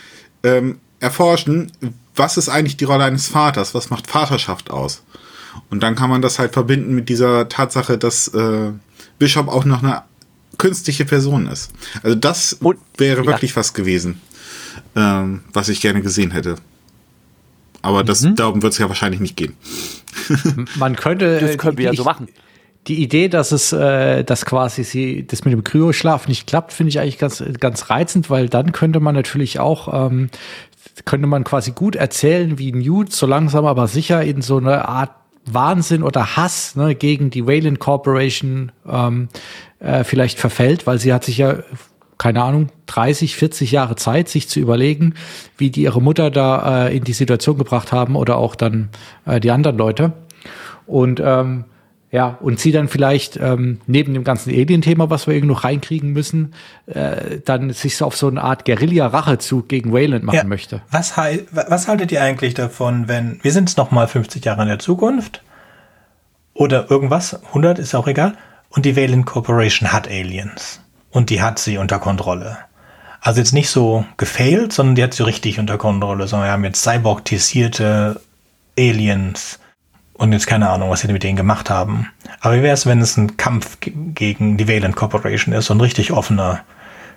[0.42, 1.70] ähm, erforschen,
[2.14, 3.74] was ist eigentlich die Rolle eines Vaters?
[3.74, 5.02] Was macht Vaterschaft aus?
[5.70, 8.72] Und dann kann man das halt verbinden mit dieser Tatsache, dass äh,
[9.18, 10.02] Bishop auch noch eine
[10.58, 11.72] künstliche Person ist.
[12.02, 13.56] Also das Und, wäre wirklich ja.
[13.56, 14.20] was gewesen.
[14.96, 16.56] ähm, was ich gerne gesehen hätte.
[17.82, 18.34] Aber das, mhm.
[18.36, 19.56] darum wird es ja wahrscheinlich nicht gehen.
[20.76, 21.38] Man könnte.
[21.38, 22.28] Das können wir ja so machen.
[22.86, 26.90] Die Idee, dass es, äh, dass quasi sie, das mit dem Kryoschlaf nicht klappt, finde
[26.90, 30.28] ich eigentlich ganz, ganz reizend, weil dann könnte man natürlich auch, ähm,
[31.04, 35.10] könnte man quasi gut erzählen, wie Newt so langsam aber sicher in so eine Art
[35.46, 39.28] Wahnsinn oder Hass ne, gegen die Wayland Corporation ähm,
[39.78, 41.56] äh, vielleicht verfällt, weil sie hat sich ja
[42.18, 45.14] keine Ahnung, 30, 40 Jahre Zeit, sich zu überlegen,
[45.58, 48.90] wie die ihre Mutter da äh, in die Situation gebracht haben oder auch dann
[49.26, 50.12] äh, die anderen Leute.
[50.86, 51.64] Und ähm,
[52.14, 56.12] ja, und sie dann vielleicht ähm, neben dem ganzen Alien-Thema, was wir irgendwie noch reinkriegen
[56.12, 56.54] müssen,
[56.86, 60.80] äh, dann sich so auf so eine Art Guerilla-Rachezug gegen Wayland machen ja, möchte.
[60.92, 64.78] Was, was haltet ihr eigentlich davon, wenn wir sind noch mal 50 Jahre in der
[64.78, 65.42] Zukunft
[66.52, 68.34] oder irgendwas, 100 ist auch egal,
[68.68, 72.58] und die Wayland Corporation hat Aliens und die hat sie unter Kontrolle.
[73.22, 76.64] Also jetzt nicht so gefailt, sondern die hat sie richtig unter Kontrolle, sondern wir haben
[76.64, 78.20] jetzt Cyborg-tisierte
[78.78, 79.58] Aliens
[80.14, 82.08] und jetzt keine Ahnung, was sie mit denen gemacht haben.
[82.40, 85.80] Aber wie wäre es, wenn es ein Kampf gegen die Wayland Corporation ist, so ein
[85.80, 86.64] richtig offener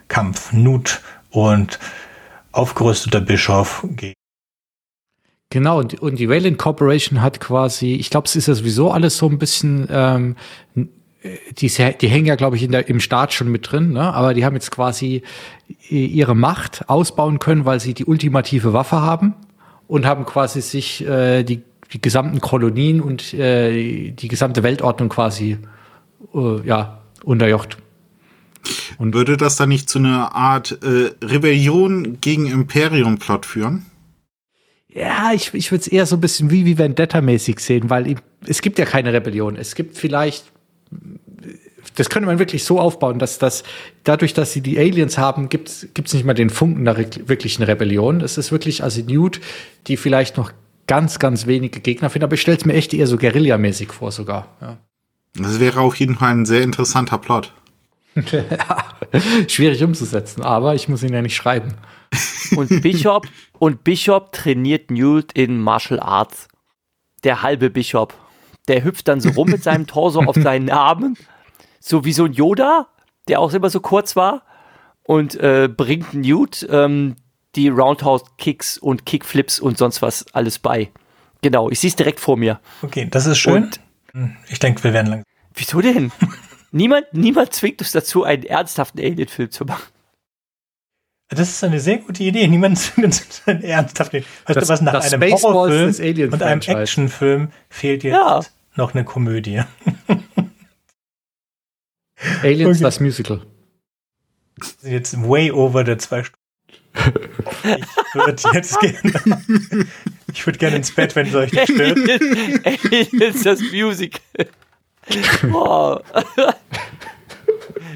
[0.08, 1.80] Kampf, Nut und
[2.52, 4.14] aufgerüsteter Bischof gegen
[5.50, 9.18] Genau, und, und die Wayland Corporation hat quasi, ich glaube, es ist ja sowieso alles
[9.18, 10.36] so ein bisschen ähm,
[11.58, 14.14] die, die hängen ja, glaube ich, der, im Staat schon mit drin, ne?
[14.14, 15.24] aber die haben jetzt quasi
[15.90, 19.34] ihre Macht ausbauen können, weil sie die ultimative Waffe haben
[19.88, 21.64] und haben quasi sich äh, die,
[21.94, 25.58] die gesamten Kolonien und äh, die gesamte Weltordnung quasi
[26.34, 27.78] äh, ja, unterjocht.
[28.98, 33.86] Und Würde das dann nicht zu einer Art äh, Rebellion gegen Imperium-Plot führen?
[34.90, 38.16] Ja, ich, ich würde es eher so ein bisschen wie, wie Vendetta-mäßig sehen, weil
[38.46, 39.56] es gibt ja keine Rebellion.
[39.56, 40.52] Es gibt vielleicht
[41.96, 43.64] das könnte man wirklich so aufbauen, dass das
[44.04, 46.98] dadurch, dass sie die Aliens haben, gibt es nicht mal den Funken der
[47.28, 48.22] wirklichen Rebellion.
[48.22, 49.42] Es ist wirklich also Newt,
[49.88, 50.52] die vielleicht noch
[50.88, 54.12] ganz, ganz wenige Gegner finden, aber ich stelle es mir echt eher so Guerilla-mäßig vor
[54.12, 54.48] sogar.
[54.62, 54.78] Ja.
[55.36, 57.54] Das wäre auf jeden Fall ein sehr interessanter Plot.
[59.48, 61.76] Schwierig umzusetzen, aber ich muss ihn ja nicht schreiben.
[62.56, 63.28] Und Bishop
[63.60, 66.48] und Bishop trainiert Newt in Martial Arts.
[67.24, 68.16] Der halbe Bishop.
[68.68, 71.18] Der hüpft dann so rum mit seinem Torso auf seinen Armen
[71.80, 72.88] so wie so ein Yoda,
[73.28, 74.44] der auch immer so kurz war
[75.04, 77.16] und äh, bringt Newt ähm,
[77.56, 80.92] die Roundhouse-Kicks und Kickflips und sonst was alles bei.
[81.42, 82.60] Genau, ich sehe es direkt vor mir.
[82.82, 83.66] Okay, das ist schön.
[83.66, 83.80] Und
[84.14, 85.24] hm, ich denke, wir werden lang.
[85.54, 86.12] Wieso denn?
[86.72, 89.84] niemand, niemand zwingt uns dazu, einen ernsthaften Alien-Film zu machen.
[91.30, 92.48] Das ist eine sehr gute Idee.
[92.48, 94.24] Niemand zwingt uns einen ernsthaften.
[94.46, 98.42] Weißt das, du was, nach einem Spaceballs Horrorfilm und einem Actionfilm fehlt jetzt ja.
[98.76, 99.62] noch eine Komödie.
[102.42, 102.84] Aliens, okay.
[102.84, 103.42] das Musical.
[104.82, 106.44] Jetzt way over der zwei Stunden.
[107.68, 109.88] Ich würde jetzt gerne.
[110.34, 111.98] Ich würde gerne ins Bett, wenn es euch nicht stört.
[112.84, 114.22] Aliens, das Musical.
[115.52, 115.98] Oh.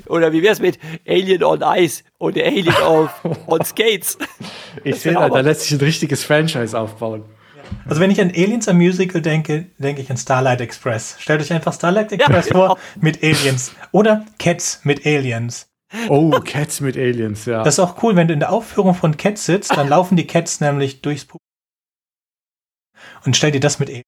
[0.07, 3.09] Oder wie wär's mit Alien on Ice und Alien auf,
[3.47, 4.17] on Skates?
[4.83, 7.23] Ich sehe, da lässt sich ein richtiges Franchise aufbauen.
[7.85, 11.15] Also wenn ich an Aliens am Musical denke, denke ich an Starlight Express.
[11.19, 12.67] Stellt euch einfach Starlight Express ja, genau.
[12.67, 13.73] vor mit Aliens.
[13.91, 15.70] Oder Cats mit Aliens.
[16.07, 17.63] Oh, Cats mit Aliens, ja.
[17.63, 20.25] Das ist auch cool, wenn du in der Aufführung von Cats sitzt, dann laufen die
[20.25, 21.39] Cats nämlich durchs Publikum.
[23.25, 24.05] Und stell dir das mit Aliens.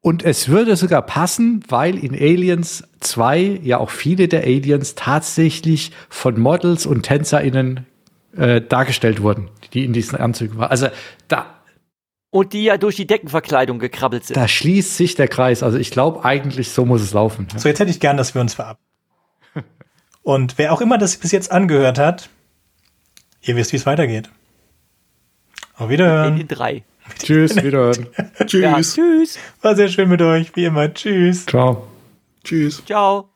[0.00, 5.90] Und es würde sogar passen, weil in Aliens 2 ja auch viele der Aliens tatsächlich
[6.08, 7.84] von Models und TänzerInnen
[8.36, 10.70] äh, dargestellt wurden, die in diesen Anzügen waren.
[10.70, 10.86] Also
[11.26, 11.58] da,
[12.30, 14.36] und die ja durch die Deckenverkleidung gekrabbelt sind.
[14.36, 15.62] Da schließt sich der Kreis.
[15.62, 17.48] Also ich glaube eigentlich, so muss es laufen.
[17.56, 18.84] So, jetzt hätte ich gern, dass wir uns verabschieden.
[20.22, 22.28] Und wer auch immer das bis jetzt angehört hat,
[23.40, 24.30] ihr wisst, wie es weitergeht.
[25.76, 26.32] Auf Wiederhören.
[26.32, 26.82] In den drei.
[27.18, 28.06] Tschüss, wiederhören.
[28.46, 28.62] tschüss.
[28.62, 29.38] Ja, tschüss.
[29.62, 30.92] War sehr schön mit euch, wie immer.
[30.92, 31.46] Tschüss.
[31.46, 31.86] Ciao.
[32.44, 32.82] Tschüss.
[32.84, 33.30] Ciao.